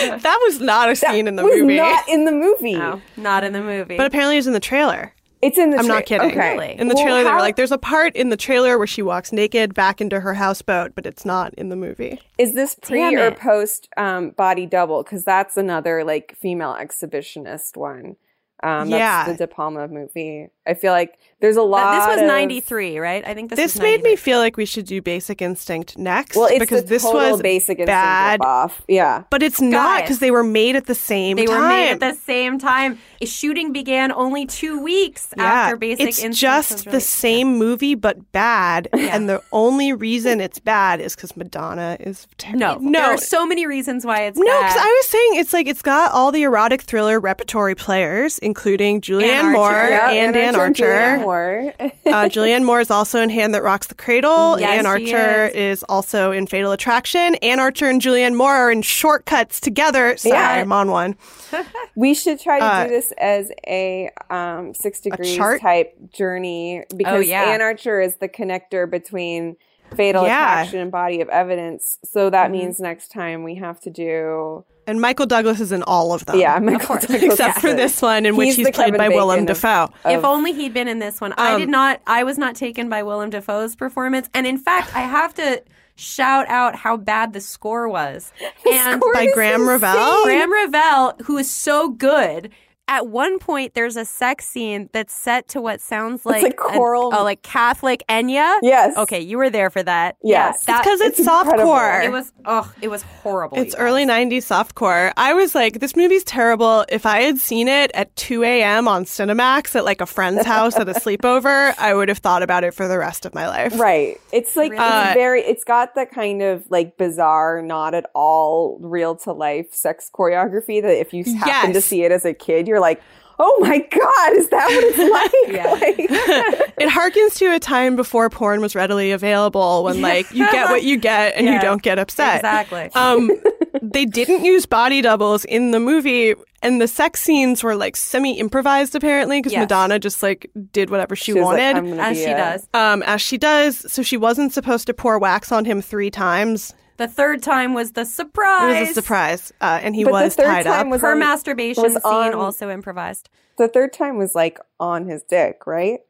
That 0.00 0.38
was 0.44 0.60
not 0.60 0.90
a 0.90 0.96
scene 0.96 1.26
in 1.26 1.36
the 1.36 1.42
was 1.44 1.60
movie. 1.60 1.76
not 1.76 2.08
in 2.08 2.24
the 2.26 2.32
movie. 2.32 2.74
No, 2.74 3.00
not 3.16 3.42
in 3.42 3.52
the 3.52 3.62
movie. 3.62 3.96
But 3.96 4.06
apparently 4.06 4.36
it's 4.36 4.46
in 4.46 4.52
the 4.52 4.60
trailer. 4.60 5.14
It's 5.40 5.56
in 5.56 5.70
the. 5.70 5.78
I'm 5.78 5.86
not 5.86 6.04
kidding. 6.04 6.30
Okay. 6.30 6.52
Really? 6.52 6.78
In 6.78 6.88
the 6.88 6.94
Well, 6.94 7.04
trailer, 7.04 7.24
they 7.24 7.30
were 7.30 7.38
like, 7.38 7.56
there's 7.56 7.72
a 7.72 7.78
part 7.78 8.14
in 8.14 8.28
the 8.28 8.36
trailer 8.36 8.76
where 8.76 8.86
she 8.86 9.02
walks 9.02 9.32
naked 9.32 9.72
back 9.72 10.00
into 10.00 10.20
her 10.20 10.34
houseboat, 10.34 10.92
but 10.94 11.06
it's 11.06 11.24
not 11.24 11.54
in 11.54 11.68
the 11.68 11.76
movie. 11.76 12.20
Is 12.38 12.54
this 12.54 12.74
pre 12.74 13.16
or 13.16 13.30
post 13.30 13.88
um, 13.96 14.30
body 14.30 14.66
double? 14.66 15.02
Because 15.02 15.24
that's 15.24 15.56
another 15.56 16.04
like 16.04 16.36
female 16.40 16.76
exhibitionist 16.78 17.76
one. 17.76 18.16
Um, 18.62 18.90
that's 18.90 18.98
Yeah. 18.98 19.24
the 19.32 19.34
De 19.36 19.46
Palma 19.46 19.88
movie. 19.88 20.48
I 20.68 20.74
feel 20.74 20.92
like 20.92 21.18
there's 21.40 21.56
a 21.56 21.62
lot. 21.62 21.92
That- 21.92 22.06
this 22.08 22.16
was 22.16 22.22
of- 22.22 22.28
93, 22.28 22.98
right? 22.98 23.24
I 23.26 23.32
think 23.34 23.50
this, 23.50 23.56
This 23.56 23.74
was 23.74 23.82
made 23.82 24.02
me 24.02 24.16
feel 24.16 24.38
like 24.38 24.56
we 24.56 24.64
should 24.64 24.86
do 24.86 25.00
Basic 25.00 25.40
Instinct 25.40 25.96
next. 25.96 26.36
Well, 26.36 26.46
it's 26.46 26.58
because 26.58 26.82
the 26.82 26.88
this 26.88 27.02
total 27.02 27.32
was 27.32 27.42
basic 27.42 27.78
instinct 27.78 27.86
bad, 27.86 28.40
off. 28.42 28.82
Yeah, 28.88 29.22
but 29.30 29.42
it's 29.42 29.60
not 29.60 30.02
because 30.02 30.18
they 30.18 30.30
were 30.30 30.44
made 30.44 30.76
at 30.76 30.86
the 30.86 30.94
same 30.94 31.36
They 31.36 31.46
time. 31.46 31.56
were 31.62 31.68
made 31.68 31.90
at 31.92 32.00
the 32.00 32.14
same 32.14 32.58
time. 32.58 32.98
Shooting 33.22 33.72
began 33.72 34.12
only 34.12 34.46
two 34.46 34.80
weeks 34.80 35.28
after 35.38 35.76
Basic 35.76 36.00
it's 36.08 36.18
Instinct 36.18 36.32
It's 36.34 36.40
just 36.40 36.70
was 36.72 36.84
the 36.84 36.90
released. 36.90 37.10
same 37.10 37.56
movie 37.56 37.94
but 37.94 38.30
bad, 38.32 38.88
and 38.92 39.28
the 39.28 39.42
only 39.52 39.92
reason 39.92 40.40
it's 40.40 40.58
bad 40.58 41.00
is 41.00 41.14
because 41.16 41.36
Madonna 41.36 41.96
is 42.00 42.26
terrible. 42.38 42.58
No, 42.60 42.78
no, 42.80 43.00
there 43.00 43.14
are 43.14 43.16
so 43.16 43.46
many 43.46 43.66
reasons 43.66 44.04
why 44.04 44.22
it's 44.22 44.38
no. 44.38 44.44
bad. 44.44 44.68
Because 44.68 44.82
I 44.82 44.86
was 44.86 45.06
saying 45.06 45.30
it's 45.36 45.52
like 45.52 45.66
it's 45.66 45.82
got 45.82 46.12
all 46.12 46.30
the 46.32 46.42
erotic 46.42 46.82
thriller 46.82 47.18
repertory 47.20 47.74
players, 47.74 48.38
including 48.40 49.00
Julianne 49.00 49.22
Anne 49.28 49.52
Moore 49.52 49.70
Archer. 49.70 49.90
Yeah, 49.90 50.10
and 50.10 50.36
Anne 50.36 50.44
Anne 50.48 50.54
Archer, 50.58 50.92
Archer. 50.92 51.18
Julianne 51.18 51.20
Moore. 51.22 51.74
uh, 51.80 52.28
Julianne 52.28 52.64
Moore 52.64 52.80
is 52.80 52.90
also 52.90 53.20
in 53.20 53.30
Hand 53.30 53.54
That 53.54 53.62
Rocks 53.62 53.86
the 53.86 53.94
Cradle. 53.94 54.58
Yes, 54.60 54.78
Anne 54.78 54.86
Archer 54.86 55.46
is. 55.46 55.78
is. 55.78 55.82
also 55.84 56.30
in 56.32 56.46
Fatal 56.46 56.72
Attraction. 56.72 57.34
Anne 57.36 57.60
Archer 57.60 57.88
and 57.88 58.00
Julianne 58.00 58.34
Moore 58.36 58.52
are 58.54 58.70
in 58.72 58.82
Shortcuts 58.82 59.60
together. 59.60 60.16
Sorry, 60.16 60.34
Yeah. 60.34 60.50
I'm 60.60 60.72
on 60.72 60.90
one. 60.90 61.16
we 61.96 62.14
should 62.14 62.40
try 62.40 62.58
to 62.58 62.64
Uh, 62.64 62.84
do 62.84 62.90
this 62.90 63.12
as 63.18 63.50
a 63.66 64.10
um, 64.30 64.74
six 64.74 65.00
degrees 65.00 65.36
chart? 65.36 65.60
type 65.60 65.94
journey 66.12 66.84
because 66.96 67.26
yeah. 67.26 67.44
Anne 67.44 67.62
Archer 67.62 68.00
is 68.00 68.16
the 68.16 68.28
connector 68.28 68.90
between 68.90 69.56
Fatal 69.96 70.24
Yeah. 70.24 70.52
Attraction 70.60 70.80
and 70.80 70.90
Body 70.92 71.20
of 71.20 71.28
Evidence. 71.30 71.98
So 72.04 72.28
that 72.30 72.50
means 72.50 72.78
next 72.78 73.08
time 73.10 73.42
we 73.42 73.54
have 73.54 73.80
to 73.80 73.90
do 73.90 74.64
And 74.88 75.00
Michael 75.00 75.26
Douglas 75.26 75.60
is 75.60 75.70
in 75.70 75.82
all 75.84 76.12
of 76.14 76.24
them. 76.26 76.38
yeah, 76.38 76.58
Michael 76.58 76.96
Douglas 76.96 77.22
Except 77.22 77.60
for 77.60 77.72
this 77.74 78.00
one, 78.02 78.24
in 78.26 78.34
which 78.36 78.46
He's 78.46 78.56
he's 78.56 78.70
played 78.70 78.94
Kevin 78.94 78.98
by 78.98 79.08
Willem 79.10 79.44
Bacon 79.44 79.50
of- 79.50 79.56
Dafoe. 79.60 79.88
if 80.06 80.24
only 80.24 80.52
he'd 80.54 80.72
been 80.74 80.88
in 80.88 80.98
this 80.98 81.20
one. 81.20 81.34
I 81.36 81.52
Um, 81.52 81.60
did 81.60 81.68
not. 81.68 82.00
I 82.06 82.24
was 82.24 82.38
not 82.38 82.56
taken 82.56 82.88
by 82.88 83.02
Willem 83.02 83.30
Dafoe's 83.30 83.76
performance, 83.76 84.28
and 84.34 84.46
in 84.46 84.58
fact, 84.58 84.96
I 84.96 85.00
have 85.02 85.34
to 85.34 85.62
shout 85.94 86.48
out 86.48 86.74
how 86.74 86.96
bad 86.96 87.32
the 87.34 87.40
score 87.40 87.88
was. 87.88 88.32
and 88.72 89.00
score 89.00 89.12
By 89.14 89.24
is 89.24 89.34
Graeme 89.34 89.54
insane. 89.60 89.68
Revell? 89.68 90.24
Graeme 90.24 90.52
Revell, 90.52 91.14
who 91.24 91.36
is 91.38 91.50
so 91.50 91.90
good. 91.90 92.50
At 92.88 93.06
one 93.06 93.38
point, 93.38 93.74
there's 93.74 93.96
a 93.96 94.04
sex 94.04 94.46
scene 94.46 94.88
that's 94.92 95.12
set 95.12 95.46
to 95.48 95.60
what 95.60 95.80
sounds 95.80 96.24
like, 96.24 96.42
like 96.42 96.56
choral- 96.56 97.12
a, 97.12 97.20
a, 97.20 97.22
like 97.22 97.42
Catholic 97.42 98.02
Enya. 98.08 98.56
Yes. 98.62 98.96
Okay, 98.96 99.20
you 99.20 99.36
were 99.38 99.50
there 99.50 99.68
for 99.70 99.82
that. 99.82 100.16
Yes. 100.22 100.64
Yeah, 100.66 100.78
Because 100.78 101.00
it's, 101.02 101.18
It's 101.20 101.28
incredible. 101.28 101.70
softcore. 101.72 102.04
it 102.04 102.10
was. 102.10 102.32
Oh, 102.46 102.72
it 102.80 102.88
was 102.88 103.02
horrible. 103.02 103.58
It's 103.58 103.74
early 103.74 104.06
guys. 104.06 104.26
90s 104.26 104.46
softcore. 104.72 105.12
I 105.16 105.34
was 105.34 105.54
like, 105.54 105.80
this 105.80 105.94
movie's 105.94 106.24
terrible. 106.24 106.84
If 106.88 107.04
I 107.04 107.20
had 107.20 107.38
seen 107.38 107.68
it 107.68 107.90
at 107.92 108.14
2 108.16 108.42
a.m. 108.42 108.88
on 108.88 109.04
Cinemax 109.04 109.76
at 109.76 109.84
like 109.84 110.00
a 110.00 110.06
friend's 110.06 110.46
house 110.54 110.76
at 110.76 110.88
a 110.88 110.94
sleepover, 110.94 111.74
I 111.78 111.92
would 111.94 112.08
have 112.08 112.18
thought 112.18 112.42
about 112.42 112.64
it 112.64 112.72
for 112.72 112.88
the 112.88 112.98
rest 112.98 113.26
of 113.26 113.34
my 113.34 113.48
life. 113.48 113.78
Right. 113.78 114.18
It's 114.32 114.56
like 114.56 114.72
Really? 114.72 114.82
Uh, 114.84 115.12
very 115.14 115.42
it's 115.42 115.64
got 115.64 115.94
the 115.94 116.06
kind 116.06 116.40
of 116.42 116.64
like 116.70 116.96
bizarre, 116.96 117.60
not 117.60 117.94
at 117.94 118.06
all 118.14 118.78
real 118.80 119.14
to 119.16 119.32
life 119.32 119.74
sex 119.74 120.10
choreography 120.12 120.80
that 120.80 120.98
if 120.98 121.12
you 121.12 121.24
happen 121.36 121.72
to 121.74 121.80
see 121.82 122.02
it 122.04 122.12
as 122.12 122.24
a 122.24 122.32
kid, 122.32 122.66
you're 122.66 122.77
like, 122.80 123.00
Oh 123.40 123.56
my 123.60 123.78
god, 123.78 124.32
is 124.36 124.48
that 124.48 124.66
what 124.66 124.84
it's 124.84 124.98
like? 124.98 126.08
Like- 126.08 126.74
It 126.80 126.88
harkens 126.90 127.36
to 127.38 127.54
a 127.54 127.58
time 127.60 127.94
before 127.96 128.28
porn 128.30 128.60
was 128.60 128.74
readily 128.74 129.10
available 129.12 129.84
when 129.84 130.00
like 130.00 130.28
you 130.32 130.48
get 130.50 130.68
what 130.70 130.82
you 130.84 130.96
get 130.96 131.34
and 131.36 131.46
you 131.46 131.60
don't 131.60 131.82
get 131.82 131.98
upset. 132.00 132.36
Exactly. 132.36 132.90
Um, 132.94 133.30
they 133.82 134.04
didn't 134.06 134.44
use 134.44 134.66
body 134.66 135.02
doubles 135.02 135.44
in 135.44 135.70
the 135.72 135.78
movie, 135.80 136.34
and 136.62 136.80
the 136.80 136.88
sex 136.88 137.20
scenes 137.22 137.62
were 137.64 137.74
like 137.76 137.96
semi 137.96 138.38
improvised 138.38 138.94
apparently 138.96 139.38
because 139.40 139.52
Yes. 139.52 139.62
Madonna 139.62 139.98
just 140.00 140.20
like 140.22 140.50
did 140.72 140.90
whatever 140.90 141.14
she, 141.16 141.26
She 141.26 141.32
was 141.34 141.44
like, 141.44 141.74
wanted. 141.76 141.98
As 142.00 142.16
she 142.16 142.24
a-" 142.24 142.36
does. 142.36 142.68
um, 142.74 143.02
as 143.04 143.20
she 143.20 143.38
does, 143.38 143.90
so 143.92 144.02
she 144.02 144.16
wasn't 144.16 144.52
supposed 144.52 144.86
to 144.88 144.94
pour 144.94 145.18
wax 145.18 145.50
on 145.52 145.64
him 145.64 145.80
three 145.80 146.10
times. 146.10 146.74
The 146.98 147.08
third 147.08 147.42
time 147.42 147.74
was 147.74 147.92
the 147.92 148.04
surprise. 148.04 148.70
It 148.70 148.74
surprise. 148.76 148.80
was 148.80 148.90
a 148.90 148.94
surprise, 148.94 149.52
uh, 149.60 149.80
and 149.82 149.94
he 149.96 150.04
But 150.04 150.10
the 150.18 150.24
was 150.24 150.34
third 150.36 150.44
tied 150.46 150.64
time 150.66 150.86
up. 150.88 150.90
was 150.92 151.00
Her 151.00 151.12
on- 151.12 151.18
masturbation 151.20 151.82
was 151.84 151.92
scene 151.94 152.02
on- 152.04 152.34
also 152.34 152.70
improvised. 152.70 153.30
The 153.56 153.68
third 153.68 153.92
time 153.92 154.18
was 154.18 154.34
like 154.34 154.58
on 154.78 155.06
his 155.08 155.22
dick, 155.22 155.66
right? 155.66 156.00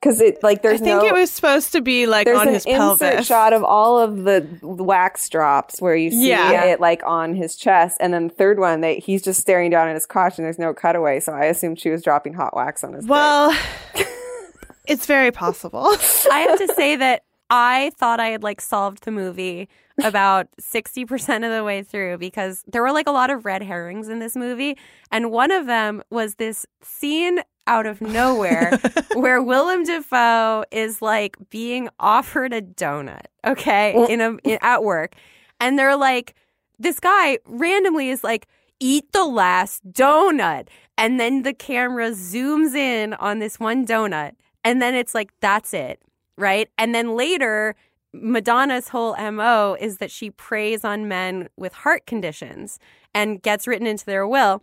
Because 0.00 0.20
it 0.20 0.42
like 0.42 0.62
there's. 0.62 0.80
I 0.80 0.84
think 0.84 1.02
no 1.02 1.06
it 1.06 1.12
was 1.14 1.30
supposed 1.30 1.72
to 1.72 1.80
be 1.80 2.06
like 2.06 2.26
on 2.26 2.48
an 2.48 2.54
his 2.54 2.66
insert 2.66 2.98
pelvis. 2.98 3.26
shot 3.26 3.52
of 3.52 3.62
all 3.62 4.00
of 4.00 4.24
the 4.24 4.44
wax 4.62 5.28
drops 5.28 5.80
where 5.80 5.94
you 5.94 6.10
see 6.10 6.30
Yeah. 6.30 6.64
it 6.64 6.80
like 6.80 7.02
on 7.06 7.34
his 7.34 7.54
chest, 7.54 7.98
and 8.00 8.12
then 8.12 8.26
the 8.28 8.34
third 8.34 8.58
one 8.58 8.80
that 8.80 8.98
he's 8.98 9.22
just 9.22 9.40
staring 9.40 9.70
down 9.70 9.86
at 9.88 9.94
his 9.94 10.04
crotch 10.06 10.38
and 10.38 10.44
there's 10.44 10.58
no 10.58 10.74
cutaway. 10.74 11.20
So 11.20 11.32
I 11.32 11.44
assumed 11.44 11.78
she 11.78 11.90
was 11.90 12.02
dropping 12.02 12.34
hot 12.34 12.56
wax 12.56 12.82
on 12.82 12.94
his. 12.94 13.04
dick. 13.04 13.10
well, 13.12 13.56
it's 14.86 15.06
very 15.06 15.30
possible. 15.30 15.86
I 16.30 16.46
have 16.48 16.58
to 16.58 16.74
say 16.74 16.96
that 16.96 17.22
I 17.48 17.92
thought 17.96 18.18
I 18.20 18.28
had 18.28 18.42
like 18.42 18.60
solved 18.60 19.04
the 19.04 19.10
movie 19.12 19.68
about 20.04 20.48
60% 20.60 21.44
of 21.44 21.52
the 21.52 21.64
way 21.64 21.82
through 21.82 22.18
because 22.18 22.64
there 22.66 22.82
were 22.82 22.92
like 22.92 23.06
a 23.06 23.12
lot 23.12 23.30
of 23.30 23.44
red 23.44 23.62
herrings 23.62 24.08
in 24.08 24.18
this 24.18 24.36
movie. 24.36 24.76
And 25.10 25.30
one 25.30 25.50
of 25.50 25.66
them 25.66 26.02
was 26.10 26.36
this 26.36 26.66
scene 26.82 27.40
out 27.66 27.86
of 27.86 28.00
nowhere 28.00 28.78
where 29.14 29.42
Willem 29.42 29.84
Dafoe 29.84 30.64
is 30.70 31.00
like 31.00 31.36
being 31.50 31.88
offered 32.00 32.52
a 32.52 32.60
donut, 32.62 33.26
okay, 33.44 33.94
in 34.08 34.20
a 34.20 34.36
in, 34.44 34.58
at 34.62 34.82
work. 34.82 35.14
And 35.60 35.78
they're 35.78 35.96
like, 35.96 36.34
this 36.78 36.98
guy 36.98 37.38
randomly 37.46 38.08
is 38.08 38.24
like, 38.24 38.46
eat 38.80 39.12
the 39.12 39.24
last 39.24 39.88
donut. 39.92 40.68
and 40.98 41.20
then 41.20 41.42
the 41.42 41.54
camera 41.54 42.10
zooms 42.10 42.74
in 42.74 43.14
on 43.14 43.38
this 43.38 43.60
one 43.60 43.86
donut, 43.86 44.32
and 44.64 44.82
then 44.82 44.94
it's 44.94 45.14
like 45.14 45.30
that's 45.40 45.72
it, 45.72 46.02
right? 46.36 46.68
And 46.78 46.94
then 46.94 47.16
later. 47.16 47.74
Madonna's 48.12 48.88
whole 48.88 49.16
MO 49.16 49.76
is 49.80 49.98
that 49.98 50.10
she 50.10 50.30
preys 50.30 50.84
on 50.84 51.08
men 51.08 51.48
with 51.56 51.72
heart 51.72 52.06
conditions 52.06 52.78
and 53.14 53.42
gets 53.42 53.66
written 53.66 53.86
into 53.86 54.04
their 54.04 54.26
will. 54.26 54.62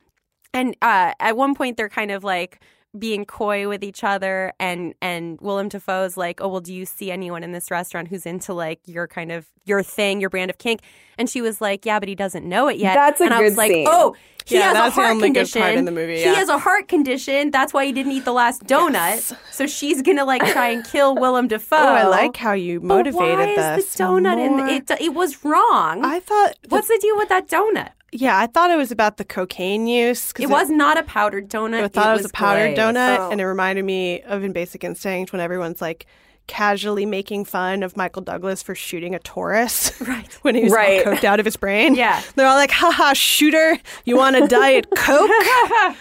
And 0.54 0.76
uh, 0.82 1.14
at 1.20 1.38
one 1.38 1.56
point, 1.56 1.78
they're 1.78 1.90
kind 1.90 2.12
of 2.12 2.24
like 2.24 2.62
being 2.98 3.24
coy 3.26 3.68
with 3.68 3.84
each 3.84 4.04
other, 4.04 4.54
and 4.60 4.94
and 5.02 5.40
Willem 5.42 5.70
Dafoe's 5.70 6.18
like, 6.18 6.42
"Oh 6.42 6.48
well, 6.48 6.62
do 6.62 6.74
you 6.74 6.86
see 6.86 7.12
anyone 7.12 7.44
in 7.44 7.52
this 7.52 7.70
restaurant 7.70 8.08
who's 8.08 8.26
into 8.26 8.54
like 8.54 8.80
your 8.86 9.08
kind 9.08 9.32
of 9.32 9.46
your 9.66 9.84
thing, 9.84 10.20
your 10.20 10.30
brand 10.30 10.50
of 10.50 10.58
kink?" 10.58 10.82
And 11.18 11.30
she 11.30 11.42
was 11.42 11.62
like, 11.62 11.86
"Yeah, 11.86 12.00
but 12.00 12.10
he 12.10 12.16
doesn't 12.16 12.48
know 12.48 12.68
it 12.68 12.78
yet." 12.78 12.96
That's 12.96 13.22
a 13.22 13.26
and 13.26 13.34
I 13.34 13.38
good 13.40 13.44
was 13.46 13.58
like, 13.58 13.72
scene. 13.72 13.86
"Oh, 13.88 14.16
he 14.46 14.56
Yeah, 14.56 14.64
has 14.64 14.74
that's 14.74 14.94
a 14.94 14.96
the 14.96 15.02
heart 15.02 15.12
only 15.16 15.30
good 15.30 15.36
condition. 15.36 15.62
part 15.62 15.76
in 15.76 15.86
the 15.86 15.92
movie, 15.92 16.18
He 16.18 16.24
has 16.24 16.50
a 16.50 16.58
heart 16.58 16.88
condition. 16.88 17.52
That's 17.52 17.72
why 17.74 17.86
he 17.86 17.92
didn't 17.92 18.14
eat 18.14 18.26
the 18.26 18.34
last 18.34 18.64
donut. 18.64 19.38
So 19.52 19.68
she's 19.68 20.02
gonna 20.02 20.26
like 20.26 20.44
try 20.48 20.70
and 20.70 20.84
kill 20.84 21.14
Willem 21.16 21.48
Dafoe. 21.48 21.76
Oh, 21.78 21.88
I 21.94 22.08
like 22.08 22.38
how 22.38 22.54
you 22.54 22.80
But 22.80 22.88
motivated 22.88 23.16
why 23.58 23.76
this. 23.76 23.86
is 23.86 23.94
the 23.94 24.04
donut 24.04 24.44
in 24.44 24.58
the, 24.58 24.74
it? 24.74 24.90
It 25.02 25.14
was 25.14 25.46
wrong. 25.46 26.04
I 26.04 26.20
thought. 26.22 26.56
What's 26.70 26.88
the 26.88 26.98
deal 27.00 27.16
with 27.18 27.30
that 27.30 27.48
donut? 27.48 27.92
Yeah, 28.12 28.38
I 28.38 28.48
thought 28.48 28.72
it 28.72 28.78
was 28.78 28.92
about 28.92 29.18
the 29.18 29.26
cocaine 29.26 29.86
use. 29.88 30.34
It 30.40 30.50
was 30.50 30.70
not 30.70 30.98
a 30.98 31.04
powdered 31.04 31.50
donut. 31.50 31.84
I 31.84 31.88
thought 31.88 32.10
it 32.16 32.18
was, 32.18 32.26
a 32.26 32.30
powdered 32.30 32.76
donut, 32.78 33.18
Oh. 33.20 33.30
and 33.32 33.40
it 33.40 33.46
reminded 33.46 33.86
me 33.86 34.22
of 34.22 34.44
In 34.44 34.52
Basic 34.52 34.84
Instinct 34.84 35.32
when 35.32 35.42
everyone's 35.42 35.82
like 35.82 36.06
casually 36.48 37.06
making 37.06 37.46
fun 37.46 37.84
of 37.84 37.96
Michael 37.96 38.24
Douglas 38.24 38.64
for 38.64 38.74
shooting 38.74 39.14
a 39.14 39.20
Taurus. 39.20 39.92
Right. 40.08 40.34
when 40.42 40.56
he 40.56 40.64
was 40.64 40.74
Right. 40.74 41.06
all 41.06 41.14
coked 41.14 41.24
out 41.24 41.40
of 41.40 41.46
his 41.46 41.56
brain. 41.56 41.94
Yeah. 42.04 42.20
They're 42.36 42.48
all 42.48 42.56
like, 42.56 42.72
haha, 42.72 43.14
shooter, 43.14 43.78
you 44.06 44.18
want 44.18 44.36
a 44.36 44.48
diet 44.48 44.88
Coke? 44.98 45.30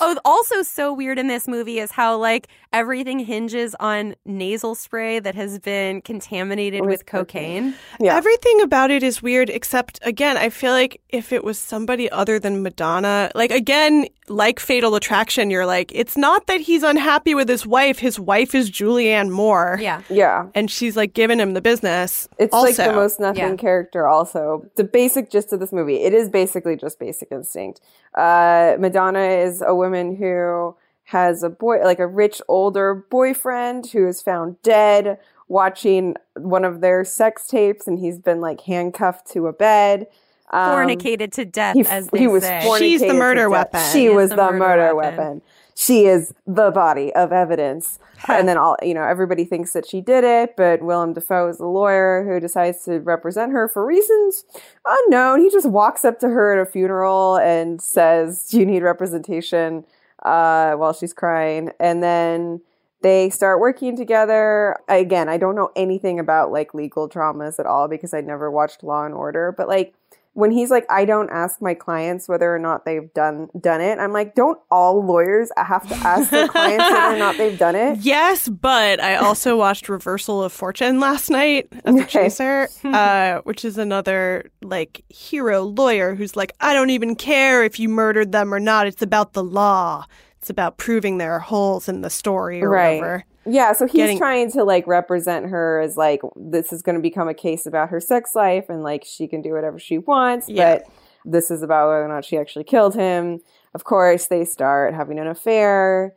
Oh, 0.00 0.16
also 0.24 0.62
so 0.62 0.92
weird 0.92 1.18
in 1.18 1.28
this 1.28 1.46
movie 1.46 1.78
is 1.78 1.92
how 1.92 2.16
like 2.16 2.48
everything 2.72 3.18
hinges 3.18 3.74
on 3.80 4.14
nasal 4.24 4.74
spray 4.74 5.18
that 5.18 5.34
has 5.34 5.58
been 5.58 6.00
contaminated 6.02 6.80
With 6.80 6.90
with 6.90 7.06
cocaine. 7.06 7.74
Yeah. 8.00 8.16
Everything 8.16 8.60
about 8.60 8.90
it 8.90 9.02
is 9.02 9.22
weird, 9.22 9.50
except 9.50 9.98
again, 10.02 10.36
I 10.36 10.50
feel 10.50 10.72
like 10.72 11.00
if 11.08 11.32
it 11.32 11.44
was 11.44 11.58
somebody 11.58 12.10
other 12.10 12.38
than 12.38 12.62
Madonna, 12.62 13.30
like 13.34 13.50
again, 13.50 14.06
like 14.28 14.58
Fatal 14.60 14.94
Attraction, 14.94 15.50
you're 15.50 15.66
like, 15.66 15.92
it's 15.94 16.16
not 16.16 16.46
that 16.48 16.60
he's 16.60 16.82
unhappy 16.82 17.34
with 17.34 17.48
his 17.48 17.66
wife. 17.66 17.98
His 17.98 18.18
wife 18.18 18.54
is 18.54 18.70
Julianne 18.70 19.30
Moore. 19.30 19.78
Yeah. 19.80 20.02
yeah. 20.08 20.46
And 20.54 20.70
she's 20.70 20.96
like 20.96 21.14
giving 21.14 21.38
him 21.38 21.54
the 21.54 21.62
business. 21.62 22.28
It's 22.38 22.52
also. 22.52 22.66
like 22.66 22.76
the 22.76 22.96
most 22.96 23.20
nothing 23.20 23.42
Yeah. 23.42 23.56
character. 23.56 24.06
Also, 24.06 24.66
the 24.76 24.84
basic 24.84 25.30
gist 25.30 25.52
of 25.52 25.60
this 25.60 25.72
movie. 25.72 25.96
It 26.02 26.12
is 26.12 26.28
basically 26.28 26.76
just 26.76 26.98
Basic 26.98 27.30
Instinct. 27.30 27.80
Uh, 28.14 28.76
Madonna 28.78 29.20
is 29.20 29.62
a 29.64 29.74
woman 29.74 30.16
who 30.16 30.74
has 31.06 31.42
a 31.42 31.48
boy, 31.50 31.78
like 31.82 31.98
a 31.98 32.06
rich 32.06 32.42
older 32.48 32.94
boyfriend 32.94 33.86
who 33.86 34.06
is 34.06 34.20
found 34.22 34.60
dead 34.62 35.18
watching 35.48 36.16
one 36.36 36.64
of 36.64 36.80
their 36.80 37.04
sex 37.04 37.46
tapes, 37.46 37.86
and 37.86 37.98
he's 37.98 38.18
been 38.18 38.40
like 38.40 38.60
handcuffed 38.62 39.30
to 39.32 39.46
a 39.46 39.52
bed. 39.52 40.06
Um, 40.50 40.70
Fornicated 40.70 41.32
to 41.32 41.44
death, 41.44 41.74
he, 41.74 41.82
as 41.86 42.08
they 42.08 42.18
he 42.20 42.26
was 42.26 42.42
say. 42.44 42.78
She's 42.78 43.00
the 43.00 43.14
murder 43.14 43.48
weapon. 43.50 43.80
She 43.92 44.02
She 44.02 44.08
was 44.08 44.30
the 44.30 44.36
the, 44.36 44.42
murder 44.42 44.58
murder, 44.58 44.94
weapon. 44.94 45.16
weapon. 45.18 45.42
She 45.76 46.06
is 46.06 46.32
the 46.46 46.70
body 46.70 47.12
of 47.14 47.32
evidence. 47.32 47.98
and 48.28 48.48
then 48.48 48.56
all 48.56 48.76
you 48.82 48.94
know, 48.94 49.04
everybody 49.04 49.44
thinks 49.44 49.72
that 49.74 49.86
she 49.86 50.00
did 50.00 50.24
it, 50.24 50.54
but 50.56 50.82
Willem 50.82 51.12
Dafoe 51.12 51.48
is 51.48 51.58
the 51.58 51.66
lawyer 51.66 52.24
who 52.24 52.40
decides 52.40 52.82
to 52.84 52.98
represent 53.00 53.52
her 53.52 53.68
for 53.68 53.84
reasons 53.84 54.44
unknown. 54.86 55.40
He 55.40 55.50
just 55.50 55.68
walks 55.68 56.04
up 56.04 56.18
to 56.20 56.28
her 56.28 56.58
at 56.58 56.66
a 56.66 56.70
funeral 56.70 57.36
and 57.36 57.80
says, 57.80 58.48
"Do 58.48 58.58
you 58.58 58.66
need 58.66 58.82
representation?" 58.82 59.84
Uh, 60.26 60.74
while 60.74 60.92
she's 60.92 61.12
crying, 61.12 61.70
and 61.78 62.02
then 62.02 62.60
they 63.02 63.30
start 63.30 63.60
working 63.60 63.96
together. 63.96 64.76
Again, 64.88 65.28
I 65.28 65.36
don't 65.38 65.54
know 65.54 65.70
anything 65.76 66.18
about 66.18 66.50
like 66.50 66.74
legal 66.74 67.06
dramas 67.06 67.60
at 67.60 67.66
all 67.66 67.86
because 67.86 68.12
I 68.12 68.20
never 68.22 68.50
watched 68.50 68.82
Law 68.82 69.04
and 69.04 69.14
Order, 69.14 69.54
but 69.56 69.68
like 69.68 69.94
when 70.36 70.50
he's 70.50 70.70
like, 70.70 70.84
I 70.90 71.04
don't 71.04 71.30
ask 71.30 71.60
my 71.62 71.74
clients 71.74 72.28
whether 72.28 72.54
or 72.54 72.58
not 72.58 72.84
they've 72.84 73.12
done 73.14 73.48
done 73.60 73.80
it. 73.80 73.98
I'm 73.98 74.12
like, 74.12 74.34
don't 74.34 74.58
all 74.70 75.04
lawyers 75.04 75.50
have 75.56 75.88
to 75.88 75.94
ask 76.06 76.30
their 76.30 76.46
clients 76.46 76.90
whether 76.92 77.14
or 77.14 77.18
not 77.18 77.36
they've 77.38 77.58
done 77.58 77.74
it? 77.74 77.98
Yes, 78.00 78.48
but 78.48 79.00
I 79.02 79.16
also 79.16 79.56
watched 79.64 79.88
Reversal 79.88 80.42
of 80.44 80.52
Fortune 80.52 81.00
last 81.00 81.30
night 81.30 81.68
as 81.84 81.94
a 81.94 81.98
Okay. 82.02 82.06
chaser, 82.06 82.68
uh, 82.84 83.40
which 83.44 83.64
is 83.64 83.78
another 83.78 84.50
like 84.62 85.02
hero 85.08 85.62
lawyer 85.62 86.14
who's 86.14 86.36
like, 86.36 86.52
I 86.60 86.74
don't 86.74 86.90
even 86.90 87.16
care 87.16 87.64
if 87.64 87.80
you 87.80 87.88
murdered 87.88 88.32
them 88.32 88.52
or 88.52 88.60
not. 88.60 88.86
It's 88.86 89.02
about 89.02 89.32
the 89.32 89.42
law. 89.44 90.04
It's 90.38 90.50
about 90.50 90.76
proving 90.76 91.18
there 91.18 91.32
are 91.32 91.40
holes 91.40 91.88
in 91.88 92.02
the 92.02 92.10
story 92.10 92.62
or 92.62 92.68
Right. 92.70 93.00
whatever. 93.00 93.24
Yeah, 93.48 93.72
so 93.72 93.86
he's 93.86 93.94
Getting- 93.96 94.18
trying 94.18 94.50
to 94.52 94.64
like 94.64 94.86
represent 94.86 95.46
her 95.46 95.80
as 95.80 95.96
like 95.96 96.20
this 96.34 96.72
is 96.72 96.82
going 96.82 96.96
to 96.96 97.02
become 97.02 97.28
a 97.28 97.34
case 97.34 97.64
about 97.66 97.90
her 97.90 98.00
sex 98.00 98.34
life 98.34 98.68
and 98.68 98.82
like 98.82 99.04
she 99.04 99.28
can 99.28 99.40
do 99.42 99.52
whatever 99.52 99.78
she 99.78 99.98
wants, 99.98 100.48
Yeah. 100.48 100.76
but 100.78 100.86
this 101.24 101.50
is 101.50 101.62
about 101.62 101.88
whether 101.88 102.04
or 102.04 102.08
not 102.08 102.24
she 102.24 102.36
actually 102.38 102.64
killed 102.64 102.94
him. 102.94 103.40
Of 103.74 103.84
course, 103.84 104.26
they 104.26 104.44
start 104.44 104.94
having 104.94 105.18
an 105.18 105.26
affair 105.26 106.14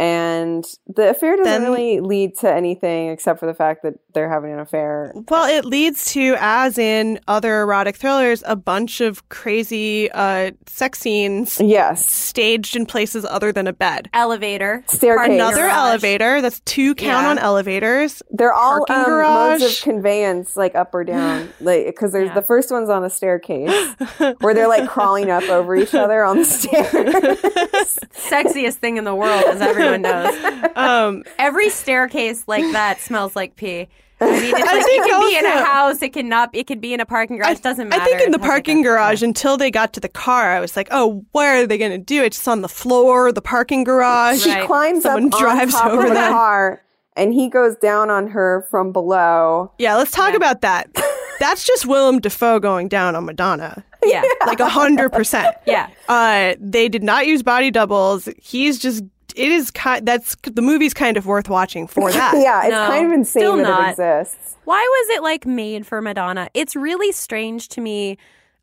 and 0.00 0.64
the 0.86 1.10
affair 1.10 1.36
doesn't 1.36 1.44
Then- 1.44 1.62
really 1.70 2.00
lead 2.00 2.36
to 2.38 2.50
anything 2.50 3.10
except 3.10 3.38
for 3.38 3.44
the 3.44 3.52
fact 3.52 3.82
that 3.82 3.94
they're 4.14 4.30
having 4.30 4.50
an 4.52 4.58
affair. 4.58 5.12
Well, 5.28 5.44
it 5.46 5.66
leads 5.66 6.12
to, 6.14 6.36
as 6.40 6.78
in 6.78 7.20
other 7.28 7.60
erotic 7.60 7.96
thrillers, 7.96 8.42
a 8.46 8.56
bunch 8.56 9.02
of 9.02 9.28
crazy 9.28 10.10
uh, 10.10 10.52
sex 10.66 10.98
scenes 11.00 11.60
Yes. 11.62 12.10
staged 12.10 12.76
in 12.76 12.86
places 12.86 13.26
other 13.26 13.52
than 13.52 13.66
a 13.66 13.74
bed. 13.74 14.08
Elevator. 14.14 14.82
Staircase. 14.88 15.34
Another 15.34 15.64
garage. 15.64 15.76
elevator. 15.76 16.40
That's 16.40 16.60
two 16.60 16.94
count 16.94 17.24
Yeah. 17.24 17.30
on 17.30 17.38
elevators. 17.38 18.22
They're 18.30 18.54
all 18.54 18.84
um, 18.88 19.04
modes 19.22 19.62
of 19.62 19.82
conveyance, 19.82 20.56
like 20.56 20.74
up 20.74 20.94
or 20.94 21.04
down, 21.04 21.50
like 21.60 21.84
because 21.86 22.12
there's 22.12 22.28
Yeah. 22.28 22.34
the 22.34 22.42
first 22.42 22.70
one's 22.70 22.88
on 22.88 23.04
a 23.04 23.10
staircase 23.10 23.70
where 24.40 24.54
they're 24.54 24.66
like 24.68 24.88
crawling 24.88 25.30
up 25.30 25.46
over 25.50 25.76
each 25.76 25.94
other 25.94 26.24
on 26.24 26.38
the 26.38 26.44
stairs. 26.46 27.98
Sexiest 28.14 28.76
thing 28.76 28.96
in 28.96 29.04
the 29.04 29.14
world, 29.14 29.44
as 29.46 29.60
everyone 29.60 29.89
knows. 29.98 30.34
Um, 30.76 31.24
Every 31.38 31.68
staircase 31.68 32.44
like 32.46 32.62
that 32.72 33.00
smells 33.00 33.36
like 33.36 33.56
pee. 33.56 33.88
I 34.20 34.24
mean, 34.30 34.44
it's 34.44 34.54
I 34.54 34.76
like 34.76 34.84
think 34.84 35.04
it 35.06 35.10
can 35.10 35.20
be 35.30 35.38
in 35.38 35.44
a 35.46 35.48
also- 35.50 35.64
house, 35.64 36.02
it 36.02 36.12
cannot, 36.12 36.50
it 36.54 36.66
could 36.66 36.80
be 36.80 36.94
in 36.94 37.00
a 37.00 37.06
parking 37.06 37.36
garage. 37.38 37.56
It 37.56 37.62
doesn't 37.62 37.88
matter. 37.88 38.02
I 38.02 38.04
think 38.04 38.20
in 38.20 38.28
It 38.28 38.32
the 38.32 38.38
has, 38.38 38.42
like, 38.42 38.50
parking 38.50 38.80
a- 38.80 38.82
garage 38.84 39.22
until 39.22 39.56
they 39.56 39.70
got 39.70 39.92
to 39.94 40.00
the 40.00 40.08
car, 40.08 40.50
I 40.52 40.60
was 40.60 40.76
like, 40.76 40.88
oh, 40.90 41.24
where 41.32 41.62
are 41.62 41.66
they 41.66 41.76
going 41.78 41.90
to 41.92 41.98
do 41.98 42.22
it? 42.22 42.26
It's 42.26 42.48
on 42.48 42.60
the 42.62 42.68
floor, 42.68 43.32
the 43.32 43.42
parking 43.42 43.84
garage. 43.84 44.42
she 44.42 44.50
Right. 44.50 44.66
climbs 44.66 45.02
Someone 45.02 45.32
up 45.32 45.38
drives 45.40 45.74
on 45.74 45.80
top 45.82 45.90
over 45.92 46.02
of 46.02 46.08
the 46.08 46.14
them. 46.14 46.32
car, 46.32 46.82
and 47.16 47.34
he 47.34 47.48
goes 47.48 47.76
down 47.76 48.10
on 48.10 48.28
her 48.28 48.66
from 48.70 48.92
below. 48.92 49.72
Yeah, 49.78 49.96
let's 49.96 50.10
talk 50.12 50.34
about 50.34 50.60
that. 50.62 50.88
That's 51.40 51.64
just 51.66 51.86
Willem 51.86 52.20
Dafoe 52.20 52.60
going 52.60 52.88
down 52.88 53.16
on 53.16 53.24
Madonna. 53.24 53.82
Yeah. 54.04 54.22
Like 54.46 54.60
a 54.60 54.68
hundred 54.68 55.10
percent. 55.10 55.56
Yeah. 55.66 55.88
Uh, 56.08 56.54
they 56.60 56.88
did 56.90 57.02
not 57.02 57.26
use 57.26 57.42
body 57.42 57.70
doubles. 57.70 58.28
He's 58.38 58.78
just. 58.78 59.02
It 59.36 59.50
is 59.52 59.70
kind. 59.70 60.06
That's 60.06 60.36
the 60.42 60.62
movie's 60.62 60.94
kind 60.94 61.16
of 61.16 61.26
worth 61.26 61.48
watching 61.48 61.86
for 61.86 62.10
that. 62.12 62.34
yeah, 62.36 62.62
it's 62.64 62.70
No, 62.72 62.86
kind 62.86 63.06
of 63.06 63.12
insane 63.12 63.40
still 63.42 63.56
that 63.56 63.62
not. 63.62 63.88
it 63.88 63.90
exists. 63.92 64.56
Why 64.64 64.80
was 64.80 65.16
it 65.16 65.22
like 65.22 65.46
made 65.46 65.86
for 65.86 66.00
Madonna? 66.02 66.48
It's 66.54 66.76
really 66.76 67.12
strange 67.12 67.68
to 67.70 67.80
me 67.80 68.18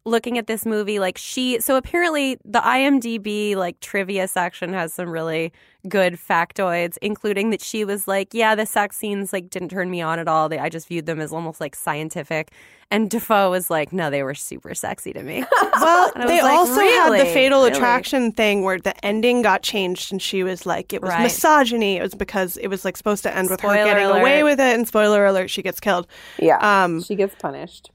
looking 0.07 0.37
at 0.37 0.47
this 0.47 0.65
movie. 0.65 0.99
Like 0.99 1.17
she, 1.17 1.59
so 1.59 1.75
apparently 1.75 2.37
the 2.45 2.59
IMDb 2.61 3.55
like 3.55 3.79
trivia 3.79 4.27
section 4.27 4.73
has 4.73 4.93
some 4.93 5.09
really 5.09 5.51
good 5.87 6.13
factoids, 6.15 6.97
including 7.01 7.49
that 7.51 7.61
she 7.61 7.85
was 7.85 8.07
like, 8.07 8.33
yeah, 8.33 8.55
the 8.55 8.65
sex 8.65 8.97
scenes 8.97 9.31
like 9.33 9.49
didn't 9.49 9.69
turn 9.69 9.89
me 9.91 10.01
on 10.01 10.19
at 10.19 10.27
all. 10.27 10.49
They, 10.49 10.59
I 10.59 10.69
just 10.69 10.87
viewed 10.87 11.05
them 11.05 11.19
as 11.21 11.31
almost 11.31 11.61
like 11.61 11.75
scientific. 11.75 12.51
And 12.89 13.09
Dafoe 13.09 13.51
was 13.51 13.69
like, 13.69 13.91
no, 13.91 14.09
they 14.09 14.23
were 14.23 14.33
super 14.33 14.73
sexy 14.73 15.11
to 15.13 15.21
me. 15.23 15.43
Well, 15.79 16.11
they 16.15 16.41
like, 16.41 16.53
also 16.53 16.79
had 16.79 17.11
the 17.11 17.25
fatal 17.25 17.59
Really? 17.63 17.71
attraction 17.77 18.31
thing 18.31 18.63
where 18.63 18.79
the 18.79 19.05
ending 19.05 19.43
got 19.43 19.61
changed, 19.61 20.11
and 20.11 20.19
she 20.19 20.41
was 20.41 20.65
like, 20.65 20.91
it 20.91 21.03
was 21.03 21.09
Right. 21.09 21.21
misogyny. 21.23 21.97
It 21.97 22.01
was 22.01 22.15
because 22.15 22.57
it 22.57 22.67
was 22.67 22.83
like 22.83 22.97
supposed 22.97 23.21
to 23.23 23.35
end 23.35 23.51
with 23.51 23.61
her 23.61 23.73
getting 23.75 24.05
alert. 24.07 24.19
away 24.21 24.41
with 24.43 24.59
it, 24.59 24.75
and 24.75 24.87
spoiler 24.87 25.23
alert, 25.27 25.49
she 25.51 25.61
gets 25.61 25.79
killed. 25.79 26.07
Yeah, 26.39 26.57
Um, 26.83 27.03
she 27.03 27.13
gets 27.15 27.35
punished. 27.35 27.91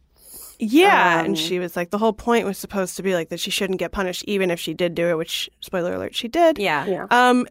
Yeah, 0.65 1.19
Um, 1.21 1.27
and 1.27 1.39
she 1.39 1.59
was 1.59 1.75
like, 1.75 1.91
the 1.91 1.99
whole 1.99 2.13
point 2.13 2.47
was 2.47 2.57
supposed 2.57 2.97
to 2.97 3.03
be 3.03 3.15
like 3.15 3.31
that 3.31 3.41
she 3.41 3.51
shouldn't 3.51 3.81
get 3.81 3.91
punished, 3.91 4.23
even 4.29 4.51
if 4.51 4.61
she 4.61 4.75
did 4.75 4.95
do 4.95 5.09
it. 5.09 5.19
Which, 5.19 5.51
spoiler 5.61 5.93
alert, 5.95 6.15
she 6.15 6.29
did. 6.29 6.59
yeah. 6.59 6.87
Yeah. 6.87 7.07
Um, 7.11 7.47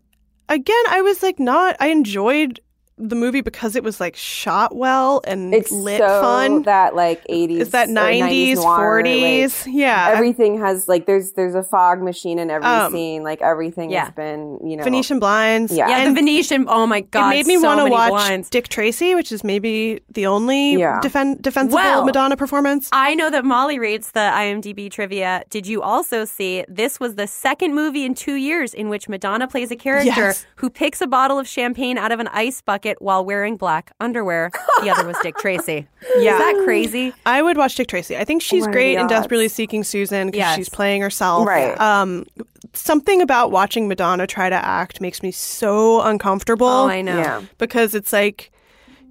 again, 0.47 0.84
I 0.89 1.01
was 1.01 1.22
like, 1.22 1.38
not. 1.39 1.76
I 1.80 1.88
enjoyed 1.88 2.62
the 3.10 3.16
movie 3.16 3.41
because 3.41 3.76
it 3.76 3.84
was 3.84 3.99
like 3.99 4.16
shot 4.16 4.76
well 4.76 5.22
and 5.26 5.54
It's 5.54 5.72
lit 5.72 5.97
so 5.99 6.22
fun. 6.22 6.62
that 6.64 6.95
like 6.95 7.26
80s 7.28 7.60
Is 7.60 7.70
that 7.72 7.89
or 7.89 7.93
90s, 7.93 8.56
noir, 8.56 9.02
40s? 9.04 9.66
like, 9.66 9.76
Yeah. 9.76 10.10
everything 10.14 10.60
has 10.60 10.88
like 10.88 11.06
there's 11.08 11.32
there's 11.34 11.56
a 11.56 11.64
fog 11.64 12.02
machine 12.02 12.38
in 12.39 12.49
every 12.52 12.68
Um, 12.68 12.91
scene 12.91 13.24
like 13.24 13.41
everything 13.41 13.89
yeah. 13.91 14.06
has 14.06 14.14
been 14.14 14.60
you 14.64 14.78
know 14.78 14.84
Venetian 14.84 15.20
blinds. 15.20 15.72
Yeah. 15.74 15.89
Yeah, 15.89 15.97
And 15.99 16.16
the 16.16 16.22
Venetian. 16.22 16.66
Oh 16.70 16.86
my 16.86 17.02
god, 17.02 17.30
it 17.34 17.38
made 17.38 17.47
me 17.47 17.58
so 17.58 17.68
want 17.68 17.80
to 17.80 17.91
watch 17.91 18.10
blinds. 18.12 18.49
Dick 18.49 18.68
Tracy, 18.68 19.16
which 19.16 19.32
is 19.32 19.43
maybe 19.43 19.99
the 20.14 20.28
only 20.28 20.76
Yeah. 20.76 20.99
defen- 21.04 21.41
defensible 21.41 21.76
Well, 21.78 22.06
Madonna 22.06 22.38
performance. 22.38 22.88
I 22.91 23.16
know 23.16 23.30
that 23.32 23.43
Molly 23.43 23.80
reads 23.80 24.12
the 24.12 24.20
IMDb 24.20 24.89
trivia. 24.91 25.43
Did 25.49 25.66
you 25.68 25.82
also 25.82 26.24
see 26.26 26.64
this 26.68 26.99
was 26.99 27.16
the 27.16 27.28
second 27.28 27.74
movie 27.74 28.06
in 28.06 28.14
two 28.14 28.36
years 28.36 28.74
in 28.74 28.89
which 28.89 29.10
Madonna 29.10 29.47
plays 29.47 29.72
a 29.72 29.76
character 29.76 30.06
Yes. 30.06 30.45
who 30.58 30.70
picks 30.70 31.02
a 31.02 31.08
bottle 31.08 31.39
of 31.39 31.47
champagne 31.47 31.97
out 31.97 32.12
of 32.12 32.20
an 32.20 32.28
ice 32.28 32.62
bucket 32.62 32.90
while 32.99 33.23
wearing 33.23 33.55
black 33.57 33.91
underwear? 33.99 34.51
The 34.81 34.89
other 34.89 35.05
was 35.05 35.17
Dick 35.21 35.37
Tracy. 35.37 35.87
Yeah. 36.17 36.33
Is 36.33 36.39
that 36.39 36.63
crazy? 36.65 37.13
I 37.25 37.41
would 37.41 37.57
watch 37.57 37.75
Dick 37.75 37.87
Tracy. 37.87 38.17
I 38.17 38.25
think 38.25 38.41
she's 38.41 38.61
What 38.61 38.69
are 38.69 38.73
great 38.73 38.95
the 38.95 39.01
in? 39.01 39.07
Desperately 39.07 39.47
Seeking 39.47 39.83
Susan 39.83 40.27
because 40.27 40.39
Yes. 40.39 40.55
she's 40.55 40.69
playing 40.69 41.01
herself. 41.01 41.47
Right. 41.47 41.79
Um, 41.79 42.25
something 42.73 43.21
about 43.21 43.51
watching 43.51 43.87
Madonna 43.87 44.25
try 44.27 44.49
to 44.49 44.55
act 44.55 44.99
makes 44.99 45.21
me 45.23 45.31
so 45.31 46.01
uncomfortable. 46.01 46.67
Oh, 46.67 46.87
I 46.87 47.01
know. 47.01 47.17
yeah 47.17 47.41
because 47.59 47.93
it's 47.95 48.11
like 48.11 48.51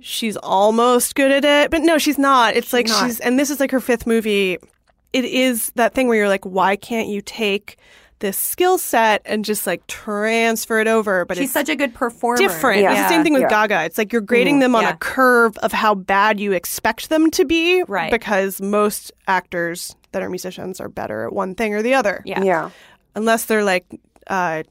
she's 0.00 0.36
almost 0.38 1.14
good 1.14 1.30
at 1.30 1.44
it, 1.44 1.70
but 1.70 1.82
no, 1.82 1.96
she's 1.98 2.18
not. 2.18 2.56
It's 2.56 2.72
like 2.72 2.88
not. 2.88 3.06
she's, 3.06 3.20
and 3.20 3.38
this 3.38 3.50
is 3.50 3.60
like 3.60 3.70
her 3.70 3.80
fifth 3.80 4.06
movie. 4.06 4.58
It 5.12 5.24
is 5.24 5.70
that 5.76 5.94
thing 5.94 6.08
where 6.08 6.16
you're 6.16 6.28
like, 6.28 6.44
why 6.44 6.76
can't 6.76 7.08
you 7.08 7.20
take 7.20 7.76
this 8.20 8.38
skill 8.38 8.78
set 8.78 9.20
and 9.24 9.44
just 9.44 9.66
like 9.66 9.86
transfer 9.88 10.78
it 10.78 10.86
over? 10.88 11.24
But 11.24 11.36
She's 11.36 11.44
it's 11.44 11.52
such 11.52 11.68
a 11.68 11.76
good 11.76 11.92
performer. 11.94 12.36
different. 12.38 12.80
Yeah. 12.82 12.92
It's 12.92 13.02
the 13.02 13.08
same 13.08 13.22
thing 13.24 13.32
with 13.34 13.42
Yeah. 13.42 13.48
Gaga. 13.48 13.84
It's 13.84 13.98
like 13.98 14.12
you're 14.12 14.22
grading 14.22 14.60
them 14.60 14.74
on 14.74 14.82
Yeah. 14.84 14.90
a 14.92 14.96
curve 14.96 15.56
of 15.58 15.72
how 15.72 15.94
bad 15.94 16.38
you 16.40 16.52
expect 16.52 17.08
them 17.10 17.30
to 17.32 17.44
be, 17.44 17.82
Right. 17.88 18.10
Because 18.10 18.60
most 18.62 19.12
actors 19.26 19.96
that 20.12 20.22
are 20.22 20.30
musicians 20.30 20.80
are 20.80 20.88
better 20.88 21.26
at 21.26 21.32
one 21.32 21.54
thing 21.54 21.74
or 21.74 21.82
the 21.82 21.94
other, 21.94 22.22
Yeah. 22.24 22.42
yeah 22.42 22.70
unless 23.14 23.44
they're 23.46 23.64
like 23.64 23.84
uh, 24.28 24.62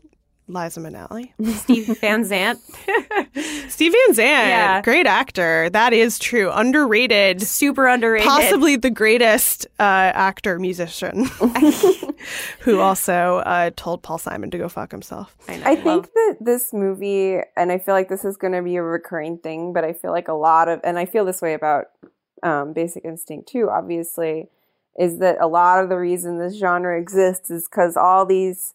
Liza 0.49 0.79
Minnelli. 0.79 1.31
Steve 1.59 1.97
Van 1.99 2.23
Zandt. 2.25 2.59
Steve 3.69 3.91
Van 3.93 4.13
Zandt, 4.13 4.17
Yeah. 4.17 4.81
great 4.81 5.05
actor. 5.05 5.69
That 5.69 5.93
is 5.93 6.17
true. 6.19 6.49
Underrated. 6.51 7.41
Super 7.41 7.87
underrated. 7.87 8.27
Possibly 8.27 8.75
the 8.75 8.89
greatest 8.89 9.67
uh, 9.79 9.83
actor 9.83 10.59
musician 10.59 11.25
who 12.61 12.79
also 12.79 13.37
uh, 13.45 13.71
told 13.75 14.01
Paul 14.03 14.17
Simon 14.17 14.49
to 14.51 14.57
go 14.57 14.67
fuck 14.69 14.91
himself. 14.91 15.35
I, 15.47 15.57
know, 15.57 15.63
I 15.65 15.73
love- 15.75 15.83
think 15.83 16.05
that 16.13 16.37
this 16.41 16.73
movie, 16.73 17.39
and 17.55 17.71
I 17.71 17.77
feel 17.77 17.93
like 17.93 18.09
this 18.09 18.25
is 18.25 18.37
going 18.37 18.53
to 18.53 18.61
be 18.61 18.75
a 18.75 18.83
recurring 18.83 19.37
thing, 19.37 19.73
but 19.73 19.83
I 19.83 19.93
feel 19.93 20.11
like 20.11 20.27
a 20.27 20.33
lot 20.33 20.67
of, 20.67 20.79
and 20.83 20.97
I 20.97 21.05
feel 21.05 21.25
this 21.25 21.41
way 21.41 21.53
about 21.53 21.85
um, 22.43 22.73
Basic 22.73 23.05
Instinct 23.05 23.49
too, 23.49 23.69
obviously, 23.69 24.47
is 24.97 25.19
that 25.19 25.37
a 25.39 25.47
lot 25.47 25.81
of 25.83 25.89
the 25.89 25.97
reason 25.97 26.39
this 26.39 26.57
genre 26.57 26.99
exists 26.99 27.49
is 27.51 27.67
because 27.69 27.95
all 27.95 28.25
these 28.25 28.73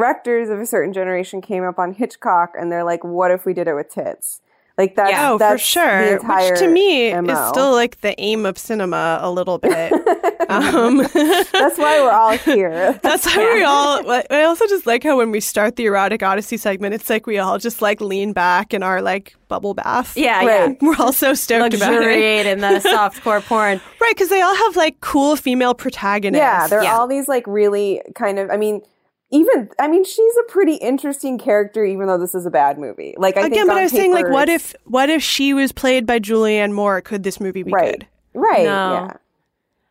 directors 0.00 0.50
of 0.50 0.60
a 0.60 0.66
certain 0.66 0.92
generation 0.92 1.40
came 1.40 1.64
up 1.64 1.78
on 1.78 1.92
Hitchcock 1.94 2.54
and 2.58 2.70
they're 2.70 2.84
like, 2.84 3.02
what 3.02 3.30
if 3.30 3.46
we 3.46 3.54
did 3.54 3.66
it 3.66 3.74
with 3.74 3.88
tits? 3.88 4.42
Like 4.78 4.94
that's, 4.94 5.12
oh, 5.16 5.36
for 5.36 5.38
that's 5.38 5.62
sure. 5.62 6.04
the 6.04 6.12
entire 6.20 6.50
Which 6.50 6.58
to 6.60 6.68
me 6.68 7.14
MO. 7.14 7.32
is 7.32 7.48
still 7.48 7.72
like 7.72 8.02
the 8.02 8.14
aim 8.20 8.44
of 8.44 8.58
cinema 8.58 9.18
a 9.22 9.30
little 9.30 9.56
bit. 9.56 9.90
um, 10.50 10.98
that's 11.14 11.78
why 11.78 11.98
we're 12.02 12.10
all 12.12 12.36
here. 12.36 12.92
That's 13.02 13.24
how 13.24 13.40
we 13.54 13.62
all. 13.64 14.02
I 14.30 14.42
also 14.42 14.66
just 14.66 14.84
like 14.86 15.02
how 15.02 15.16
when 15.16 15.30
we 15.30 15.40
start 15.40 15.76
the 15.76 15.86
erotic 15.86 16.22
odyssey 16.22 16.58
segment, 16.58 16.92
it's 16.92 17.08
like 17.08 17.26
we 17.26 17.38
all 17.38 17.58
just 17.58 17.80
like 17.80 18.02
lean 18.02 18.34
back 18.34 18.74
in 18.74 18.82
our 18.82 19.00
like 19.00 19.34
bubble 19.48 19.72
bath. 19.72 20.14
yeah, 20.14 20.44
Right. 20.44 20.76
we're 20.82 20.94
all 20.98 21.12
so 21.12 21.32
stoked 21.32 21.72
about 21.74 21.94
it, 21.94 21.96
luxuriate 21.96 22.44
in 22.46 22.60
the 22.60 22.80
softcore 22.84 23.42
porn. 23.42 23.80
right? 24.00 24.10
Because 24.14 24.28
they 24.28 24.42
all 24.42 24.54
have 24.54 24.76
like 24.76 25.00
cool 25.00 25.36
female 25.36 25.72
protagonists. 25.74 26.38
Yeah, 26.42 26.66
they're 26.68 26.82
Yeah. 26.82 26.98
all 26.98 27.08
these 27.08 27.28
like 27.28 27.46
really 27.46 28.02
kind 28.14 28.38
of. 28.38 28.50
I 28.50 28.58
mean, 28.58 28.82
even 29.30 29.70
I 29.78 29.88
mean, 29.88 30.04
she's 30.04 30.34
a 30.36 30.50
pretty 30.50 30.74
interesting 30.74 31.38
character, 31.38 31.84
even 31.84 32.06
though 32.06 32.18
this 32.18 32.34
is 32.34 32.46
a 32.46 32.50
bad 32.50 32.78
movie. 32.78 33.14
Like 33.18 33.36
I 33.36 33.42
think 33.42 33.54
Again, 33.54 33.66
but 33.66 33.76
I 33.76 33.82
was 33.82 33.92
saying, 33.92 34.12
like, 34.12 34.28
what 34.28 34.48
if 34.48 34.74
what 34.84 35.10
if 35.10 35.22
she 35.22 35.52
was 35.52 35.72
played 35.72 36.06
by 36.06 36.18
Julianne 36.20 36.72
Moore? 36.72 37.00
Could 37.00 37.22
this 37.22 37.40
movie 37.40 37.62
be 37.62 37.72
right, 37.72 38.00
good? 38.00 38.06
right, 38.34 38.64
No. 38.64 38.92
yeah. 38.92 39.16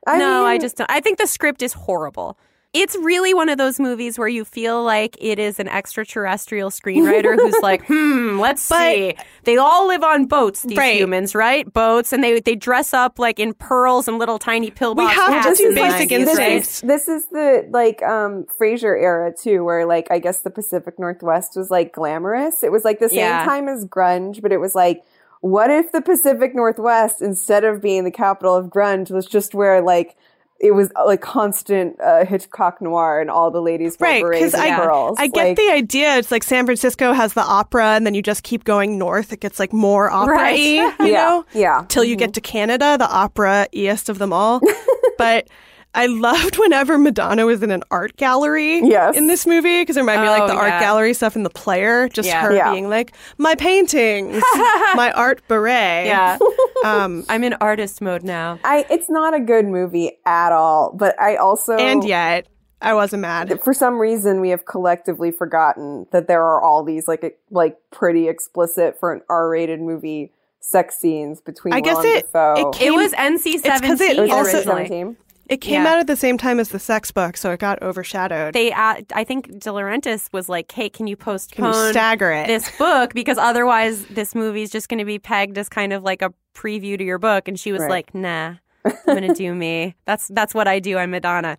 I 0.07 0.17
no, 0.19 0.45
I 0.45 0.57
just 0.57 0.77
don't. 0.77 0.89
I 0.89 0.99
think 0.99 1.17
the 1.17 1.27
script 1.27 1.61
is 1.61 1.73
horrible. 1.73 2.37
It's 2.75 2.95
really 2.97 3.33
one 3.33 3.47
of 3.49 3.57
those 3.57 3.79
movies 3.79 4.19
where 4.19 4.27
you 4.27 4.43
feel 4.43 4.83
like 4.83 5.15
it 5.21 5.39
is 5.39 5.59
an 5.59 5.67
extraterrestrial 5.69 6.69
screenwriter 6.69 7.35
who's 7.35 7.55
like, 7.61 7.85
hmm, 7.87 8.37
let's 8.39 8.67
But- 8.67 8.93
see. 8.93 9.15
They 9.45 9.57
all 9.57 9.87
live 9.87 10.03
on 10.03 10.25
boats, 10.25 10.63
these 10.63 10.77
Right. 10.77 10.97
humans, 10.97 11.33
right? 11.35 11.71
Boats, 11.71 12.11
and 12.11 12.23
they 12.23 12.39
they 12.39 12.55
dress 12.55 12.93
up 12.93 13.17
like 13.19 13.39
in 13.39 13.53
pearls 13.53 14.07
and 14.07 14.17
little 14.17 14.39
tiny 14.39 14.71
pillbox. 14.71 15.15
We 15.15 15.33
have 15.33 15.55
to 15.55 15.63
do 15.63 15.73
basic 15.75 16.09
90s, 16.09 16.09
this 16.09 16.27
instincts. 16.29 16.75
is 16.75 16.81
this 16.81 17.07
is 17.07 17.27
the 17.27 17.67
like 17.71 18.01
um 18.03 18.45
Frasier 18.59 18.99
era 19.01 19.31
too, 19.33 19.63
where 19.63 19.85
like 19.85 20.07
I 20.11 20.19
guess 20.19 20.41
the 20.41 20.49
Pacific 20.49 20.99
Northwest 20.99 21.55
was 21.55 21.69
like 21.71 21.93
glamorous. 21.93 22.63
It 22.63 22.71
was 22.71 22.83
like 22.83 22.99
the 22.99 23.09
same 23.09 23.19
Yeah. 23.19 23.45
time 23.45 23.67
as 23.69 23.85
grunge, 23.85 24.41
but 24.41 24.51
it 24.51 24.57
was 24.59 24.75
like. 24.75 25.01
What 25.41 25.69
if 25.69 25.91
the 25.91 26.01
Pacific 26.01 26.55
Northwest, 26.55 27.21
instead 27.21 27.63
of 27.65 27.79
being 27.79 28.03
the 28.03 28.09
capital 28.09 28.55
of 28.55 28.67
grunge, 28.67 29.11
was 29.11 29.27
just 29.27 29.53
where 29.53 29.79
like 29.79 30.15
it 30.59 30.71
was 30.71 30.89
uh, 30.95 31.05
like 31.05 31.21
constant 31.21 31.99
uh, 32.01 32.23
Hitchcock 32.25 32.81
noir 32.81 33.19
and 33.19 33.29
all 33.29 33.51
the 33.51 33.61
ladies 33.61 33.97
wore 33.99 34.09
Right, 34.09 34.21
berets 34.23 34.53
and 34.53 34.63
I, 34.63 34.75
pearls. 34.77 35.17
I 35.19 35.27
get 35.27 35.47
Like, 35.49 35.57
the 35.57 35.69
idea. 35.71 36.15
It's 36.17 36.31
like 36.31 36.43
San 36.43 36.65
Francisco 36.65 37.11
has 37.13 37.33
the 37.33 37.41
opera, 37.43 37.87
and 37.95 38.05
then 38.05 38.13
you 38.13 38.21
just 38.21 38.43
keep 38.43 38.63
going 38.63 38.97
north. 38.97 39.33
It 39.33 39.41
gets 39.41 39.59
like 39.59 39.73
more 39.73 40.09
opera 40.09 40.35
Right. 40.35 40.57
you 40.59 40.93
Yeah, 41.01 41.11
know? 41.13 41.45
yeah. 41.53 41.77
Mm-hmm. 41.79 41.87
Till 41.87 42.03
you 42.05 42.15
get 42.15 42.33
to 42.35 42.41
Canada, 42.41 42.97
the 42.97 43.09
opera 43.09 43.67
east 43.73 44.07
of 44.09 44.17
them 44.17 44.31
all. 44.31 44.61
but 45.17 45.47
I 45.95 46.07
loved 46.07 46.57
whenever 46.57 46.97
Madonna 46.97 47.45
was 47.45 47.63
in 47.63 47.71
an 47.71 47.81
art 47.89 48.17
gallery 48.17 48.81
Yes. 48.87 49.15
in 49.15 49.27
this 49.27 49.47
movie, 49.47 49.81
because 49.81 49.97
it 49.97 50.01
reminded 50.01 50.23
me 50.23 50.27
of, 50.27 50.39
like 50.39 50.43
Oh, 50.43 50.53
the 50.53 50.59
art 50.59 50.79
gallery 50.81 51.13
stuff 51.13 51.35
in 51.35 51.43
The 51.43 51.49
Player, 51.49 52.07
just 52.09 52.27
Yeah. 52.27 52.41
her 52.41 52.53
Yeah. 52.53 52.71
being 52.71 52.89
like, 52.89 53.13
my 53.37 53.55
paintings, 53.55 54.43
my 54.95 55.11
art 55.15 55.41
beret. 55.47 56.05
Yeah. 56.07 56.37
Um, 56.83 57.25
I'm 57.29 57.43
in 57.43 57.53
artist 57.61 57.99
mode 58.01 58.21
now. 58.23 58.59
I 58.63 58.85
it's 58.91 59.09
not 59.09 59.33
a 59.33 59.39
good 59.39 59.65
movie 59.65 60.19
at 60.25 60.51
all, 60.51 60.91
but 60.93 61.19
I 61.19 61.37
also 61.37 61.73
and 61.77 62.03
yet, 62.03 62.45
I 62.79 62.93
wasn't 62.93 63.21
mad. 63.21 63.59
for 63.63 63.73
some 63.73 63.97
reason 63.97 64.39
we 64.39 64.49
have 64.49 64.65
collectively 64.65 65.31
forgotten 65.31 66.05
that 66.11 66.27
there 66.27 66.43
are 66.43 66.61
all 66.61 66.83
these 66.83 67.07
like 67.07 67.39
like 67.49 67.77
pretty 67.91 68.27
explicit 68.27 68.99
for 68.99 69.11
an 69.13 69.21
R-rated 69.29 69.81
movie 69.81 70.31
sex 70.59 70.99
scenes 70.99 71.41
between 71.41 71.73
I 71.73 71.79
guess 71.79 71.95
Willem 71.97 72.17
it- 72.17 72.25
Dafoe 72.25 72.71
it 72.75 72.81
It 72.81 72.91
was 72.93 73.13
NC 73.13 73.55
It's 73.55 73.63
'cause 73.67 73.81
it 74.01 74.15
seventeen 74.15 74.31
also- 74.31 74.57
originally. 74.57 75.15
17. 75.49 75.55
It 75.55 75.61
came 75.61 75.83
Yeah. 75.83 75.91
out 75.93 75.99
at 75.99 76.07
the 76.07 76.15
same 76.15 76.37
time 76.37 76.59
as 76.59 76.69
the 76.69 76.79
sex 76.79 77.11
book, 77.11 77.37
so 77.37 77.51
it 77.51 77.59
got 77.59 77.81
overshadowed. 77.81 78.53
They, 78.53 78.71
uh, 78.71 78.95
I 79.13 79.23
think, 79.23 79.47
De 79.59 79.69
Laurentiis 79.69 80.31
was 80.33 80.49
like, 80.49 80.71
"Hey, 80.71 80.89
can 80.89 81.07
you 81.07 81.15
post 81.15 81.51
Can 81.53 81.65
you 81.65 81.91
stagger 81.91 82.31
it? 82.31 82.47
this 82.47 82.75
book 82.77 83.13
because 83.13 83.37
otherwise 83.37 84.05
this 84.07 84.33
movie's 84.35 84.71
just 84.71 84.89
going 84.89 84.99
to 84.99 85.05
be 85.05 85.19
pegged 85.19 85.57
as 85.57 85.69
kind 85.69 85.93
of 85.93 86.03
like 86.03 86.21
a 86.21 86.33
preview 86.53 86.97
to 86.97 87.03
your 87.03 87.17
book 87.19 87.47
and 87.47 87.59
she 87.59 87.71
was 87.73 87.81
Right. 87.81 87.89
like 87.89 88.15
nah 88.15 88.53
i'm 88.85 88.93
going 89.05 89.27
to 89.27 89.33
do 89.33 89.53
me 89.53 89.93
that's 90.05 90.29
that's 90.29 90.53
what 90.53 90.67
i 90.69 90.79
do 90.79 90.97
i'm 90.97 91.11
madonna 91.11 91.57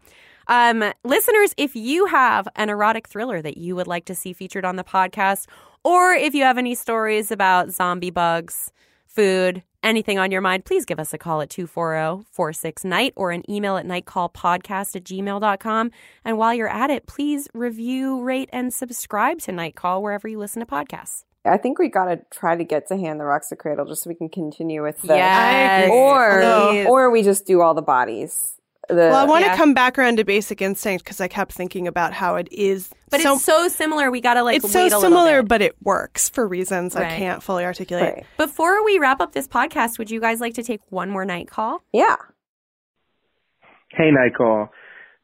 um, 0.49 0.83
listeners 1.05 1.53
if 1.59 1.77
you 1.77 2.07
have 2.07 2.49
an 2.57 2.71
erotic 2.71 3.07
thriller 3.09 3.43
that 3.43 3.59
you 3.59 3.77
would 3.77 3.87
like 3.87 4.07
to 4.07 4.15
see 4.15 4.33
featured 4.33 4.65
on 4.65 4.77
the 4.77 4.85
podcast 4.85 5.47
or 5.85 6.13
if 6.15 6.35
you 6.35 6.45
have 6.45 6.57
any 6.57 6.75
stories 6.75 7.31
about 7.31 7.71
zombie 7.71 8.09
bugs 8.11 8.73
food 9.07 9.63
anything 9.87 10.19
on 10.19 10.31
your 10.33 10.41
mind 10.41 10.65
please 10.65 10.85
give 10.85 10.99
us 10.99 11.15
a 11.15 11.19
call 11.19 11.41
at 11.41 11.49
240-46-night 11.49 13.13
or 13.17 13.31
an 13.31 13.49
email 13.51 13.77
at 13.77 13.87
nightcallpodcast 13.87 14.97
at 14.97 15.05
gmail.com 15.05 15.91
and 16.25 16.37
while 16.39 16.53
you're 16.53 16.69
at 16.69 16.91
it 16.91 17.07
please 17.07 17.49
review 17.55 18.21
rate 18.21 18.51
and 18.53 18.75
subscribe 18.75 19.39
to 19.39 19.53
night 19.53 19.77
call 19.77 20.03
wherever 20.03 20.27
you 20.27 20.39
listen 20.39 20.61
to 20.61 20.67
podcasts 20.67 21.23
I 21.49 21.59
think 21.59 21.79
we 21.79 21.89
got 21.89 22.07
to 22.07 22.21
try 22.33 22.57
to 22.57 22.65
get 22.65 22.89
to 22.89 22.97
Hand 22.97 23.21
the 23.21 23.25
Rocks 23.25 23.51
the 23.51 23.55
Cradle 23.57 23.85
just 23.87 24.03
so 24.03 24.11
we 24.11 24.17
can 24.17 24.29
continue 24.29 24.83
with 24.83 25.01
the 25.03 25.15
Yes. 25.15 25.89
or 25.93 26.41
Please. 26.73 26.87
or 26.89 27.09
we 27.13 27.23
just 27.23 27.47
do 27.47 27.61
all 27.61 27.73
the 27.73 27.83
bodies. 27.83 28.57
The, 28.89 28.95
Well, 28.95 29.17
I 29.17 29.25
want 29.25 29.45
to 29.45 29.51
Yeah. 29.51 29.57
come 29.57 29.75
back 29.75 29.99
around 29.99 30.17
to 30.19 30.25
Basic 30.25 30.63
Instinct 30.63 31.05
because 31.05 31.21
I 31.21 31.27
kept 31.29 31.53
thinking 31.53 31.89
about 31.89 32.13
how 32.13 32.37
it 32.37 32.49
is. 32.53 32.93
But 33.11 33.21
so, 33.21 33.35
it's 33.35 33.45
so 33.45 33.67
similar. 33.69 34.11
We 34.11 34.21
gotta 34.21 34.43
like 34.45 34.57
it's 34.59 34.71
so 34.73 34.87
a 34.87 34.91
similar, 34.91 35.43
bit. 35.43 35.49
but 35.49 35.63
it 35.63 35.75
works 35.83 36.29
for 36.29 36.47
reasons 36.47 36.95
I 36.95 37.05
can't 37.09 37.43
fully 37.43 37.65
articulate. 37.65 38.15
Right. 38.15 38.27
Before 38.37 38.85
we 38.85 38.99
wrap 38.99 39.21
up 39.21 39.33
this 39.33 39.49
podcast, 39.49 39.99
would 39.99 40.11
you 40.11 40.21
guys 40.21 40.41
like 40.41 40.55
to 40.55 40.63
take 40.63 40.81
one 40.91 41.11
more 41.11 41.25
night 41.25 41.49
call? 41.49 41.83
yeah. 41.93 42.17
Hey, 43.91 44.11
Night 44.11 44.35
Call. 44.37 44.69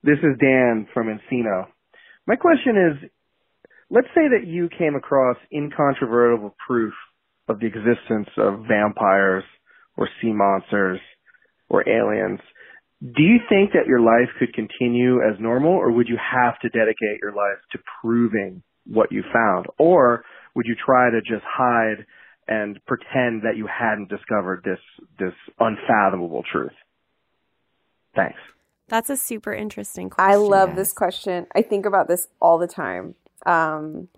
This 0.02 0.18
is 0.22 0.38
Dan 0.40 0.88
from 0.94 1.08
Encino. 1.08 1.66
My 2.26 2.36
question 2.36 2.76
is, 2.76 3.10
let's 3.90 4.06
say 4.14 4.28
that 4.28 4.46
you 4.46 4.68
came 4.76 4.94
across 4.94 5.36
incontrovertible 5.52 6.54
proof 6.66 6.94
of 7.48 7.60
the 7.60 7.66
existence 7.66 8.28
of 8.38 8.64
vampires 8.66 9.44
or 9.98 10.08
sea 10.20 10.32
monsters 10.32 11.00
or 11.68 11.86
aliens. 11.88 12.40
Do 13.02 13.22
you 13.22 13.40
think 13.48 13.72
that 13.72 13.86
your 13.88 14.00
life 14.00 14.30
could 14.38 14.54
continue 14.54 15.20
as 15.22 15.34
normal 15.40 15.72
or 15.72 15.90
would 15.90 16.08
you 16.08 16.16
have 16.16 16.58
to 16.60 16.68
dedicate 16.68 17.18
your 17.20 17.32
life 17.32 17.58
to 17.72 17.78
proving 18.00 18.62
what 18.86 19.10
you 19.10 19.24
found? 19.32 19.66
Or 19.76 20.24
would 20.54 20.66
you 20.66 20.76
try 20.76 21.10
to 21.10 21.20
just 21.20 21.44
hide 21.44 22.06
and 22.46 22.78
pretend 22.86 23.42
that 23.42 23.56
you 23.56 23.66
hadn't 23.66 24.08
discovered 24.08 24.62
this 24.64 24.78
this 25.18 25.34
unfathomable 25.58 26.44
truth? 26.50 26.72
Thanks. 28.14 28.38
That's 28.88 29.10
a 29.10 29.16
super 29.16 29.52
interesting 29.52 30.10
question. 30.10 30.32
I 30.32 30.36
love 30.36 30.70
guys. 30.70 30.76
this 30.76 30.92
question. 30.92 31.46
I 31.54 31.62
think 31.62 31.86
about 31.86 32.08
this 32.08 32.28
all 32.40 32.58
the 32.58 32.68
time. 32.68 33.14
Um, 33.46 34.08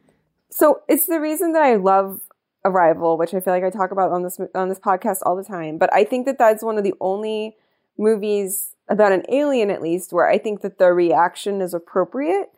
so 0.51 0.83
it's 0.89 1.07
the 1.07 1.21
reason 1.21 1.53
that 1.53 1.63
I 1.63 1.77
love 1.77 2.21
Arrival, 2.67 3.17
which 3.19 3.35
I 3.35 3.41
feel 3.41 3.53
like 3.53 3.63
I 3.63 3.71
talk 3.71 3.93
about 3.93 4.11
on 4.11 4.23
this 4.23 4.39
on 4.55 4.69
this 4.69 4.79
podcast 4.79 5.19
all 5.23 5.37
the 5.37 5.45
time. 5.45 5.79
But 5.79 5.93
I 5.95 6.05
think 6.05 6.27
that 6.27 6.39
that's 6.39 6.63
one 6.63 6.77
of 6.77 6.85
the 6.85 6.95
only 7.01 7.57
movies 7.99 8.74
about 8.89 9.13
an 9.13 9.25
alien, 9.29 9.71
at 9.71 9.83
least, 9.83 10.13
where 10.13 10.29
I 10.29 10.39
think 10.39 10.61
that 10.63 10.79
the 10.79 10.93
reaction 10.93 11.61
is 11.61 11.75
appropriate. 11.75 12.51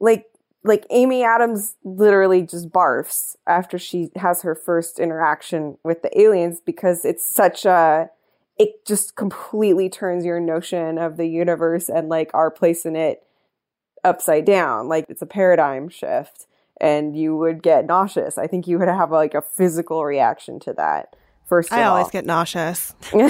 Like 0.00 0.26
like 0.64 0.86
Amy 0.90 1.24
Adams 1.24 1.74
literally 1.82 2.42
just 2.42 2.70
barfs 2.70 3.34
after 3.46 3.78
she 3.78 4.10
has 4.16 4.42
her 4.42 4.54
first 4.54 5.00
interaction 5.00 5.76
with 5.82 6.02
the 6.02 6.20
aliens 6.20 6.60
because 6.64 7.04
it's 7.04 7.24
such 7.24 7.64
a 7.64 8.10
it 8.58 8.86
just 8.86 9.16
completely 9.16 9.88
turns 9.88 10.24
your 10.24 10.38
notion 10.38 10.98
of 10.98 11.16
the 11.16 11.26
universe 11.26 11.88
and 11.88 12.08
like 12.08 12.30
our 12.32 12.50
place 12.50 12.86
in 12.86 12.94
it 12.94 13.24
upside 14.04 14.44
down. 14.44 14.88
Like 14.88 15.06
it's 15.08 15.22
a 15.22 15.26
paradigm 15.26 15.88
shift 15.88 16.46
and 16.80 17.16
you 17.16 17.36
would 17.36 17.62
get 17.62 17.86
nauseous. 17.86 18.38
I 18.38 18.46
think 18.46 18.66
you 18.66 18.78
would 18.78 18.88
have 18.88 19.10
like 19.10 19.34
a 19.34 19.42
physical 19.42 20.04
reaction 20.04 20.60
to 20.60 20.72
that. 20.74 21.16
First 21.52 21.70
I 21.70 21.82
all. 21.82 21.96
always 21.96 22.10
get 22.10 22.24
nauseous. 22.24 22.94
How's 23.12 23.26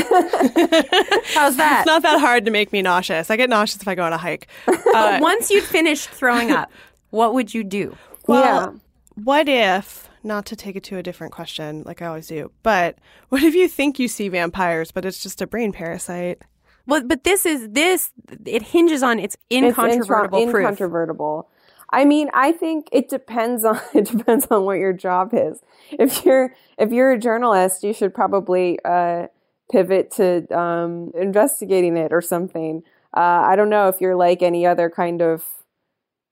that? 1.57 1.79
It's 1.81 1.87
not 1.87 2.03
that 2.03 2.20
hard 2.20 2.45
to 2.45 2.53
make 2.53 2.73
me 2.73 2.81
nauseous. 2.81 3.33
I 3.33 3.37
get 3.37 3.51
nauseous 3.51 3.83
if 3.83 3.89
I 3.89 3.97
go 3.97 4.05
on 4.05 4.12
a 4.12 4.16
hike. 4.16 4.47
Uh, 4.68 4.93
But 4.93 5.20
once 5.23 5.51
you'd 5.51 5.64
finished 5.64 6.09
throwing 6.11 6.53
up, 6.53 6.70
what 7.11 7.35
would 7.35 7.53
you 7.53 7.64
do? 7.64 7.97
Well, 8.29 8.45
yeah. 8.75 8.79
what 9.25 9.49
if, 9.49 10.09
not 10.23 10.47
to 10.47 10.55
take 10.57 10.77
it 10.77 10.85
to 10.85 10.99
a 10.99 11.03
different 11.03 11.33
question 11.33 11.83
like 11.85 12.01
I 12.01 12.07
always 12.07 12.29
do, 12.29 12.53
but 12.62 12.97
what 13.31 13.43
if 13.43 13.55
you 13.57 13.66
think 13.66 13.99
you 13.99 14.07
see 14.07 14.29
vampires, 14.29 14.93
but 14.93 15.05
it's 15.05 15.20
just 15.20 15.43
a 15.43 15.47
brain 15.49 15.73
parasite? 15.73 16.43
Well, 16.87 17.03
but 17.05 17.25
this 17.25 17.45
is 17.45 17.68
this. 17.70 18.12
It 18.47 18.62
hinges 18.62 19.03
on 19.03 19.18
its 19.18 19.35
It's 19.51 19.64
incontrovertible 19.64 20.39
intro- 20.39 20.53
proof. 20.53 20.62
Incontrovertible. 20.68 21.49
I 21.93 22.05
mean, 22.05 22.30
I 22.32 22.53
think 22.53 22.88
it 22.90 23.09
depends 23.09 23.64
on 23.70 23.80
it 23.95 24.07
depends 24.07 24.47
on 24.51 24.64
what 24.64 24.78
your 24.78 24.93
job 24.93 25.30
is. 25.32 25.61
If 25.90 26.24
you're 26.24 26.55
if 26.78 26.90
you're 26.93 27.12
a 27.12 27.18
journalist, 27.18 27.82
you 27.82 27.93
should 27.93 28.14
probably 28.14 28.78
uh, 28.84 29.26
pivot 29.70 30.11
to 30.12 30.47
um, 30.57 31.12
investigating 31.14 31.97
it 31.97 32.12
or 32.12 32.20
something. 32.20 32.82
Uh, 33.14 33.45
I 33.45 33.57
don't 33.57 33.70
know 33.70 33.88
if 33.88 34.01
you're 34.01 34.16
like 34.16 34.43
any 34.43 34.66
other 34.66 34.88
kind 34.88 35.20
of 35.20 35.45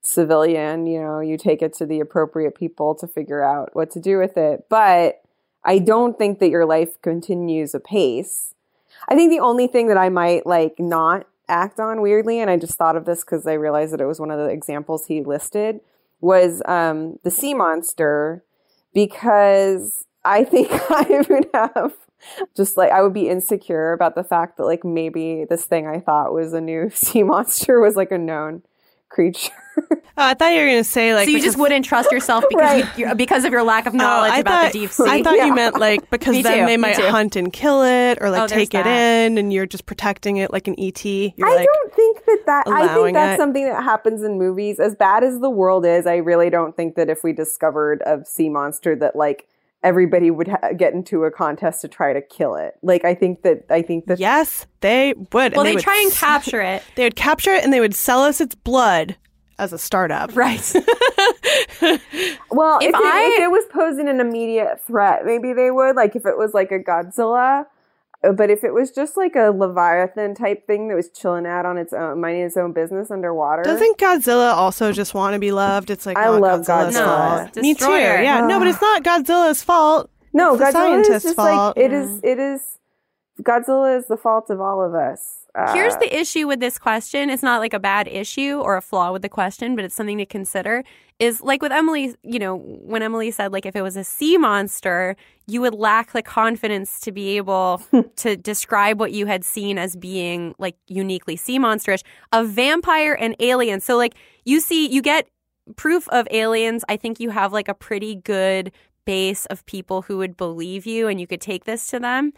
civilian. 0.02 0.86
You 0.86 1.00
know, 1.00 1.20
you 1.20 1.36
take 1.36 1.62
it 1.62 1.74
to 1.74 1.86
the 1.86 2.00
appropriate 2.00 2.54
people 2.54 2.94
to 2.96 3.06
figure 3.06 3.42
out 3.42 3.70
what 3.74 3.90
to 3.92 4.00
do 4.00 4.18
with 4.18 4.36
it. 4.36 4.66
But 4.68 5.20
I 5.64 5.78
don't 5.78 6.16
think 6.16 6.38
that 6.38 6.48
your 6.48 6.64
life 6.64 7.00
continues 7.02 7.74
apace. 7.74 8.54
I 9.08 9.14
think 9.14 9.30
the 9.30 9.40
only 9.40 9.66
thing 9.66 9.88
that 9.88 9.98
I 9.98 10.08
might 10.08 10.46
like 10.46 10.78
not 10.78 11.26
act 11.50 11.80
on 11.80 12.00
weirdly, 12.00 12.40
and 12.40 12.50
I 12.50 12.56
just 12.56 12.78
thought 12.78 12.96
of 12.96 13.04
this 13.04 13.24
because 13.24 13.46
I 13.46 13.54
realized 13.54 13.92
that 13.92 14.00
it 14.00 14.06
was 14.06 14.20
one 14.20 14.30
of 14.30 14.38
the 14.38 14.46
examples 14.46 15.06
he 15.06 15.22
listed, 15.22 15.80
was 16.20 16.62
um, 16.66 17.18
the 17.24 17.30
sea 17.30 17.54
monster, 17.54 18.44
because 18.94 20.06
I 20.24 20.44
think 20.44 20.68
I 20.90 21.24
would 21.28 21.48
have 21.54 21.94
just 22.56 22.76
like 22.76 22.92
I 22.92 23.02
would 23.02 23.14
be 23.14 23.28
insecure 23.28 23.92
about 23.92 24.14
the 24.14 24.24
fact 24.24 24.56
that 24.56 24.64
like 24.64 24.84
maybe 24.84 25.44
this 25.48 25.64
thing 25.64 25.86
I 25.86 26.00
thought 26.00 26.34
was 26.34 26.52
a 26.52 26.60
new 26.60 26.90
sea 26.94 27.22
monster 27.22 27.80
was 27.80 27.96
like 27.96 28.12
a 28.12 28.18
known 28.18 28.62
creature. 29.10 29.52
Oh, 30.18 30.26
I 30.26 30.34
thought 30.34 30.52
you 30.52 30.58
were 30.60 30.66
going 30.66 30.78
to 30.80 30.84
say 30.84 31.14
like 31.14 31.24
so 31.26 31.30
you 31.30 31.40
just 31.40 31.56
wouldn't 31.56 31.86
trust 31.86 32.12
yourself 32.12 32.44
because 32.50 32.82
Right. 32.82 32.98
you, 32.98 33.08
you- 33.08 33.14
because 33.14 33.44
of 33.44 33.52
your 33.52 33.62
lack 33.62 33.86
of 33.86 33.94
oh, 33.94 33.96
knowledge 33.96 34.32
Oh, 34.34 34.40
about 34.40 34.64
thought, 34.64 34.72
the 34.72 34.78
deep 34.80 34.90
sea. 34.90 35.04
I 35.06 35.22
thought 35.22 35.36
Yeah. 35.38 35.46
you 35.46 35.54
meant 35.54 35.78
like 35.78 36.10
because 36.10 36.32
Me 36.34 36.42
then 36.42 36.58
too, 36.58 36.66
they 36.66 36.76
might 36.76 36.96
too. 36.96 37.06
hunt 37.08 37.36
and 37.36 37.50
kill 37.50 37.82
it 37.84 38.18
or 38.20 38.28
like 38.28 38.42
Oh, 38.42 38.46
take 38.46 38.74
it 38.74 38.84
that. 38.84 38.86
in 39.26 39.38
and 39.38 39.50
you're 39.50 39.64
just 39.64 39.86
protecting 39.86 40.36
it 40.36 40.52
like 40.52 40.68
an 40.68 40.74
ET. 40.78 41.02
You're 41.02 41.48
I 41.48 41.54
like, 41.54 41.66
don't 41.72 41.94
think 41.94 42.24
that 42.26 42.38
that. 42.46 42.64
I 42.68 42.92
think 42.92 43.14
that's 43.14 43.38
it. 43.38 43.40
something 43.42 43.64
that 43.64 43.82
happens 43.82 44.22
in 44.22 44.36
movies. 44.36 44.78
As 44.80 44.94
bad 44.94 45.24
as 45.24 45.38
the 45.40 45.48
world 45.50 45.86
is, 45.86 46.06
I 46.06 46.16
really 46.16 46.50
don't 46.50 46.76
think 46.76 46.96
that 46.96 47.08
if 47.08 47.24
we 47.24 47.32
discovered 47.32 48.02
a 48.04 48.22
sea 48.26 48.50
monster, 48.50 48.94
that 48.96 49.16
like 49.16 49.46
everybody 49.82 50.30
would 50.30 50.48
ha- 50.48 50.72
get 50.76 50.92
into 50.92 51.24
a 51.24 51.30
contest 51.30 51.80
to 51.82 51.88
try 51.88 52.12
to 52.12 52.20
kill 52.20 52.54
it. 52.56 52.74
Like 52.82 53.04
I 53.04 53.14
think 53.14 53.42
that 53.42 53.64
I 53.70 53.82
think 53.82 54.06
that 54.06 54.18
yes, 54.18 54.66
they 54.80 55.14
would. 55.14 55.32
well, 55.32 55.60
and 55.60 55.66
they, 55.66 55.74
would 55.74 55.82
try 55.82 56.00
and 56.02 56.12
capture 56.12 56.60
it, 56.60 56.82
They 56.96 57.04
would 57.04 57.16
capture 57.16 57.52
it 57.52 57.64
and 57.64 57.72
they 57.72 57.80
would 57.80 57.94
sell 57.94 58.22
us 58.22 58.40
its 58.40 58.54
blood 58.54 59.16
as 59.58 59.72
a 59.72 59.78
startup. 59.78 60.34
right? 60.36 60.60
Well, 62.52 62.78
If 62.80 62.88
if, 62.88 62.94
I- 62.94 63.22
it, 63.24 63.40
if 63.40 63.44
it 63.44 63.50
was 63.50 63.64
posing 63.72 64.08
an 64.08 64.20
immediate 64.20 64.80
threat, 64.86 65.24
maybe 65.24 65.52
they 65.52 65.70
would. 65.70 65.96
Like 65.96 66.16
if 66.16 66.26
it 66.26 66.36
was 66.36 66.52
like 66.54 66.70
a 66.72 66.78
Godzilla. 66.78 67.66
Uh, 68.22 68.32
But 68.32 68.50
if 68.50 68.64
it 68.64 68.72
was 68.74 68.90
just 68.90 69.16
like 69.16 69.34
a 69.36 69.50
Leviathan 69.50 70.34
type 70.34 70.66
thing 70.66 70.88
that 70.88 70.94
was 70.94 71.08
chilling 71.10 71.46
out 71.46 71.64
on 71.66 71.78
its 71.78 71.92
own, 71.92 72.20
minding 72.20 72.42
its 72.42 72.56
own 72.56 72.72
business 72.72 73.10
underwater, 73.10 73.62
Doesn't 73.62 73.98
Godzilla 73.98 74.52
also 74.52 74.92
just 74.92 75.14
want 75.14 75.34
to 75.34 75.38
be 75.38 75.52
loved? 75.52 75.90
It's 75.90 76.06
like 76.06 76.16
I 76.16 76.28
love 76.28 76.62
Godzilla's 76.62 76.96
Godzilla. 76.96 77.04
fault. 77.44 77.56
Me 77.56 77.74
too. 77.74 77.78
Destroyer. 77.78 78.22
Yeah, 78.22 78.46
no, 78.46 78.58
but 78.58 78.68
it's 78.68 78.80
not 78.82 79.02
Godzilla's 79.02 79.62
fault. 79.62 80.10
no, 80.32 80.54
it's 80.54 80.58
the 80.58 80.64
Godzilla 80.66 80.68
is 80.68 80.72
scientist's 81.06 81.22
just 81.24 81.36
fault. 81.36 81.76
like 81.76 81.84
it 81.84 81.92
is. 81.92 82.20
It 82.22 82.38
is 82.38 82.78
Godzilla 83.42 83.96
is 83.98 84.06
the 84.06 84.16
fault 84.18 84.50
of 84.50 84.60
all 84.60 84.84
of 84.84 84.94
us. 84.94 85.39
Uh, 85.54 85.72
Here's 85.72 85.96
the 85.96 86.18
issue 86.18 86.46
with 86.46 86.60
this 86.60 86.78
question. 86.78 87.28
It's 87.30 87.42
not 87.42 87.60
like 87.60 87.74
a 87.74 87.80
bad 87.80 88.06
issue 88.06 88.60
or 88.60 88.76
a 88.76 88.80
flaw 88.80 89.12
with 89.12 89.22
the 89.22 89.28
question, 89.28 89.74
but 89.74 89.84
it's 89.84 89.94
something 89.94 90.18
to 90.18 90.26
consider. 90.26 90.84
Is 91.18 91.40
like 91.40 91.60
with 91.60 91.72
Emily, 91.72 92.14
you 92.22 92.38
know, 92.38 92.56
when 92.56 93.02
Emily 93.02 93.30
said, 93.30 93.52
like, 93.52 93.66
if 93.66 93.76
it 93.76 93.82
was 93.82 93.96
a 93.96 94.04
sea 94.04 94.38
monster, 94.38 95.16
you 95.46 95.60
would 95.60 95.74
lack 95.74 96.12
the 96.12 96.22
confidence 96.22 97.00
to 97.00 97.12
be 97.12 97.36
able 97.36 97.82
to 98.16 98.36
describe 98.36 99.00
what 99.00 99.12
you 99.12 99.26
had 99.26 99.44
seen 99.44 99.76
as 99.76 99.96
being 99.96 100.54
like 100.58 100.76
uniquely 100.86 101.36
sea 101.36 101.58
monsterish. 101.58 102.02
A 102.32 102.44
vampire 102.44 103.14
and 103.14 103.34
alien. 103.40 103.80
So, 103.80 103.96
like, 103.96 104.14
you 104.44 104.60
see, 104.60 104.88
you 104.88 105.02
get 105.02 105.28
proof 105.76 106.08
of 106.08 106.26
aliens. 106.30 106.84
I 106.88 106.96
think 106.96 107.20
you 107.20 107.30
have 107.30 107.52
like 107.52 107.68
a 107.68 107.74
pretty 107.74 108.14
good 108.14 108.72
base 109.04 109.46
of 109.46 109.66
people 109.66 110.02
who 110.02 110.18
would 110.18 110.36
believe 110.36 110.86
you 110.86 111.08
and 111.08 111.20
you 111.20 111.26
could 111.26 111.40
take 111.40 111.64
this 111.64 111.88
to 111.88 111.98
them 111.98 112.32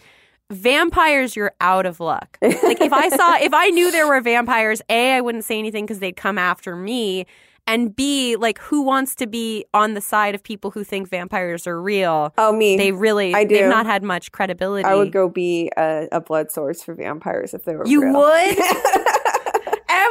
vampires 0.53 1.35
you're 1.35 1.53
out 1.61 1.87
of 1.87 1.99
luck 2.01 2.39
like 2.43 2.81
if 2.81 2.93
i 2.93 3.09
saw 3.09 3.37
if 3.37 3.53
i 3.55 3.69
knew 3.71 3.91
there 3.91 4.07
were 4.07 4.21
vampires 4.21 4.81
a 4.89 5.15
i 5.15 5.21
wouldn't 5.21 5.45
say 5.45 5.59
anything 5.59 5.85
because 5.85 5.99
they'd 5.99 6.17
come 6.17 6.39
after 6.39 6.77
me 6.77 7.25
and 7.67 7.95
b 7.95 8.37
like 8.37 8.59
who 8.59 8.83
wants 8.83 9.15
to 9.15 9.27
be 9.27 9.65
on 9.73 9.95
the 9.95 10.01
side 10.01 10.35
of 10.35 10.43
people 10.43 10.71
who 10.73 10.83
think 10.85 11.09
vampires 11.09 11.67
are 11.67 11.81
real 11.81 12.33
Oh, 12.37 12.53
me. 12.53 12.77
they 12.77 12.91
really 12.93 13.35
I 13.35 13.45
do. 13.45 13.55
they've 13.55 13.69
not 13.69 13.87
had 13.87 14.03
much 14.03 14.33
credibility 14.33 14.85
I 14.85 14.95
would 14.95 15.13
go 15.13 15.29
be 15.29 15.71
a, 15.77 16.09
a 16.13 16.21
blood 16.21 16.51
source 16.51 16.83
for 16.83 16.95
vampires 16.95 17.55
if 17.55 17.65
they 17.65 17.77
were 17.77 17.87
you 17.87 18.03
real. 18.03 18.15
would 18.19 18.59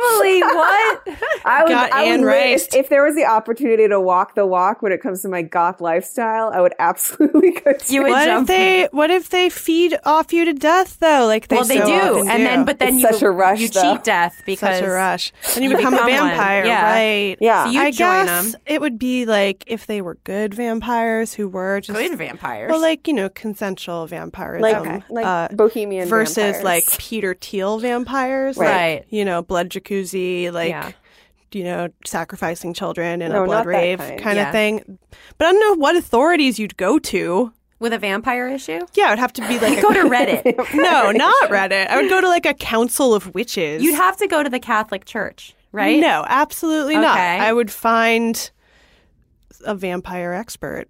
emily 0.02 0.42
what 0.42 1.02
I 1.46 1.64
would, 1.64 1.70
Got 1.70 1.94
I 1.94 2.04
would 2.04 2.28
Anne 2.30 2.54
if, 2.54 2.74
if 2.76 2.90
there 2.90 3.04
was 3.04 3.16
the 3.16 3.26
opportunity 3.26 3.88
to 3.88 4.00
walk 4.00 4.36
the 4.36 4.46
walk 4.46 4.82
when 4.82 4.92
it 4.92 5.02
comes 5.02 5.22
to 5.24 5.28
my 5.30 5.42
goth 5.42 5.82
lifestyle, 5.82 6.52
I 6.54 6.62
would 6.62 6.74
absolutely 6.80 7.52
go 7.64 7.74
to 7.74 7.94
You 7.94 8.04
would 8.04 8.12
What 8.12 8.26
jump 8.26 8.50
if 8.50 8.56
they? 8.56 8.88
What 8.92 9.10
if 9.12 9.30
they 9.30 9.50
feed 9.50 9.98
off 10.06 10.34
you 10.34 10.46
to 10.46 10.54
death 10.54 10.98
though? 11.00 11.26
Like 11.26 11.48
they 11.48 11.56
well 11.56 11.66
they 11.66 11.78
so 11.80 11.86
do 11.86 11.92
often 12.20 12.30
and 12.30 12.46
then 12.46 12.66
but 12.66 12.80
then 12.80 12.96
It's 12.96 13.04
you 13.04 13.12
such 13.12 13.22
a 13.22 13.32
rush, 13.32 13.60
you 13.60 13.70
though. 13.70 13.96
cheat 13.96 14.04
death 14.04 14.42
because 14.46 14.78
such 14.80 14.86
a 14.86 14.90
rush. 14.90 15.32
Then 15.54 15.64
you 15.64 15.70
you 15.72 15.78
become 15.78 15.94
a 15.94 15.98
become 15.98 16.12
one. 16.12 16.30
vampire, 16.30 16.66
Yeah. 16.66 16.92
right? 16.92 17.38
Yeah. 17.40 17.66
So 17.66 17.72
you 17.72 17.82
I 17.82 17.92
join 17.92 18.26
guess 18.26 18.54
'em. 18.56 18.62
it 18.66 18.82
would 18.82 18.98
be 19.00 19.26
like 19.26 19.64
if 19.68 19.88
they 19.88 20.02
were 20.02 20.16
good 20.24 20.54
vampires 20.54 21.34
who 21.34 21.48
were 21.48 21.80
just 21.82 21.98
good 21.98 22.18
vampires 22.18 22.70
well, 22.72 22.82
like 22.82 23.08
you 23.08 23.14
know, 23.14 23.30
consensual 23.30 24.06
vampires, 24.08 24.62
like, 24.62 25.10
like 25.10 25.26
uh, 25.26 25.48
bohemian 25.54 26.08
versus 26.08 26.36
vampires. 26.36 26.64
like 26.64 26.84
Peter 26.98 27.34
Thiel 27.34 27.80
vampires, 27.80 28.58
Right. 28.58 28.96
like, 29.00 29.06
You 29.10 29.26
know, 29.26 29.42
blood 29.42 29.70
jacuzzi, 29.70 29.92
like 30.04 30.70
Yeah. 30.70 30.92
you 31.52 31.64
know, 31.64 31.90
sacrificing 32.06 32.74
children 32.74 33.22
in 33.22 33.32
No, 33.32 33.44
a 33.44 33.46
blood 33.46 33.66
rave 33.66 34.00
kind. 34.00 34.22
kind 34.22 34.38
Yeah. 34.38 34.48
of 34.48 34.52
thing. 34.54 34.98
But 35.38 35.48
I 35.48 35.52
don't 35.52 35.60
know 35.60 35.76
what 35.82 35.96
authorities 35.96 36.60
you'd 36.60 36.78
go 36.78 36.98
to. 37.00 37.52
with 37.80 37.94
a 37.94 37.98
vampire 37.98 38.48
issue 38.48 38.80
Yeah, 38.94 39.08
it 39.08 39.10
would 39.14 39.20
have 39.20 39.34
to 39.34 39.48
be 39.48 39.58
like 39.60 39.80
a, 39.80 39.82
go 39.88 39.92
to 39.92 40.02
reddit 40.08 40.46
no, 40.76 41.12
not 41.26 41.50
Reddit. 41.50 41.88
I 41.88 42.00
would 42.00 42.10
go 42.12 42.22
to 42.22 42.28
like 42.28 42.46
a 42.46 42.54
council 42.54 43.14
of 43.16 43.34
witches. 43.34 43.82
You'd 43.84 43.96
have 43.96 44.18
to 44.18 44.28
go 44.28 44.44
to 44.44 44.50
the 44.50 44.60
Catholic 44.60 45.04
Church, 45.06 45.56
right? 45.72 46.00
No, 46.00 46.24
absolutely 46.28 46.94
not. 46.96 47.18
I 47.18 47.52
would 47.52 47.72
find 47.72 48.52
a 49.66 49.74
vampire 49.76 50.32
expert. 50.34 50.88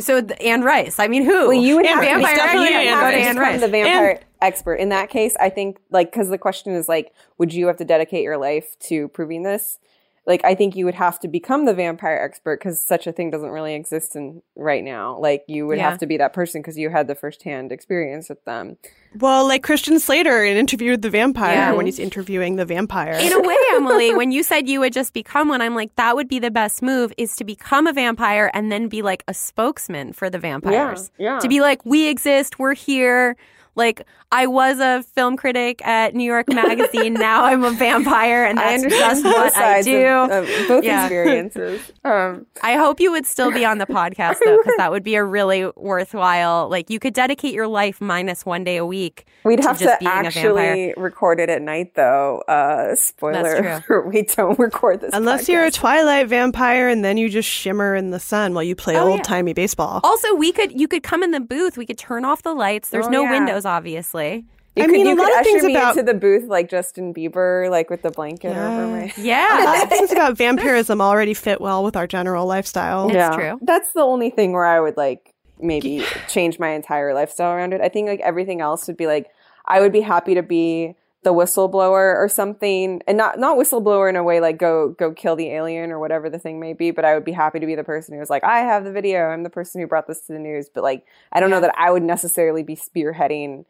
So 0.00 0.20
the, 0.20 0.40
Anne 0.42 0.62
Rice. 0.62 0.98
I 0.98 1.08
mean, 1.08 1.24
who? 1.24 1.48
Well, 1.48 1.52
you 1.54 1.76
would 1.76 1.86
Anne 1.86 1.94
have, 1.96 2.04
vampire. 2.04 2.36
Definitely 2.36 2.68
You 2.68 2.74
Anne 2.74 2.86
have 2.86 2.98
to 2.98 3.04
go 3.04 3.10
to 3.10 3.16
Rice. 3.16 3.26
Anne 3.26 3.36
Rice. 3.38 3.60
the 3.60 3.68
vampire 3.68 4.20
expert. 4.42 4.74
In 4.76 4.88
that 4.90 5.10
case, 5.10 5.36
I 5.40 5.48
think 5.50 5.78
like 5.90 6.10
because 6.10 6.28
the 6.28 6.38
question 6.38 6.74
is 6.74 6.88
like, 6.88 7.12
would 7.38 7.52
you 7.52 7.66
have 7.66 7.76
to 7.78 7.84
dedicate 7.84 8.22
your 8.22 8.38
life 8.38 8.76
to 8.88 9.08
proving 9.08 9.42
this? 9.42 9.78
like 10.26 10.44
I 10.44 10.54
think 10.54 10.76
you 10.76 10.84
would 10.84 10.96
have 10.96 11.18
to 11.20 11.28
become 11.28 11.64
the 11.64 11.72
vampire 11.72 12.18
expert 12.22 12.60
because 12.60 12.84
such 12.84 13.06
a 13.06 13.12
thing 13.12 13.30
doesn't 13.30 13.48
really 13.48 13.72
exist 13.72 14.14
in 14.14 14.42
right 14.56 14.84
now. 14.84 15.16
Like 15.18 15.42
you 15.48 15.66
would 15.66 15.78
Yeah. 15.78 15.88
have 15.88 15.98
to 16.00 16.06
be 16.06 16.18
that 16.18 16.34
person 16.34 16.60
because 16.60 16.76
you 16.76 16.90
had 16.90 17.08
the 17.08 17.14
firsthand 17.14 17.72
experience 17.72 18.28
with 18.28 18.44
them. 18.44 18.76
Well, 19.18 19.48
like 19.48 19.62
Christian 19.62 19.98
Slater 19.98 20.44
in 20.44 20.58
Interview 20.58 20.90
with 20.90 21.00
the 21.00 21.08
Vampire 21.08 21.54
Yeah. 21.54 21.72
when 21.72 21.86
he's 21.86 21.98
interviewing 21.98 22.56
the 22.56 22.66
vampire. 22.66 23.14
In 23.14 23.32
a 23.32 23.40
way, 23.40 23.56
Emily, 23.72 24.14
when 24.14 24.30
you 24.30 24.42
said 24.42 24.68
you 24.68 24.80
would 24.80 24.92
just 24.92 25.14
become 25.14 25.48
one, 25.48 25.62
I'm 25.62 25.74
like, 25.74 25.96
that 25.96 26.14
would 26.14 26.28
be 26.28 26.38
the 26.38 26.50
best 26.50 26.82
move 26.82 27.10
is 27.16 27.34
to 27.36 27.44
become 27.44 27.86
a 27.86 27.94
vampire 27.94 28.50
and 28.52 28.70
then 28.70 28.88
be 28.88 29.00
like 29.00 29.24
a 29.28 29.32
spokesman 29.32 30.12
for 30.12 30.28
the 30.28 30.38
vampires. 30.38 31.10
yeah. 31.16 31.38
To 31.38 31.48
be 31.48 31.62
like, 31.62 31.80
we 31.86 32.06
exist, 32.06 32.58
we're 32.58 32.74
here. 32.74 33.34
Like, 33.78 34.04
I 34.30 34.46
was 34.46 34.78
a 34.80 35.02
film 35.14 35.36
critic 35.38 35.80
at 35.86 36.14
New 36.14 36.24
York 36.24 36.48
Magazine. 36.52 37.14
now 37.28 37.44
I'm 37.44 37.64
a 37.64 37.70
vampire, 37.70 38.44
and 38.44 38.58
I 38.60 38.64
that's 38.72 38.82
understand 38.84 39.10
just 39.10 39.22
both 39.24 39.34
what 39.34 39.56
I 39.56 39.82
do. 39.82 40.06
of- 40.06 40.30
of 40.30 40.68
both 40.68 40.84
Yeah. 40.84 41.04
experiences. 41.04 41.80
Um, 42.04 42.46
I 42.62 42.74
hope 42.74 43.00
you 43.00 43.10
would 43.10 43.26
still 43.26 43.50
be 43.52 43.66
on 43.66 43.76
the 43.76 43.84
podcast 43.86 44.36
though, 44.42 44.56
because 44.56 44.72
that 44.78 44.90
would 44.90 45.02
be 45.02 45.14
a 45.16 45.22
really 45.22 45.70
worthwhile. 45.76 46.66
Like, 46.70 46.88
you 46.88 46.98
could 46.98 47.12
dedicate 47.12 47.52
your 47.52 47.66
life 47.66 48.00
minus 48.00 48.46
one 48.46 48.64
day 48.64 48.78
a 48.78 48.86
week. 48.86 49.26
We'd 49.44 49.60
to 49.60 49.68
have 49.68 49.78
just 49.78 49.92
to 49.92 49.98
being 50.00 50.10
actually 50.10 50.94
record 50.96 51.38
it 51.38 51.50
at 51.50 51.60
night, 51.60 51.94
though. 51.96 52.38
Uh, 52.48 52.94
spoiler: 52.94 53.84
we 54.06 54.22
don't 54.22 54.58
record 54.58 55.00
this 55.02 55.10
Unless 55.12 55.48
you're 55.50 55.64
a 55.66 55.70
Twilight 55.70 56.28
vampire 56.28 56.88
and 56.88 57.04
then 57.04 57.18
you 57.18 57.28
just 57.28 57.48
shimmer 57.48 57.94
in 57.94 58.10
the 58.10 58.20
sun 58.20 58.54
while 58.54 58.64
you 58.64 58.74
play 58.74 58.96
Oh, 58.96 59.08
old 59.10 59.24
timey 59.24 59.52
baseball. 59.52 60.00
Also, 60.02 60.34
we 60.34 60.50
could 60.52 60.78
you 60.78 60.88
could 60.88 61.02
come 61.02 61.22
in 61.22 61.30
the 61.32 61.40
booth. 61.40 61.76
We 61.76 61.84
could 61.84 61.98
turn 61.98 62.24
off 62.24 62.42
the 62.42 62.54
lights. 62.54 62.88
There's 62.88 63.06
Oh, 63.06 63.10
no 63.10 63.22
yeah. 63.24 63.32
windows, 63.32 63.66
obviously. 63.68 64.44
You 64.76 64.84
I 64.84 64.86
could, 64.86 64.92
mean, 64.92 65.06
you 65.06 65.14
a 65.14 65.16
lot 65.16 65.24
could 65.26 65.32
of 65.34 65.40
usher 65.40 65.44
things 65.50 65.64
me 65.64 65.74
about- 65.74 65.96
into 65.98 66.12
the 66.12 66.18
booth 66.18 66.44
like 66.48 66.68
Justin 66.68 67.12
Bieber, 67.12 67.68
like 67.70 67.90
with 67.90 68.02
the 68.02 68.10
blanket 68.12 68.50
over 68.56 68.86
my. 68.86 68.98
A 68.98 69.06
lot 69.06 69.18
Yeah, 69.18 69.82
of 69.82 69.88
things 69.88 70.12
about 70.12 70.36
vampirism 70.36 71.00
already 71.00 71.34
fit 71.34 71.60
well 71.60 71.82
with 71.82 71.96
our 71.96 72.06
general 72.06 72.46
lifestyle. 72.46 73.10
It's 73.10 73.36
true. 73.36 73.58
That's 73.62 73.92
the 73.92 74.00
only 74.02 74.30
thing 74.30 74.52
where 74.52 74.64
I 74.66 74.78
would 74.80 74.96
like 74.96 75.34
maybe 75.60 76.04
change 76.28 76.60
my 76.60 76.68
entire 76.70 77.12
lifestyle 77.12 77.52
around 77.52 77.72
it. 77.72 77.80
I 77.80 77.88
think 77.88 78.06
like 78.08 78.20
everything 78.20 78.60
else 78.60 78.86
would 78.86 78.96
be 78.96 79.06
like 79.08 79.26
I 79.66 79.80
would 79.80 79.92
be 79.92 80.00
happy 80.00 80.34
to 80.36 80.42
be 80.42 80.94
the 81.28 81.34
whistleblower 81.34 82.16
or 82.16 82.26
something, 82.26 83.02
and 83.06 83.18
not 83.18 83.38
not 83.38 83.58
whistleblower 83.58 84.08
in 84.08 84.16
a 84.16 84.22
way 84.22 84.40
like 84.40 84.56
go 84.56 84.94
go 84.98 85.12
kill 85.12 85.36
the 85.36 85.50
alien 85.50 85.90
or 85.90 85.98
whatever 85.98 86.30
the 86.30 86.38
thing 86.38 86.58
may 86.58 86.72
be. 86.72 86.90
But 86.90 87.04
I 87.04 87.12
would 87.12 87.24
be 87.24 87.32
happy 87.32 87.60
to 87.60 87.66
be 87.66 87.74
the 87.74 87.84
person 87.84 88.14
who 88.14 88.20
was 88.20 88.30
like, 88.30 88.44
I 88.44 88.60
have 88.60 88.84
the 88.84 88.92
video. 88.92 89.26
I'm 89.26 89.42
the 89.42 89.50
person 89.50 89.82
who 89.82 89.86
brought 89.86 90.06
this 90.06 90.22
to 90.22 90.32
the 90.32 90.38
news. 90.38 90.70
But 90.72 90.82
like, 90.82 91.04
I 91.30 91.40
don't 91.40 91.50
know 91.50 91.60
that 91.60 91.74
I 91.76 91.90
would 91.90 92.02
necessarily 92.02 92.62
be 92.62 92.76
spearheading 92.76 93.66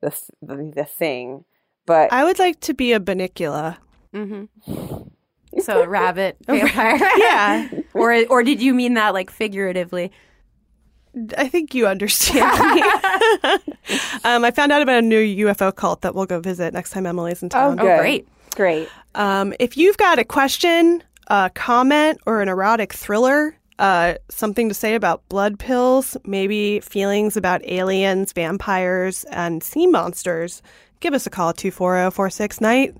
the 0.00 0.16
the, 0.40 0.72
the 0.72 0.84
thing. 0.84 1.44
But 1.84 2.12
I 2.12 2.22
would 2.22 2.38
like 2.38 2.60
to 2.60 2.74
be 2.74 2.92
a 2.92 3.00
Bunnicula. 3.00 3.78
Mm-hmm. 4.14 5.02
So 5.58 5.82
a 5.82 5.88
rabbit 5.88 6.36
vampire. 6.46 6.96
Yeah. 7.16 7.68
or 7.94 8.24
or 8.28 8.44
did 8.44 8.62
you 8.62 8.72
mean 8.72 8.94
that 8.94 9.14
like 9.14 9.30
figuratively? 9.30 10.12
I 11.36 11.48
think 11.48 11.74
you 11.74 11.86
understand 11.86 12.58
me. 12.74 12.82
um, 14.24 14.44
I 14.44 14.50
found 14.54 14.72
out 14.72 14.82
about 14.82 14.98
a 14.98 15.02
new 15.02 15.46
UFO 15.46 15.74
cult 15.74 16.02
that 16.02 16.14
we'll 16.14 16.26
go 16.26 16.40
visit 16.40 16.72
next 16.72 16.90
time 16.90 17.06
Emily's 17.06 17.42
in 17.42 17.46
oh, 17.46 17.48
town. 17.48 17.76
good, 17.76 17.86
great. 18.54 18.88
Um, 19.14 19.52
if 19.58 19.76
you've 19.76 19.96
got 19.96 20.18
a 20.18 20.24
question, 20.24 21.02
a 21.26 21.50
comment, 21.54 22.20
or 22.26 22.42
an 22.42 22.48
erotic 22.48 22.92
thriller, 22.92 23.56
uh, 23.80 24.14
something 24.28 24.68
to 24.68 24.74
say 24.74 24.94
about 24.94 25.26
blood 25.28 25.58
pills, 25.58 26.16
maybe 26.24 26.80
feelings 26.80 27.36
about 27.36 27.62
aliens, 27.64 28.32
vampires, 28.32 29.24
and 29.24 29.62
sea 29.62 29.86
monsters, 29.86 30.62
give 31.00 31.14
us 31.14 31.26
a 31.26 31.30
call 31.30 31.50
at 31.50 31.56
240 31.56 32.14
46 32.14 32.60
Night 32.60 32.94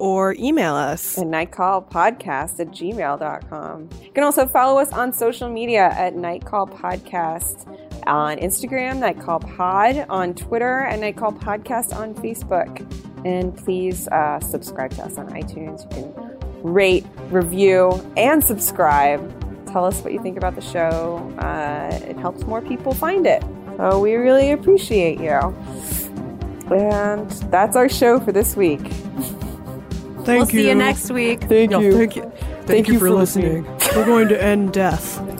or 0.00 0.34
email 0.38 0.74
us. 0.74 1.18
And 1.18 1.32
nightcallpodcast 1.32 2.58
at 2.58 2.68
gmail.com. 2.68 3.88
You 4.02 4.10
can 4.12 4.24
also 4.24 4.46
follow 4.46 4.80
us 4.80 4.92
on 4.92 5.12
social 5.12 5.48
media 5.48 5.90
at 5.90 6.16
Nightcall 6.16 6.66
Podcast 6.66 7.68
on 8.06 8.38
Instagram, 8.38 8.98
Nightcall 8.98 9.40
Pod 9.40 10.06
on 10.08 10.34
Twitter, 10.34 10.80
and 10.80 11.02
Nightcall 11.02 11.32
Podcast 11.32 11.94
on 11.94 12.14
Facebook. 12.14 12.80
And 13.26 13.56
please 13.56 14.08
uh, 14.08 14.40
subscribe 14.40 14.90
to 14.92 15.04
us 15.04 15.18
on 15.18 15.28
iTunes. 15.28 15.82
You 15.94 16.12
can 16.12 16.40
rate, 16.62 17.06
review, 17.28 17.90
and 18.16 18.42
subscribe. 18.42 19.20
Tell 19.66 19.84
us 19.84 20.00
what 20.02 20.12
you 20.12 20.22
think 20.22 20.38
about 20.38 20.54
the 20.54 20.62
show. 20.62 21.18
Uh, 21.38 22.00
it 22.08 22.16
helps 22.16 22.44
more 22.44 22.62
people 22.62 22.94
find 22.94 23.26
it. 23.26 23.44
So 23.76 24.00
we 24.00 24.14
really 24.14 24.52
appreciate 24.52 25.20
you. 25.20 25.54
And 26.74 27.30
that's 27.50 27.76
our 27.76 27.88
show 27.88 28.18
for 28.18 28.32
this 28.32 28.56
week. 28.56 28.80
Thank 30.24 30.38
we'll 30.38 30.46
see 30.46 30.68
you 30.68 30.74
next 30.74 31.10
week. 31.10 31.40
Thank 31.42 31.72
you. 31.72 31.92
Thank 31.92 32.16
you. 32.16 32.32
Thank, 32.66 32.88
you, 32.88 32.94
you 32.94 33.00
for, 33.00 33.06
for 33.08 33.14
listening. 33.14 33.64
We're 33.94 34.04
going 34.04 34.28
to 34.28 34.42
end 34.42 34.72
death. 34.72 35.39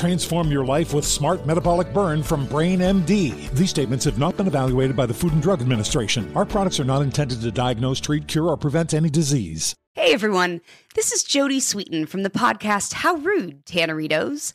Transform 0.00 0.50
your 0.50 0.64
life 0.64 0.94
with 0.94 1.04
Smart 1.04 1.44
Metabolic 1.44 1.92
Burn 1.92 2.22
from 2.22 2.46
Brain 2.46 2.78
MD. 2.78 3.50
These 3.50 3.68
statements 3.68 4.02
have 4.06 4.18
not 4.18 4.34
been 4.34 4.46
evaluated 4.46 4.96
by 4.96 5.04
the 5.04 5.12
Food 5.12 5.34
and 5.34 5.42
Drug 5.42 5.60
Administration. 5.60 6.34
Our 6.34 6.46
products 6.46 6.80
are 6.80 6.84
not 6.84 7.02
intended 7.02 7.42
to 7.42 7.50
diagnose, 7.50 8.00
treat, 8.00 8.26
cure, 8.26 8.46
or 8.46 8.56
prevent 8.56 8.94
any 8.94 9.10
disease. 9.10 9.74
Hey 9.92 10.14
everyone, 10.14 10.62
this 10.94 11.12
is 11.12 11.22
Jodie 11.22 11.58
Sweetin 11.58 12.08
from 12.08 12.22
the 12.22 12.30
podcast 12.30 12.94
How 12.94 13.16
Rude, 13.16 13.66
Tanneritos. 13.66 14.54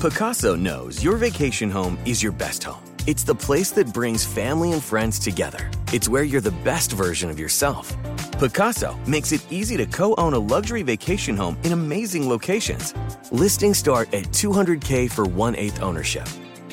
Pacaso 0.00 0.58
knows 0.58 1.02
your 1.02 1.16
vacation 1.16 1.70
home 1.70 1.98
is 2.04 2.22
your 2.22 2.32
best 2.32 2.62
home. 2.62 2.82
It's 3.08 3.24
the 3.24 3.34
place 3.34 3.70
that 3.72 3.92
brings 3.92 4.24
family 4.24 4.72
and 4.72 4.82
friends 4.82 5.18
together. 5.18 5.70
It's 5.92 6.08
where 6.08 6.24
you're 6.24 6.40
the 6.40 6.52
best 6.62 6.92
version 6.92 7.30
of 7.30 7.38
yourself. 7.38 7.96
Pacaso 8.38 8.94
makes 9.08 9.32
it 9.32 9.44
easy 9.50 9.76
to 9.78 9.86
co 9.86 10.14
own 10.18 10.34
a 10.34 10.38
luxury 10.38 10.82
vacation 10.82 11.36
home 11.36 11.56
in 11.64 11.72
amazing 11.72 12.28
locations. 12.28 12.94
Listings 13.32 13.78
start 13.78 14.12
at 14.12 14.24
200K 14.26 15.10
for 15.10 15.24
one 15.24 15.56
eighth 15.56 15.82
ownership. 15.82 16.28